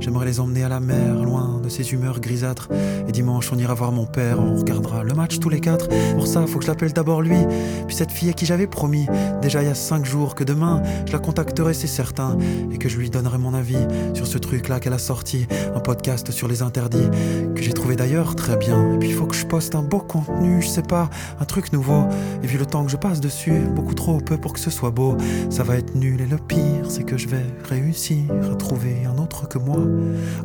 J'aimerais 0.00 0.26
les 0.26 0.38
emmener 0.38 0.64
à 0.64 0.68
la 0.68 0.80
mer, 0.80 1.24
loin 1.24 1.60
de 1.64 1.68
ces 1.70 1.92
humeurs 1.92 2.20
grisâtres. 2.20 2.68
Et 3.08 3.10
dimanche, 3.10 3.50
on 3.52 3.58
ira 3.58 3.72
voir 3.72 3.90
mon 3.90 4.04
père. 4.04 4.38
On 4.38 4.54
regardera 4.54 5.02
le 5.02 5.14
match 5.14 5.38
tous 5.40 5.48
les 5.48 5.60
quatre. 5.60 5.88
Pour 6.14 6.26
ça, 6.26 6.46
faut 6.46 6.58
que 6.58 6.64
je 6.66 6.70
l'appelle 6.70 6.92
d'abord 6.92 7.22
lui. 7.22 7.38
Puis 7.86 7.96
cette 7.96 8.12
fille 8.12 8.28
à 8.28 8.34
qui 8.34 8.44
j'avais 8.44 8.66
promis, 8.66 9.06
déjà 9.40 9.62
il 9.62 9.66
y 9.66 9.70
a 9.70 9.74
cinq 9.74 10.04
jours, 10.04 10.34
que 10.34 10.44
demain 10.44 10.82
je 11.06 11.12
la 11.12 11.18
contacterai, 11.18 11.72
c'est 11.72 11.86
certain, 11.86 12.36
et 12.70 12.76
que 12.76 12.90
je 12.90 12.98
lui 12.98 13.08
donnerai 13.08 13.38
mon 13.38 13.54
avis 13.54 13.78
sur 14.12 14.26
ce 14.26 14.36
truc-là 14.36 14.78
qu'elle 14.78 14.92
a 14.92 14.98
sorti, 14.98 15.46
un 15.74 15.80
podcast 15.80 16.30
sur 16.30 16.48
les 16.48 16.60
interdits, 16.60 17.08
que 17.54 17.62
j'ai 17.62 17.72
trouvé 17.72 17.96
d'ailleurs 17.96 18.36
très 18.36 18.56
bien. 18.56 18.67
Et 18.68 18.98
puis 18.98 19.08
il 19.08 19.14
faut 19.14 19.26
que 19.26 19.34
je 19.34 19.46
poste 19.46 19.74
un 19.74 19.82
beau 19.82 19.98
contenu, 19.98 20.60
je 20.60 20.68
sais 20.68 20.82
pas, 20.82 21.08
un 21.40 21.44
truc 21.44 21.72
nouveau. 21.72 22.04
Et 22.42 22.46
vu 22.46 22.58
le 22.58 22.66
temps 22.66 22.84
que 22.84 22.90
je 22.90 22.96
passe 22.96 23.20
dessus, 23.20 23.60
beaucoup 23.74 23.94
trop 23.94 24.18
peu 24.18 24.36
pour 24.36 24.52
que 24.52 24.60
ce 24.60 24.70
soit 24.70 24.90
beau, 24.90 25.16
ça 25.50 25.62
va 25.62 25.76
être 25.76 25.94
nul. 25.94 26.20
Et 26.20 26.26
le 26.26 26.36
pire, 26.36 26.88
c'est 26.88 27.04
que 27.04 27.16
je 27.16 27.28
vais 27.28 27.44
réussir 27.68 28.24
à 28.52 28.54
trouver 28.56 29.06
un 29.06 29.18
autre 29.18 29.48
que 29.48 29.58
moi, 29.58 29.78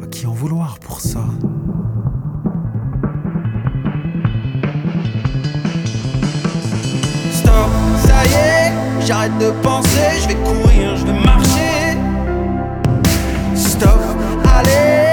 à 0.01 0.07
qui 0.07 0.25
en 0.25 0.33
vouloir 0.33 0.79
pour 0.79 1.01
ça. 1.01 1.25
Stop, 7.31 7.69
ça 8.05 8.25
y 8.25 8.33
est, 8.33 9.05
j'arrête 9.05 9.37
de 9.37 9.51
penser, 9.61 10.21
je 10.21 10.27
vais 10.29 10.35
courir, 10.35 10.95
je 10.95 11.05
vais 11.05 11.19
marcher. 11.19 11.97
Stop, 13.55 13.99
allez, 14.45 15.12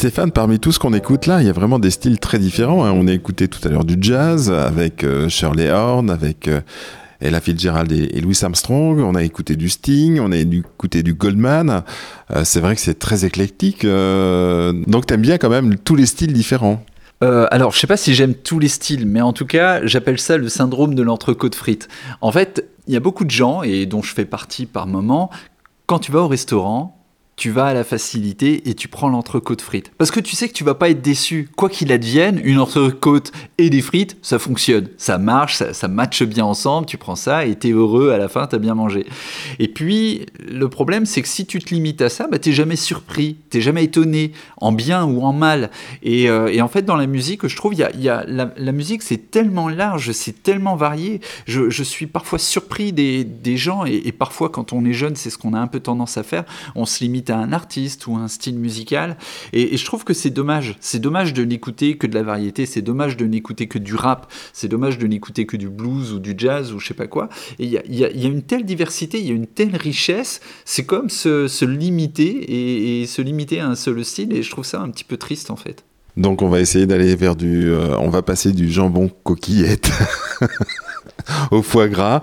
Stéphane, 0.00 0.32
parmi 0.32 0.58
tout 0.58 0.72
ce 0.72 0.78
qu'on 0.78 0.94
écoute 0.94 1.26
là, 1.26 1.42
il 1.42 1.46
y 1.46 1.50
a 1.50 1.52
vraiment 1.52 1.78
des 1.78 1.90
styles 1.90 2.18
très 2.18 2.38
différents. 2.38 2.86
hein. 2.86 2.92
On 2.96 3.06
a 3.06 3.12
écouté 3.12 3.48
tout 3.48 3.60
à 3.68 3.70
l'heure 3.70 3.84
du 3.84 3.98
jazz 4.00 4.50
avec 4.50 5.04
euh, 5.04 5.28
Shirley 5.28 5.70
Horn, 5.70 6.08
avec 6.08 6.48
euh, 6.48 6.62
Ella 7.20 7.38
Fitzgerald 7.38 7.92
et, 7.92 8.18
Louis 8.22 8.38
Armstrong. 8.40 8.98
On 9.00 9.14
a 9.14 9.22
écouté 9.22 9.56
du 9.56 9.68
Sting, 9.68 10.18
on 10.18 10.32
a 10.32 10.38
écouté 10.38 11.02
du 11.02 11.12
Goldman. 11.12 11.82
Euh, 12.30 12.44
c'est 12.44 12.60
vrai 12.60 12.76
que 12.76 12.80
c'est 12.80 12.98
très 12.98 13.26
éclectique. 13.26 13.84
donc 13.84 15.04
t'aimes 15.04 15.20
bien 15.20 15.36
quand 15.36 15.50
même 15.50 15.76
tous 15.76 15.96
les 15.96 16.06
styles 16.06 16.32
différents. 16.32 16.82
Alors, 17.20 17.72
je 17.72 17.78
sais 17.78 17.86
pas 17.86 17.98
si 17.98 18.14
j'aime 18.14 18.32
tous 18.32 18.58
les 18.58 18.68
styles, 18.68 19.06
mais 19.06 19.20
en 19.20 19.34
tout 19.34 19.44
cas, 19.44 19.84
j'appelle 19.86 20.18
ça 20.18 20.38
le 20.38 20.48
syndrome 20.48 20.94
de 20.94 21.02
l'entrecôte 21.02 21.54
frite. 21.54 21.88
En 22.22 22.32
fait, 22.32 22.66
il 22.86 22.94
y 22.94 22.96
a 22.96 23.00
beaucoup 23.00 23.26
de 23.26 23.30
gens, 23.30 23.62
et 23.62 23.84
dont 23.84 24.00
je 24.00 24.14
fais 24.14 24.24
partie 24.24 24.64
par 24.64 24.86
moment, 24.86 25.28
quand 25.84 25.98
tu 25.98 26.10
vas 26.10 26.20
au 26.20 26.28
restaurant, 26.28 26.99
tu 27.40 27.48
vas 27.48 27.64
à 27.64 27.72
la 27.72 27.84
facilité 27.84 28.68
et 28.68 28.74
tu 28.74 28.86
prends 28.86 29.08
l'entrecôte 29.08 29.62
frite. 29.62 29.92
Parce 29.96 30.10
que 30.10 30.20
tu 30.20 30.36
sais 30.36 30.46
que 30.46 30.52
tu 30.52 30.62
vas 30.62 30.74
pas 30.74 30.90
être 30.90 31.00
déçu. 31.00 31.48
Quoi 31.56 31.70
qu'il 31.70 31.90
advienne, 31.90 32.38
une 32.44 32.58
entrecôte 32.58 33.32
et 33.56 33.70
des 33.70 33.80
frites, 33.80 34.18
ça 34.20 34.38
fonctionne. 34.38 34.88
Ça 34.98 35.16
marche, 35.16 35.56
ça, 35.56 35.72
ça 35.72 35.88
matche 35.88 36.22
bien 36.22 36.44
ensemble, 36.44 36.86
tu 36.86 36.98
prends 36.98 37.16
ça 37.16 37.46
et 37.46 37.54
t'es 37.56 37.70
heureux 37.70 38.10
à 38.10 38.18
la 38.18 38.28
fin, 38.28 38.46
t'as 38.46 38.58
bien 38.58 38.74
mangé. 38.74 39.06
Et 39.58 39.68
puis, 39.68 40.26
le 40.38 40.68
problème, 40.68 41.06
c'est 41.06 41.22
que 41.22 41.28
si 41.28 41.46
tu 41.46 41.60
te 41.60 41.72
limites 41.72 42.02
à 42.02 42.10
ça, 42.10 42.26
bah, 42.30 42.38
t'es 42.38 42.52
jamais 42.52 42.76
surpris, 42.76 43.38
t'es 43.48 43.62
jamais 43.62 43.84
étonné, 43.84 44.32
en 44.58 44.70
bien 44.70 45.06
ou 45.06 45.22
en 45.22 45.32
mal. 45.32 45.70
Et, 46.02 46.28
euh, 46.28 46.60
en 46.60 46.68
fait, 46.68 46.82
dans 46.82 46.96
la 46.96 47.06
musique, 47.06 47.46
je 47.46 47.56
trouve, 47.56 47.72
y 47.72 47.82
a, 47.82 47.90
y 47.96 48.10
a- 48.10 48.22
la, 48.26 48.72
musique, 48.72 49.02
c'est 49.02 49.30
tellement 49.30 49.70
large, 49.70 50.12
c'est 50.12 50.42
tellement 50.42 50.76
varié. 50.76 51.22
Je, 51.46 51.82
suis 51.82 52.06
parfois 52.06 52.38
surpris 52.38 52.92
des, 52.92 53.24
des 53.24 53.56
gens, 53.56 53.86
et, 53.86 54.02
et 54.04 54.12
parfois, 54.12 54.50
quand 54.50 54.74
on 54.74 54.84
est 54.84 54.92
jeune, 54.92 55.16
c'est 55.16 55.30
ce 55.30 55.38
qu'on 55.38 55.54
a 55.54 55.58
un 55.58 55.68
peu 55.68 55.80
tendance 55.80 56.18
à 56.18 56.22
faire. 56.22 56.44
On 56.74 56.84
se 56.84 57.02
limite 57.02 57.29
un 57.38 57.52
artiste 57.52 58.06
ou 58.06 58.16
un 58.16 58.28
style 58.28 58.58
musical. 58.58 59.16
Et, 59.52 59.76
je 59.76 59.84
trouve 59.84 60.04
que 60.04 60.14
c'est 60.14 60.30
dommage. 60.30 60.76
C'est 60.80 60.98
dommage 60.98 61.32
de 61.32 61.44
n'écouter 61.44 61.96
que 61.96 62.06
de 62.06 62.14
la 62.14 62.22
variété, 62.22 62.66
c'est 62.66 62.82
dommage 62.82 63.16
de 63.16 63.26
n'écouter 63.26 63.66
que 63.66 63.78
du 63.78 63.94
rap, 63.94 64.30
c'est 64.52 64.68
dommage 64.68 64.98
de 64.98 65.06
n'écouter 65.06 65.46
que 65.46 65.56
du 65.56 65.68
blues 65.68 66.12
ou 66.12 66.18
du 66.18 66.34
jazz 66.36 66.72
ou 66.72 66.78
je 66.78 66.88
sais 66.88 66.94
pas 66.94 67.06
quoi. 67.06 67.28
Et 67.58 67.64
il 67.64 67.70
y 67.70 67.78
a, 67.78 67.86
y 67.86 67.98
y 67.98 68.26
a 68.26 68.28
une 68.28 68.42
telle 68.42 68.64
diversité, 68.64 69.18
il 69.18 69.26
y 69.26 69.30
a 69.30 69.34
une 69.34 69.46
telle 69.46 69.76
richesse, 69.76 70.40
c'est 70.64 70.84
comme 70.84 71.10
se, 71.10 71.48
se 71.48 71.64
limiter 71.64 72.28
et, 72.28 73.02
et 73.02 73.06
se 73.06 73.22
limiter 73.22 73.60
à 73.60 73.68
un 73.68 73.74
seul 73.74 74.04
style, 74.04 74.32
et 74.32 74.42
je 74.42 74.50
trouve 74.50 74.64
ça 74.64 74.80
un 74.80 74.88
petit 74.90 75.04
peu 75.04 75.16
triste 75.16 75.50
en 75.50 75.56
fait. 75.56 75.84
Donc 76.16 76.42
on 76.42 76.48
va 76.48 76.60
essayer 76.60 76.86
d'aller 76.86 77.14
vers 77.16 77.36
du... 77.36 77.70
euh, 77.70 77.96
on 77.98 78.10
va 78.10 78.22
passer 78.22 78.52
du 78.52 78.70
jambon 78.70 79.10
coquillette 79.22 79.90
au 81.50 81.62
foie 81.62 81.88
gras. 81.88 82.20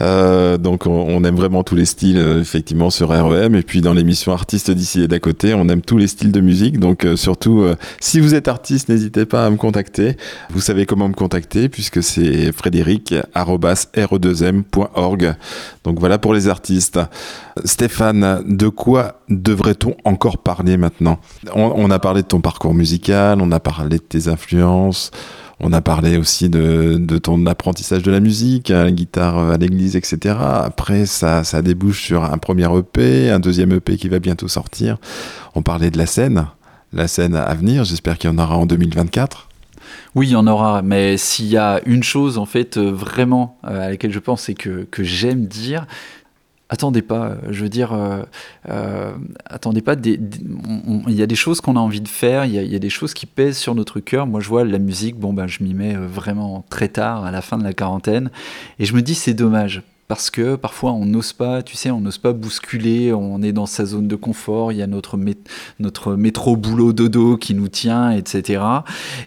Euh, 0.00 0.58
donc 0.58 0.86
on, 0.86 1.24
aime 1.24 1.36
vraiment 1.36 1.62
tous 1.62 1.74
les 1.74 1.86
styles, 1.86 2.18
euh, 2.18 2.40
effectivement, 2.40 2.90
sur 2.90 3.08
REM. 3.08 3.54
Et 3.54 3.62
puis 3.62 3.80
dans 3.80 3.92
l'émission 3.92 4.32
Artistes 4.32 4.70
d'ici 4.70 5.02
et 5.02 5.08
d'à 5.08 5.18
côté, 5.18 5.54
on 5.54 5.68
aime 5.68 5.82
tous 5.82 5.98
les 5.98 6.06
styles 6.06 6.32
de 6.32 6.40
musique. 6.40 6.78
Donc 6.78 7.04
euh, 7.04 7.16
surtout, 7.16 7.66
si 8.00 8.20
vous 8.20 8.34
êtes 8.34 8.48
artiste, 8.48 8.88
n'hésitez 8.88 9.26
pas 9.26 9.46
à 9.46 9.50
me 9.50 9.56
contacter. 9.56 10.16
Vous 10.50 10.60
savez 10.60 10.86
comment 10.86 11.08
me 11.08 11.14
contacter, 11.14 11.68
puisque 11.68 12.02
c'est 12.02 12.52
frédéric.re2m.org. 12.52 15.34
Donc 15.84 15.98
voilà 15.98 16.18
pour 16.18 16.34
les 16.34 16.48
artistes. 16.48 17.00
Stéphane, 17.64 18.42
de 18.46 18.68
quoi 18.68 19.20
devrait-on 19.28 19.96
encore 20.04 20.38
parler 20.38 20.76
maintenant? 20.76 21.18
On, 21.54 21.72
on 21.76 21.90
a 21.90 21.98
parlé 21.98 22.22
de 22.22 22.26
ton 22.26 22.40
parcours 22.40 22.74
musical, 22.74 23.40
on 23.40 23.50
a 23.50 23.60
parlé 23.60 23.98
de 23.98 24.02
tes 24.02 24.28
influences, 24.28 25.10
on 25.60 25.72
a 25.72 25.80
parlé 25.80 26.18
aussi 26.18 26.48
de, 26.48 27.18
ton 27.18 27.46
apprentissage 27.46 28.02
de 28.02 28.10
la 28.10 28.20
musique, 28.20 28.70
hein, 28.70 28.84
la 28.84 28.92
guitare 28.92 29.38
à 29.38 29.56
l'église, 29.56 29.96
etc. 29.96 30.36
Après, 30.38 31.06
ça, 31.06 31.42
débouche 31.62 32.02
sur 32.02 32.24
un 32.24 32.38
premier 32.38 32.68
EP, 32.76 33.30
un 33.30 33.40
deuxième 33.40 33.72
EP 33.72 33.96
qui 33.96 34.08
va 34.08 34.18
bientôt 34.18 34.48
sortir. 34.48 34.98
On 35.54 35.62
parlait 35.62 35.90
de 35.90 35.98
la 35.98 36.06
scène, 36.06 36.46
la 36.92 37.08
scène 37.08 37.34
à 37.34 37.54
venir, 37.54 37.84
j'espère 37.84 38.18
qu'il 38.18 38.30
y 38.30 38.32
en 38.32 38.38
aura 38.38 38.56
en 38.56 38.66
2024. 38.66 39.48
Oui, 40.14 40.28
il 40.28 40.32
y 40.32 40.36
en 40.36 40.46
aura, 40.46 40.82
mais 40.82 41.16
s'il 41.16 41.46
y 41.46 41.56
a 41.56 41.80
une 41.86 42.02
chose 42.02 42.38
en 42.38 42.46
fait 42.46 42.76
euh, 42.76 42.90
vraiment 42.90 43.58
euh, 43.64 43.86
à 43.86 43.90
laquelle 43.90 44.12
je 44.12 44.18
pense 44.18 44.48
et 44.48 44.54
que 44.54 44.86
j'aime 44.98 45.46
dire, 45.46 45.86
attendez 46.68 47.02
pas, 47.02 47.26
euh, 47.26 47.36
je 47.50 47.62
veux 47.62 47.68
dire, 47.68 47.92
euh, 47.92 48.22
euh, 48.68 49.12
attendez 49.44 49.82
pas, 49.82 49.94
il 50.04 51.14
y 51.14 51.22
a 51.22 51.26
des 51.26 51.34
choses 51.34 51.60
qu'on 51.60 51.76
a 51.76 51.80
envie 51.80 52.00
de 52.00 52.08
faire, 52.08 52.44
il 52.44 52.52
y, 52.52 52.74
a, 52.74 52.78
des 52.78 52.90
choses 52.90 53.14
qui 53.14 53.26
pèsent 53.26 53.58
sur 53.58 53.74
notre 53.74 54.00
cœur. 54.00 54.26
Moi, 54.26 54.40
je 54.40 54.48
vois 54.48 54.64
la 54.64 54.78
musique, 54.78 55.16
bon 55.16 55.32
ben, 55.32 55.46
je 55.46 55.62
m'y 55.62 55.74
mets 55.74 55.94
vraiment 55.94 56.64
très 56.68 56.88
tard, 56.88 57.24
à 57.24 57.30
la 57.30 57.42
fin 57.42 57.58
de 57.58 57.64
la 57.64 57.72
quarantaine, 57.72 58.30
et 58.78 58.84
je 58.84 58.94
me 58.94 59.02
dis 59.02 59.14
c'est 59.14 59.34
dommage. 59.34 59.82
Parce 60.08 60.30
que 60.30 60.56
parfois 60.56 60.92
on 60.92 61.04
n'ose 61.04 61.32
pas, 61.32 61.62
tu 61.62 61.76
sais, 61.76 61.90
on 61.90 62.00
n'ose 62.00 62.18
pas 62.18 62.32
bousculer, 62.32 63.12
on 63.12 63.42
est 63.42 63.52
dans 63.52 63.66
sa 63.66 63.84
zone 63.84 64.08
de 64.08 64.16
confort, 64.16 64.72
il 64.72 64.78
y 64.78 64.82
a 64.82 64.86
notre, 64.86 65.16
métro 66.16 66.56
boulot 66.56 66.92
dodo 66.92 67.36
qui 67.36 67.54
nous 67.54 67.68
tient, 67.68 68.10
etc. 68.12 68.62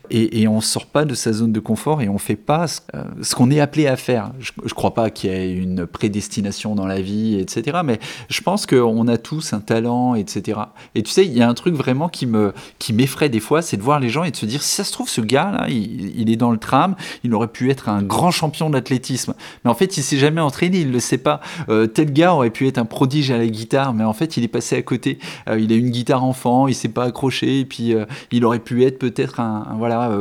Et, 0.09 0.47
on 0.47 0.61
sort 0.61 0.88
pas 0.88 1.05
de 1.05 1.13
sa 1.13 1.32
zone 1.32 1.51
de 1.51 1.59
confort 1.59 2.01
et 2.01 2.09
on 2.09 2.17
fait 2.17 2.36
pas 2.36 2.67
ce, 2.67 2.80
euh, 2.95 3.03
qu'on 3.36 3.51
est 3.51 3.59
appelé 3.59 3.88
à 3.88 3.97
faire. 3.97 4.32
Je, 4.39 4.51
ne 4.63 4.69
crois 4.69 4.93
pas 4.93 5.09
qu'il 5.11 5.30
y 5.30 5.34
ait 5.34 5.53
une 5.53 5.86
prédestination 5.86 6.73
dans 6.75 6.88
la 6.88 7.01
vie, 7.01 7.38
etc. 7.39 7.80
Mais 7.86 7.99
je 8.30 8.41
pense 8.41 8.65
qu'on 8.65 9.07
a 9.07 9.17
tous 9.17 9.53
un 9.53 9.59
talent, 9.59 10.15
etc. 10.15 10.59
Et 10.95 11.03
tu 11.03 11.11
sais, 11.11 11.25
il 11.25 11.38
y 11.38 11.41
a 11.41 11.47
un 11.47 11.53
truc 11.53 11.75
vraiment 11.75 12.09
qui 12.09 12.25
me 12.25 12.53
qui 12.80 12.93
m'effraie 12.93 13.30
des 13.30 13.39
fois, 13.39 13.61
c'est 13.61 13.77
de 13.77 13.84
voir 13.84 13.99
les 13.99 14.09
gens 14.09 14.23
et 14.23 14.32
de 14.32 14.36
se 14.36 14.45
dire 14.45 14.63
si 14.63 14.75
ça 14.75 14.84
se 14.84 14.91
trouve 14.91 15.09
ce 15.09 15.21
gars 15.21 15.51
là, 15.51 15.67
il, 15.69 16.30
est 16.30 16.36
dans 16.36 16.51
le 16.51 16.57
tram, 16.57 16.95
il 17.23 17.34
aurait 17.34 17.47
pu 17.47 17.69
être 17.69 17.89
un 17.89 18.01
grand 18.01 18.32
champion 18.32 18.69
d'athlétisme, 18.69 19.34
mais 19.63 19.71
en 19.71 19.75
fait 19.75 19.97
il 19.97 20.03
s'est 20.03 20.17
jamais 20.17 20.41
entraîné 20.41 20.68
il 20.78 20.91
le 20.91 20.99
sait 20.99 21.17
pas. 21.17 21.41
Euh, 21.70 21.88
tel 21.88 22.13
gars 22.13 22.34
aurait 22.34 22.49
pu 22.49 22.67
être 22.67 22.78
un 22.78 22.86
prodige 22.86 23.32
à 23.32 23.38
la 23.38 23.47
guitare, 23.47 23.93
mais 23.93 24.03
en 24.03 24.13
fait, 24.13 24.38
il 24.38 24.43
est 24.43 24.49
passé 24.49 24.76
à 24.76 24.82
côté. 24.82 25.20
Euh, 25.47 25.59
il 25.59 25.72
a 25.72 25.76
une 25.76 25.89
guitare 25.89 26.24
enfant, 26.24 26.67
il 26.67 26.76
s'est 26.76 26.89
pas 26.89 27.05
accroché, 27.05 27.59
et 27.59 27.65
puis 27.65 27.93
euh, 27.93 28.05
il 28.32 28.45
aurait 28.45 28.59
pu 28.59 28.84
être 28.84 28.99
peut-être 28.99 29.39
un, 29.39 29.76
voilà, 29.78 30.11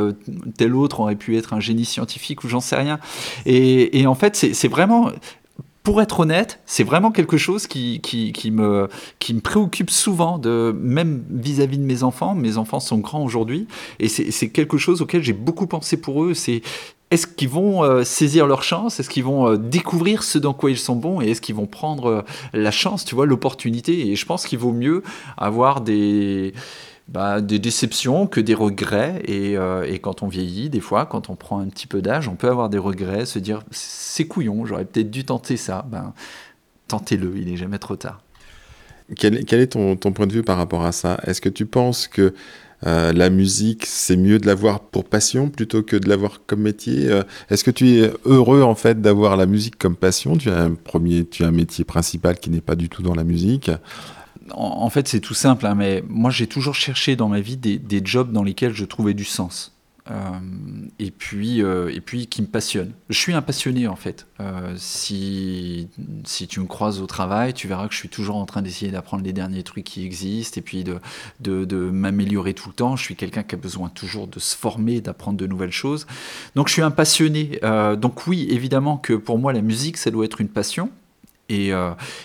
tel 0.57 0.75
autre 0.75 1.01
aurait 1.01 1.17
pu 1.17 1.37
être 1.37 1.53
un 1.53 1.61
génie 1.61 1.85
scientifique 1.85 2.45
ou 2.45 2.49
j'en 2.49 2.61
sais 2.61 2.77
rien. 2.77 2.99
Et, 3.47 4.07
en 4.07 4.15
fait, 4.15 4.37
c'est 4.37 4.69
vraiment 4.69 5.11
pour 5.83 6.03
être 6.03 6.21
honnête, 6.21 6.61
c'est 6.67 6.85
vraiment 6.85 7.11
quelque 7.11 7.39
chose 7.39 7.67
qui, 7.67 8.03
me, 8.53 8.89
qui 9.19 9.33
me 9.33 9.41
préoccupe 9.41 9.89
souvent, 9.89 10.39
de, 10.39 10.77
même 10.79 11.25
vis-à-vis 11.31 11.79
de 11.79 11.85
mes 11.85 12.03
enfants. 12.03 12.35
Mes 12.35 12.59
enfants 12.59 12.81
sont 12.81 12.99
grands 12.99 13.25
aujourd'hui, 13.25 13.67
et 13.99 14.09
c'est 14.09 14.51
quelque 14.51 14.77
chose 14.77 15.01
auquel 15.01 15.23
j'ai 15.23 15.33
beaucoup 15.33 15.67
pensé 15.67 15.99
pour 15.99 16.25
eux. 16.25 16.35
Est-ce 17.11 17.27
qu'ils 17.27 17.49
vont 17.49 17.85
euh, 17.85 18.05
saisir 18.05 18.47
leur 18.47 18.63
chance? 18.63 19.01
Est-ce 19.01 19.09
qu'ils 19.09 19.25
vont 19.25 19.49
euh, 19.49 19.57
découvrir 19.57 20.23
ce 20.23 20.39
dans 20.39 20.53
quoi 20.53 20.71
ils 20.71 20.79
sont 20.79 20.97
bons? 20.97 21.23
Et 21.23 21.31
est-ce 21.31 21.41
qu'ils 21.41 21.55
vont 21.55 21.67
prendre 21.67 22.07
euh, 22.07 22.23
la 22.53 22.71
chance, 22.71 23.05
tu 23.05 23.15
vois, 23.15 23.25
l'opportunité? 23.25 24.09
Et 24.09 24.17
je 24.17 24.27
pense 24.27 24.47
qu'il 24.47 24.59
vaut 24.59 24.73
mieux 24.73 25.03
avoir 25.39 25.81
des, 25.81 26.53
bah, 27.09 27.41
déceptions 27.41 28.27
que 28.27 28.41
des 28.41 28.55
regrets. 28.55 29.23
Et, 29.27 29.57
quand 30.03 30.23
on 30.23 30.29
vieillit, 30.29 30.69
des 30.69 30.81
fois, 30.81 31.07
quand 31.07 31.31
on 31.31 31.35
prend 31.35 31.61
un 31.61 31.69
petit 31.69 31.87
peu 31.87 32.03
d'âge, 32.03 32.29
on 32.29 32.37
peut 32.37 32.49
avoir 32.49 32.69
des 32.69 32.79
regrets, 32.79 33.25
se 33.25 33.39
dire 33.39 33.63
c'est 33.71 34.27
couillon, 34.27 34.67
j'aurais 34.67 34.85
peut-être 34.85 35.11
dû 35.11 35.25
tenter 35.25 35.57
ça. 35.57 35.87
Ben, 35.91 36.13
tentez-le, 36.89 37.37
il 37.37 37.47
n'est 37.47 37.57
jamais 37.57 37.79
trop 37.79 37.97
tard. 37.97 38.21
Quel, 39.17 39.37
est 39.39 39.73
ton, 39.73 39.97
point 39.97 40.27
de 40.27 40.33
vue 40.33 40.43
par 40.43 40.59
rapport 40.59 40.85
à 40.85 40.93
ça? 40.93 41.19
Est-ce 41.27 41.41
que 41.41 41.49
tu 41.49 41.65
penses 41.65 42.07
que 42.07 42.35
euh, 42.87 43.13
la 43.13 43.31
musique, 43.31 43.87
c'est 43.87 44.17
mieux 44.17 44.39
de 44.39 44.47
l'avoir 44.47 44.81
pour 44.81 45.05
passion 45.05 45.49
plutôt 45.49 45.83
que 45.83 45.97
de 45.97 46.09
l'avoir 46.09 46.43
comme 46.47 46.61
métier. 46.61 47.11
Euh, 47.11 47.23
est-ce 47.51 47.65
que 47.65 47.71
tu 47.71 47.99
es 47.99 48.13
heureux 48.25 48.63
en 48.63 48.75
fait 48.75 49.01
d'avoir 49.01 49.37
la 49.37 49.47
musique 49.47 49.79
comme 49.79 49.97
passion? 49.97 50.37
Tu 50.37 50.51
as 50.51 50.63
un 50.63 50.75
premier, 50.75 51.27
tu 51.27 51.45
as 51.45 51.49
un 51.49 51.53
métier 51.53 51.85
principal 51.85 52.39
qui 52.39 52.51
n'est 52.51 52.61
pas 52.61 52.77
du 52.77 52.89
tout 52.89 53.03
dans 53.03 53.15
la 53.15 53.25
musique. 53.25 53.71
En, 54.53 54.89
fait, 54.89 55.09
c'est 55.09 55.21
tout 55.21 55.35
simple, 55.35 55.67
hein, 55.67 55.75
mais 55.75 56.03
moi 56.09 56.31
j'ai 56.31 56.47
toujours 56.47 56.75
cherché 56.75 57.17
dans 57.17 57.29
ma 57.29 57.41
vie 57.41 57.59
des 57.59 58.01
jobs 58.03 58.33
dans 58.33 58.43
lesquels 58.43 58.73
je 58.73 58.87
trouvais 58.87 59.13
du 59.13 59.25
sens. 59.25 59.78
Euh, 60.11 60.41
et, 60.99 61.11
puis, 61.11 61.63
euh, 61.63 61.93
et 61.95 62.01
puis 62.01 62.27
qui 62.27 62.41
me 62.41 62.47
passionne. 62.47 62.93
Je 63.11 63.19
suis 63.19 63.35
un 63.35 63.43
passionné 63.43 63.87
en 63.89 63.97
fait. 63.97 64.27
Euh, 64.41 64.75
si, 64.77 65.89
si 66.25 66.47
tu 66.47 66.61
me 66.61 66.67
croises 66.67 67.01
au 67.01 67.07
travail, 67.07 67.53
tu 67.53 67.69
verras 67.69 67.89
que 67.89 67.93
je 67.93 67.99
suis 67.99 68.09
toujours 68.09 68.37
en 68.37 68.47
train 68.47 68.63
d'essayer 68.63 68.91
d'apprendre 68.91 69.23
les 69.23 69.33
derniers 69.33 69.63
trucs 69.63 69.85
qui 69.85 70.05
existent 70.05 70.59
et 70.59 70.63
puis 70.63 70.85
de, 70.85 70.99
de, 71.41 71.65
de 71.65 71.77
m'améliorer 71.77 72.55
tout 72.55 72.69
le 72.69 72.75
temps. 72.75 72.97
Je 72.97 73.03
suis 73.03 73.17
quelqu'un 73.17 73.43
qui 73.43 73.55
a 73.55 73.59
besoin 73.59 73.89
toujours 73.91 74.27
de 74.27 74.39
se 74.39 74.57
former, 74.57 75.01
d'apprendre 75.01 75.39
de 75.39 75.47
nouvelles 75.47 75.73
choses. 75.73 76.07
Donc 76.55 76.69
je 76.69 76.73
suis 76.73 76.83
un 76.83 76.91
passionné. 76.91 77.61
donc 77.99 78.27
oui, 78.27 78.47
évidemment 78.51 78.97
que 78.97 79.13
pour 79.13 79.39
moi 79.39 79.53
la 79.53 79.63
musique, 79.63 79.99
ça 79.99 80.11
doit 80.11 80.25
être 80.25 80.41
une 80.41 80.49
passion. 80.49 80.91
Et, 81.51 81.69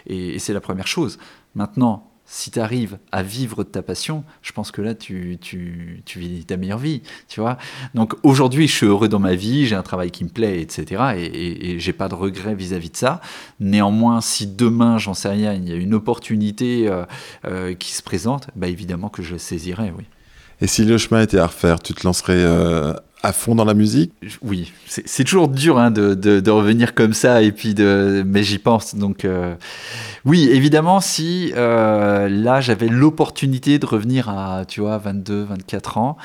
et, 0.07 0.35
et 0.35 0.39
c'est 0.39 0.53
la 0.53 0.61
première 0.61 0.87
chose. 0.87 1.17
Maintenant, 1.55 2.12
si 2.33 2.49
tu 2.49 2.59
arrives 2.59 2.97
à 3.11 3.21
vivre 3.21 3.63
de 3.63 3.69
ta 3.69 3.83
passion, 3.83 4.23
je 4.41 4.51
pense 4.53 4.71
que 4.71 4.81
là, 4.81 4.95
tu, 4.95 5.39
vis 6.15 6.45
ta 6.45 6.57
meilleure 6.57 6.79
vie, 6.79 7.03
tu 7.27 7.41
vois. 7.41 7.59
Donc 7.93 8.15
aujourd'hui, 8.23 8.67
je 8.67 8.75
suis 8.75 8.87
heureux 8.87 9.07
dans 9.07 9.19
ma 9.19 9.35
vie, 9.35 9.67
j'ai 9.67 9.75
un 9.75 9.83
travail 9.83 10.09
qui 10.09 10.23
me 10.23 10.29
plaît, 10.29 10.59
etc. 10.59 11.13
Et, 11.15 11.73
et, 11.73 11.79
j'ai 11.79 11.93
pas 11.93 12.09
de 12.09 12.15
regrets 12.15 12.55
vis-à-vis 12.55 12.89
de 12.89 12.97
ça. 12.97 13.21
Néanmoins, 13.59 14.19
si 14.19 14.47
demain, 14.47 14.97
j'en 14.97 15.13
sais 15.13 15.29
rien, 15.29 15.53
il 15.53 15.69
y 15.69 15.71
a 15.71 15.75
une 15.75 15.93
opportunité 15.93 16.87
euh, 16.87 17.05
euh, 17.45 17.75
qui 17.75 17.93
se 17.93 18.01
présente, 18.01 18.47
bah 18.55 18.67
évidemment 18.67 19.09
que 19.09 19.21
je 19.21 19.37
saisirai, 19.37 19.93
oui. 19.95 20.05
Et 20.59 20.65
si 20.65 20.85
le 20.85 20.97
chemin 20.97 21.21
était 21.21 21.37
à 21.37 21.45
refaire, 21.45 21.83
tu 21.83 21.93
te 21.93 22.03
lancerais 22.03 22.33
euh, 22.35 22.93
à 23.23 23.31
fond 23.31 23.55
dans 23.55 23.63
la 23.63 23.73
musique 23.73 24.11
Oui, 24.41 24.73
c'est 24.85 25.23
toujours 25.23 25.47
dur 25.47 25.79
hein, 25.79 25.91
de, 25.91 26.13
de, 26.13 26.51
revenir 26.51 26.93
comme 26.93 27.13
ça, 27.13 27.41
et 27.41 27.53
puis 27.53 27.73
de, 27.73 28.21
mais 28.27 28.43
j'y 28.43 28.59
pense. 28.59 28.95
Donc, 28.95 29.23
euh, 29.23 29.55
oui, 30.25 30.49
évidemment, 30.51 30.99
si 30.99 31.53
euh, 31.55 32.27
là 32.27 32.59
j'avais 32.59 32.89
l'opportunité 32.89 33.79
de 33.79 33.85
revenir 33.85 34.27
à, 34.27 34.65
tu 34.67 34.81
vois, 34.81 34.97
22, 34.97 35.43
24 35.43 35.97
ans, 35.97 36.17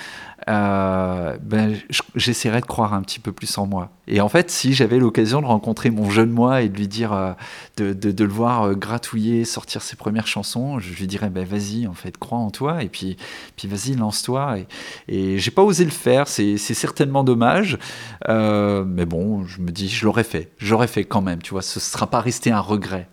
euh, 0.49 1.37
ben, 1.43 1.77
j'essaierais 2.15 2.61
de 2.61 2.67
croire 2.67 2.95
un 2.95 3.03
petit 3.03 3.19
peu 3.19 3.33
plus 3.33 3.59
en 3.59 3.67
moi. 3.67 3.91
Et 4.07 4.21
en 4.21 4.29
fait, 4.29 4.51
si 4.51 4.73
j'avais 4.73 4.99
l'occasion 4.99 5.43
de 5.43 5.47
rencontrer 5.47 5.91
mon 5.91 6.09
jeune 6.09 6.31
moi 6.31 6.63
et 6.63 6.71
de 6.71 6.77
lui 6.77 6.89
dire, 6.89 7.13
euh, 7.13 7.33
de, 7.77 8.25
le 8.25 8.31
voir 8.31 8.63
euh, 8.63 8.75
gratouiller, 8.75 9.45
sortir 9.45 9.83
ses 9.83 9.97
premières 9.97 10.27
chansons, 10.27 10.79
je 10.79 10.95
lui 10.95 11.07
dirais, 11.07 11.29
ben 11.29 11.45
vas-y, 11.45 11.87
en 11.87 11.93
fait, 11.93 12.17
crois 12.17 12.39
en 12.39 12.51
toi 12.51 12.83
et 12.83 12.89
puis, 12.89 13.19
puis 13.57 13.69
vas-y, 13.69 13.95
lance-toi. 13.95 14.59
Et, 14.59 14.67
et 15.09 15.39
j'ai 15.39 15.51
pas 15.51 15.63
osé 15.63 15.85
le 15.85 15.91
faire, 15.91 16.29
c'est 16.29 16.57
certainement 16.57 17.25
dommage, 17.25 17.79
mais 18.27 19.05
bon, 19.05 19.45
je 19.45 19.61
me 19.61 19.71
dis, 19.71 19.89
je 19.89 20.07
l'aurais 20.07 20.25
fait, 20.25 20.51
j'aurais 20.59 20.89
fait 20.89 21.05
quand 21.05 21.23
même, 21.23 21.43
tu 21.43 21.51
vois, 21.51 21.63
ce 21.63 21.79
sera 21.79 22.07
pas 22.07 22.21
resté 22.21 22.51
un 22.51 22.61
regret. 22.61 23.09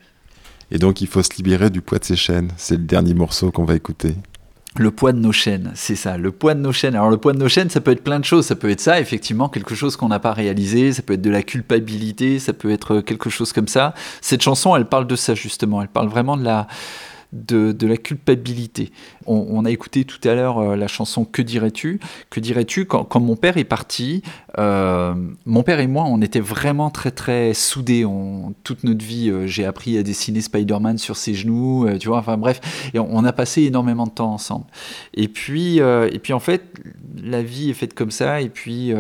Et 0.72 0.78
donc, 0.78 1.02
il 1.02 1.08
faut 1.08 1.22
se 1.22 1.36
libérer 1.38 1.70
du 1.70 1.82
poids 1.82 2.00
de 2.00 2.06
ses 2.06 2.16
chaînes. 2.16 2.52
C'est 2.58 2.78
le 2.78 2.84
dernier 2.84 3.14
morceau 3.14 3.52
qu'on 3.52 3.66
va 3.66 3.76
écouter. 3.76 4.16
Le 4.78 4.92
poids 4.92 5.14
de 5.14 5.20
nos 5.20 5.32
chaînes, 5.32 5.72
c'est 5.74 5.96
ça, 5.96 6.18
le 6.18 6.32
poids 6.32 6.54
de 6.54 6.60
nos 6.60 6.74
chaînes. 6.74 6.96
Alors 6.96 7.10
le 7.10 7.16
poids 7.16 7.32
de 7.32 7.38
nos 7.38 7.48
chaînes, 7.48 7.70
ça 7.70 7.80
peut 7.80 7.92
être 7.92 8.04
plein 8.04 8.20
de 8.20 8.26
choses. 8.26 8.46
Ça 8.46 8.58
peut 8.58 8.70
être 8.70 8.82
ça, 8.82 9.00
effectivement, 9.00 9.48
quelque 9.48 9.74
chose 9.74 9.96
qu'on 9.96 10.10
n'a 10.10 10.20
pas 10.20 10.34
réalisé. 10.34 10.92
Ça 10.92 11.02
peut 11.02 11.14
être 11.14 11.22
de 11.22 11.30
la 11.30 11.44
culpabilité, 11.44 12.40
ça 12.40 12.52
peut 12.52 12.72
être 12.72 13.00
quelque 13.00 13.30
chose 13.30 13.54
comme 13.54 13.70
ça. 13.70 13.94
Cette 14.20 14.42
chanson, 14.42 14.76
elle 14.76 14.86
parle 14.86 15.08
de 15.08 15.16
ça 15.16 15.34
justement. 15.34 15.82
Elle 15.82 15.88
parle 15.88 16.10
vraiment 16.10 16.36
de 16.36 16.44
la, 16.44 16.68
de, 17.36 17.88
la 17.88 17.98
culpabilité. 17.98 18.92
On, 19.28 19.66
a 19.66 19.72
écouté 19.72 20.06
tout 20.06 20.26
à 20.28 20.34
l'heure 20.34 20.60
euh, 20.60 20.76
la 20.76 20.88
chanson 20.88 21.26
Que 21.26 21.42
dirais-tu? 21.42 22.00
Que 22.30 22.40
dirais-tu 22.40 22.86
quand, 22.86 23.20
mon 23.20 23.36
père 23.36 23.58
est 23.58 23.64
parti, 23.64 24.22
euh, 24.58 25.14
mon 25.46 25.64
père 25.64 25.80
et 25.80 25.88
moi, 25.88 26.06
on 26.08 26.22
était 26.22 26.40
vraiment 26.40 26.90
très 26.90 27.12
très 27.12 27.54
soudés. 27.54 28.06
Toute 28.64 28.84
notre 28.84 29.04
vie, 29.04 29.30
euh, 29.30 29.48
j'ai 29.48 29.66
appris 29.66 29.98
à 29.98 30.04
dessiner 30.04 30.42
Spider-Man 30.42 30.98
sur 30.98 31.18
ses 31.18 31.34
genoux, 31.34 31.88
tu 32.00 32.08
vois, 32.08 32.20
enfin 32.20 32.38
bref, 32.38 32.62
et 32.94 33.00
on, 33.00 33.08
on, 33.12 33.26
a 33.26 33.34
passé 33.34 33.64
énormément 33.64 34.06
de 34.06 34.12
temps 34.12 34.34
ensemble. 34.34 34.66
Et 35.14 35.28
puis, 35.28 35.78
et 35.78 36.20
puis 36.22 36.34
en 36.34 36.40
fait, 36.40 36.64
la 37.22 37.42
vie 37.42 37.70
est 37.70 37.74
faite 37.74 37.94
comme 37.94 38.12
ça, 38.12 38.42
et 38.42 38.50
puis 38.50 38.94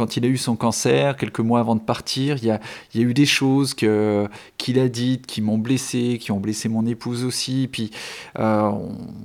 quand 0.00 0.16
il 0.16 0.24
a 0.24 0.28
eu 0.28 0.38
son 0.38 0.56
cancer, 0.56 1.14
quelques 1.18 1.40
mois 1.40 1.60
avant 1.60 1.76
de 1.76 1.80
partir, 1.82 2.38
il 2.38 2.46
y 2.46 2.50
a, 2.50 2.58
eu 2.94 3.12
des 3.12 3.26
choses 3.26 3.74
qu'il 3.74 4.78
a 4.78 4.88
dites 4.88 5.26
qui 5.26 5.42
m'ont 5.42 5.58
blessé, 5.58 6.16
qui 6.18 6.32
ont 6.32 6.40
blessé 6.40 6.70
mon 6.70 6.86
épouse 6.86 7.22
aussi. 7.22 7.68
Puis 7.70 7.90
euh, 8.38 8.70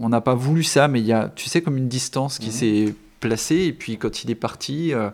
on 0.01 0.09
n'a 0.09 0.19
pas 0.19 0.35
voulu 0.35 0.63
ça, 0.63 0.89
mais 0.89 0.99
il 0.99 1.05
y 1.05 1.13
a, 1.13 1.31
tu 1.33 1.47
sais, 1.47 1.61
comme 1.61 1.77
une 1.77 1.87
distance 1.87 2.39
qui 2.39 2.47
mhm. 2.47 2.51
s'est 2.51 2.95
placée. 3.21 3.67
Et 3.67 3.71
puis 3.71 3.97
quand 3.97 4.25
il 4.25 4.31
est 4.31 4.35
parti, 4.35 4.93
euh, 4.93 5.11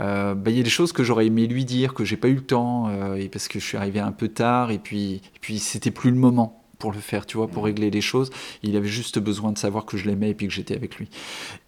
euh, 0.00 0.34
bah, 0.34 0.50
il 0.50 0.56
y 0.56 0.60
a 0.60 0.62
des 0.62 0.70
choses 0.70 0.94
que 0.94 1.04
j'aurais 1.04 1.26
aimé 1.26 1.46
lui 1.46 1.66
dire, 1.66 1.92
que 1.92 2.06
j'ai 2.06 2.16
pas 2.16 2.28
eu 2.28 2.36
le 2.36 2.40
temps, 2.40 2.88
et 3.14 3.28
parce 3.28 3.48
que 3.48 3.60
je 3.60 3.66
suis 3.66 3.76
arrivé 3.76 4.00
un 4.00 4.12
peu 4.12 4.28
tard, 4.28 4.70
et 4.70 4.78
puis, 4.78 5.16
et 5.16 5.38
puis 5.42 5.58
c'était 5.58 5.90
plus 5.90 6.10
le 6.10 6.16
moment 6.16 6.61
pour 6.82 6.90
le 6.90 6.98
faire, 6.98 7.26
tu 7.26 7.36
vois, 7.36 7.46
pour 7.46 7.64
régler 7.64 7.92
les 7.92 8.00
choses. 8.00 8.30
Il 8.64 8.76
avait 8.76 8.88
juste 8.88 9.20
besoin 9.20 9.52
de 9.52 9.58
savoir 9.58 9.84
que 9.84 9.96
je 9.96 10.04
l'aimais 10.08 10.30
et 10.30 10.34
puis 10.34 10.48
que 10.48 10.52
j'étais 10.52 10.74
avec 10.74 10.96
lui. 10.96 11.08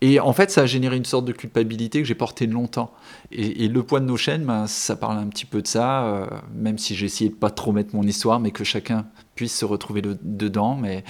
Et 0.00 0.18
en 0.18 0.32
fait, 0.32 0.50
ça 0.50 0.62
a 0.62 0.66
généré 0.66 0.96
une 0.96 1.04
sorte 1.04 1.24
de 1.24 1.30
culpabilité 1.30 2.02
que 2.02 2.08
j'ai 2.08 2.16
portée 2.16 2.48
longtemps. 2.48 2.92
Et, 3.30 3.68
le 3.68 3.82
poids 3.84 4.00
de 4.00 4.06
nos 4.06 4.16
chaînes, 4.16 4.44
ben, 4.44 4.66
ça 4.66 4.96
parle 4.96 5.18
un 5.18 5.28
petit 5.28 5.46
peu 5.46 5.62
de 5.62 5.68
ça, 5.68 6.04
euh, 6.04 6.26
même 6.52 6.78
si 6.78 6.96
j'ai 6.96 7.06
essayé 7.06 7.30
de 7.30 7.36
pas 7.36 7.50
trop 7.50 7.70
mettre 7.70 7.94
mon 7.94 8.02
histoire, 8.02 8.40
mais 8.40 8.50
que 8.50 8.64
chacun 8.64 9.06
puisse 9.36 9.56
se 9.56 9.64
retrouver 9.64 10.02
dedans. 10.02 10.74
Mais 10.74 11.04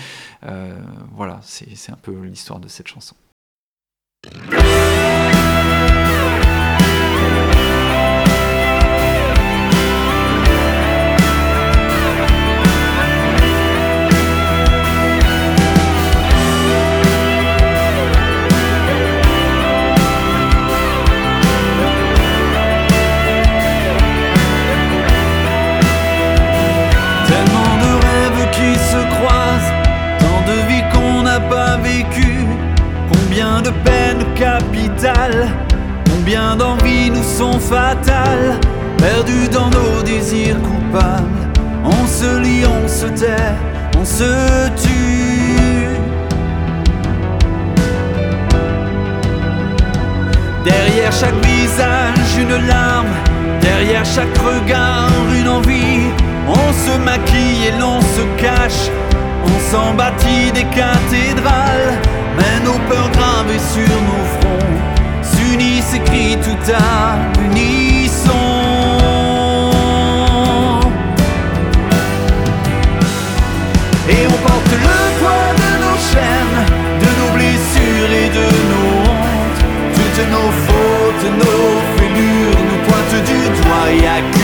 euh, 0.45 0.79
voilà, 1.17 1.41
c'est 1.43 1.91
un 1.91 1.97
peu 1.97 2.13
l'histoire 2.25 2.61
de 2.61 2.69
cette 2.69 2.89
chanson. 2.89 3.17
Combien 36.11 36.57
d'envies 36.57 37.11
nous 37.11 37.23
sont 37.23 37.59
fatales. 37.59 38.59
Perdu 38.99 39.49
dans 39.53 39.69
nos 39.69 40.03
désirs 40.03 40.57
coupables, 40.63 41.51
on 41.85 42.07
se 42.07 42.41
lie, 42.41 42.65
on 42.65 42.89
se 42.89 43.07
tait, 43.07 43.55
on 43.99 44.05
se 44.05 44.69
tue. 44.83 45.89
Derrière 50.65 51.13
chaque 51.13 51.45
visage, 51.45 52.39
une 52.39 52.67
larme, 52.67 53.13
derrière 53.61 54.05
chaque 54.07 54.39
regard, 54.39 55.11
une 55.39 55.49
envie. 55.49 56.09
On 56.49 56.73
se 56.73 56.97
maquille 56.99 57.67
et 57.69 57.81
l'on 57.81 58.01
se 58.01 58.23
cache, 58.41 58.91
on 59.45 59.71
s'en 59.71 59.95
bâtit 59.95 60.53
des 60.53 60.65
cathédrales, 60.65 61.99
mais 62.37 62.65
nos 62.65 62.79
peurs 62.89 63.11
gravées 63.11 63.65
sur 63.73 63.89
nos 63.89 64.25
fronts 64.41 64.94
s'unissent, 65.55 65.95
écrit 65.95 66.37
tout 66.43 66.73
à 66.73 67.41
l'unisson. 67.41 68.31
Et 74.09 74.27
on 74.27 74.39
porte 74.47 74.73
le 74.73 74.99
poids 75.19 75.51
de 75.63 75.71
nos 75.85 75.99
chaînes, 76.11 76.61
de 77.03 77.11
nos 77.21 77.31
blessures 77.37 78.13
et 78.23 78.29
de 78.39 78.47
nos 78.71 78.91
hontes. 79.11 79.61
Toutes 79.95 80.25
nos 80.31 80.51
fautes, 80.67 81.27
nos 81.43 81.71
fêlures 81.97 82.61
nous 82.69 82.81
pointent 82.87 83.25
du 83.31 83.41
doigt 83.63 83.89
et 83.93 84.44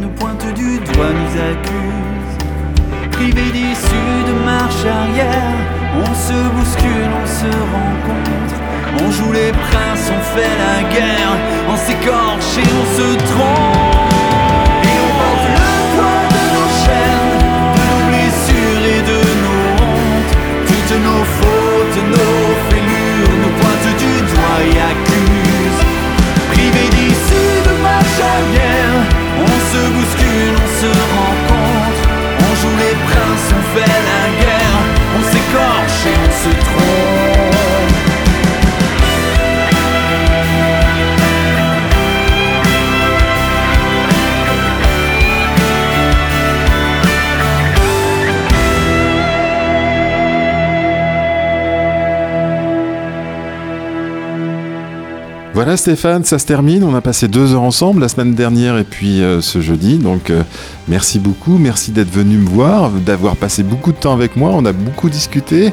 nous 0.00 0.08
pointent 0.10 0.52
du 0.54 0.78
doigt, 0.78 1.12
nous 1.12 1.40
accusent. 1.50 2.38
Privés 3.12 3.50
d'issue 3.52 4.18
de 4.26 4.44
marche 4.44 4.84
arrière, 4.84 5.54
on 5.96 6.14
se 6.14 6.38
bouscule, 6.54 7.10
on 7.22 7.26
se 7.26 7.46
rencontre. 7.46 9.04
On 9.04 9.10
joue 9.10 9.32
les 9.32 9.52
princes, 9.52 10.10
on 10.10 10.20
fait 10.34 10.56
la 10.58 10.88
guerre, 10.92 11.36
on 11.68 11.76
s'écorche 11.76 12.58
et 12.58 12.70
on 12.80 12.96
se 12.96 13.16
trompe. 13.32 13.87
Voilà 55.58 55.76
Stéphane, 55.76 56.22
ça 56.22 56.38
se 56.38 56.46
termine. 56.46 56.84
On 56.84 56.94
a 56.94 57.00
passé 57.00 57.26
deux 57.26 57.52
heures 57.52 57.62
ensemble 57.62 58.00
la 58.00 58.08
semaine 58.08 58.32
dernière 58.32 58.78
et 58.78 58.84
puis 58.84 59.24
euh, 59.24 59.40
ce 59.40 59.60
jeudi. 59.60 59.98
Donc 59.98 60.30
euh, 60.30 60.44
merci 60.86 61.18
beaucoup, 61.18 61.58
merci 61.58 61.90
d'être 61.90 62.12
venu 62.12 62.36
me 62.36 62.48
voir, 62.48 62.90
d'avoir 62.92 63.34
passé 63.34 63.64
beaucoup 63.64 63.90
de 63.90 63.96
temps 63.96 64.12
avec 64.12 64.36
moi. 64.36 64.52
On 64.54 64.64
a 64.66 64.72
beaucoup 64.72 65.10
discuté 65.10 65.72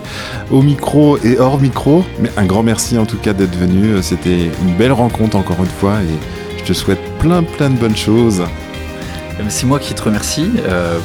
au 0.50 0.64
micro 0.64 1.20
et 1.24 1.38
hors 1.38 1.62
micro. 1.62 2.04
Mais 2.20 2.32
un 2.36 2.48
grand 2.48 2.64
merci 2.64 2.98
en 2.98 3.06
tout 3.06 3.18
cas 3.18 3.34
d'être 3.34 3.56
venu. 3.56 4.02
C'était 4.02 4.50
une 4.64 4.76
belle 4.76 4.92
rencontre 4.92 5.38
encore 5.38 5.60
une 5.60 5.68
fois 5.68 6.00
et 6.02 6.58
je 6.58 6.64
te 6.64 6.74
souhaite 6.74 7.20
plein 7.20 7.44
plein 7.44 7.70
de 7.70 7.78
bonnes 7.78 7.96
choses. 7.96 8.42
Euh, 8.42 9.44
C'est 9.50 9.68
moi 9.68 9.78
qui 9.78 9.94
te 9.94 10.02
remercie 10.02 10.50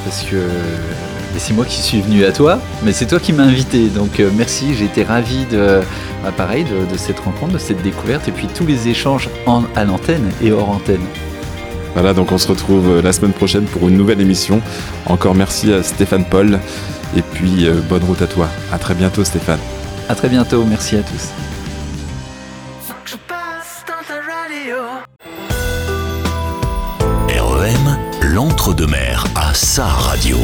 parce 0.07 0.23
que 0.23 0.37
mais 1.33 1.39
c'est 1.39 1.53
moi 1.53 1.65
qui 1.65 1.81
suis 1.81 2.01
venu 2.01 2.25
à 2.25 2.33
toi, 2.33 2.59
mais 2.83 2.93
c'est 2.93 3.07
toi 3.07 3.21
qui 3.21 3.33
m'as 3.33 3.45
invité. 3.45 3.89
Donc 3.89 4.21
euh, 4.21 4.31
merci, 4.35 4.75
j'ai 4.75 4.85
été 4.85 5.03
ravi 5.05 5.47
de, 5.47 5.81
bah, 6.23 6.33
pareil, 6.37 6.65
de, 6.65 6.91
de 6.91 6.99
cette 6.99 7.21
rencontre, 7.21 7.53
de 7.53 7.59
cette 7.59 7.83
découverte 7.83 8.29
et 8.29 8.33
puis 8.33 8.47
tous 8.47 8.67
les 8.67 8.89
échanges 8.89 9.29
en, 9.47 9.65
à 9.77 9.85
l'antenne 9.85 10.31
et 10.43 10.53
hors 10.53 10.71
antenne. 10.71 11.05
Voilà, 11.95 12.15
donc 12.15 12.31
on 12.33 12.39
se 12.39 12.49
retrouve 12.49 12.89
euh, 12.89 13.03
la 13.03 13.13
semaine 13.13 13.33
prochaine 13.33 13.65
pour 13.65 13.89
une 13.89 13.97
nouvelle 13.97 14.21
émission. 14.21 14.61
Encore 15.07 15.35
merci 15.35 15.73
à 15.73 15.83
Stéphane 15.83 16.25
Paul 16.25 16.61
et 17.17 17.23
puis 17.23 17.67
euh, 17.67 17.81
bonne 17.89 18.05
route 18.05 18.23
à 18.23 18.27
toi. 18.27 18.49
À 18.73 18.79
très 18.79 18.95
bientôt 18.95 19.25
Stéphane. 19.25 19.59
À 20.09 20.15
très 20.15 20.29
bientôt, 20.29 20.65
merci 20.65 20.97
à 20.97 21.03
tous. 21.03 21.31
REM, 27.29 27.99
l'entre-deux-mer 28.23 29.25
à 29.35 29.53
sa 29.55 29.85
radio. 29.85 30.37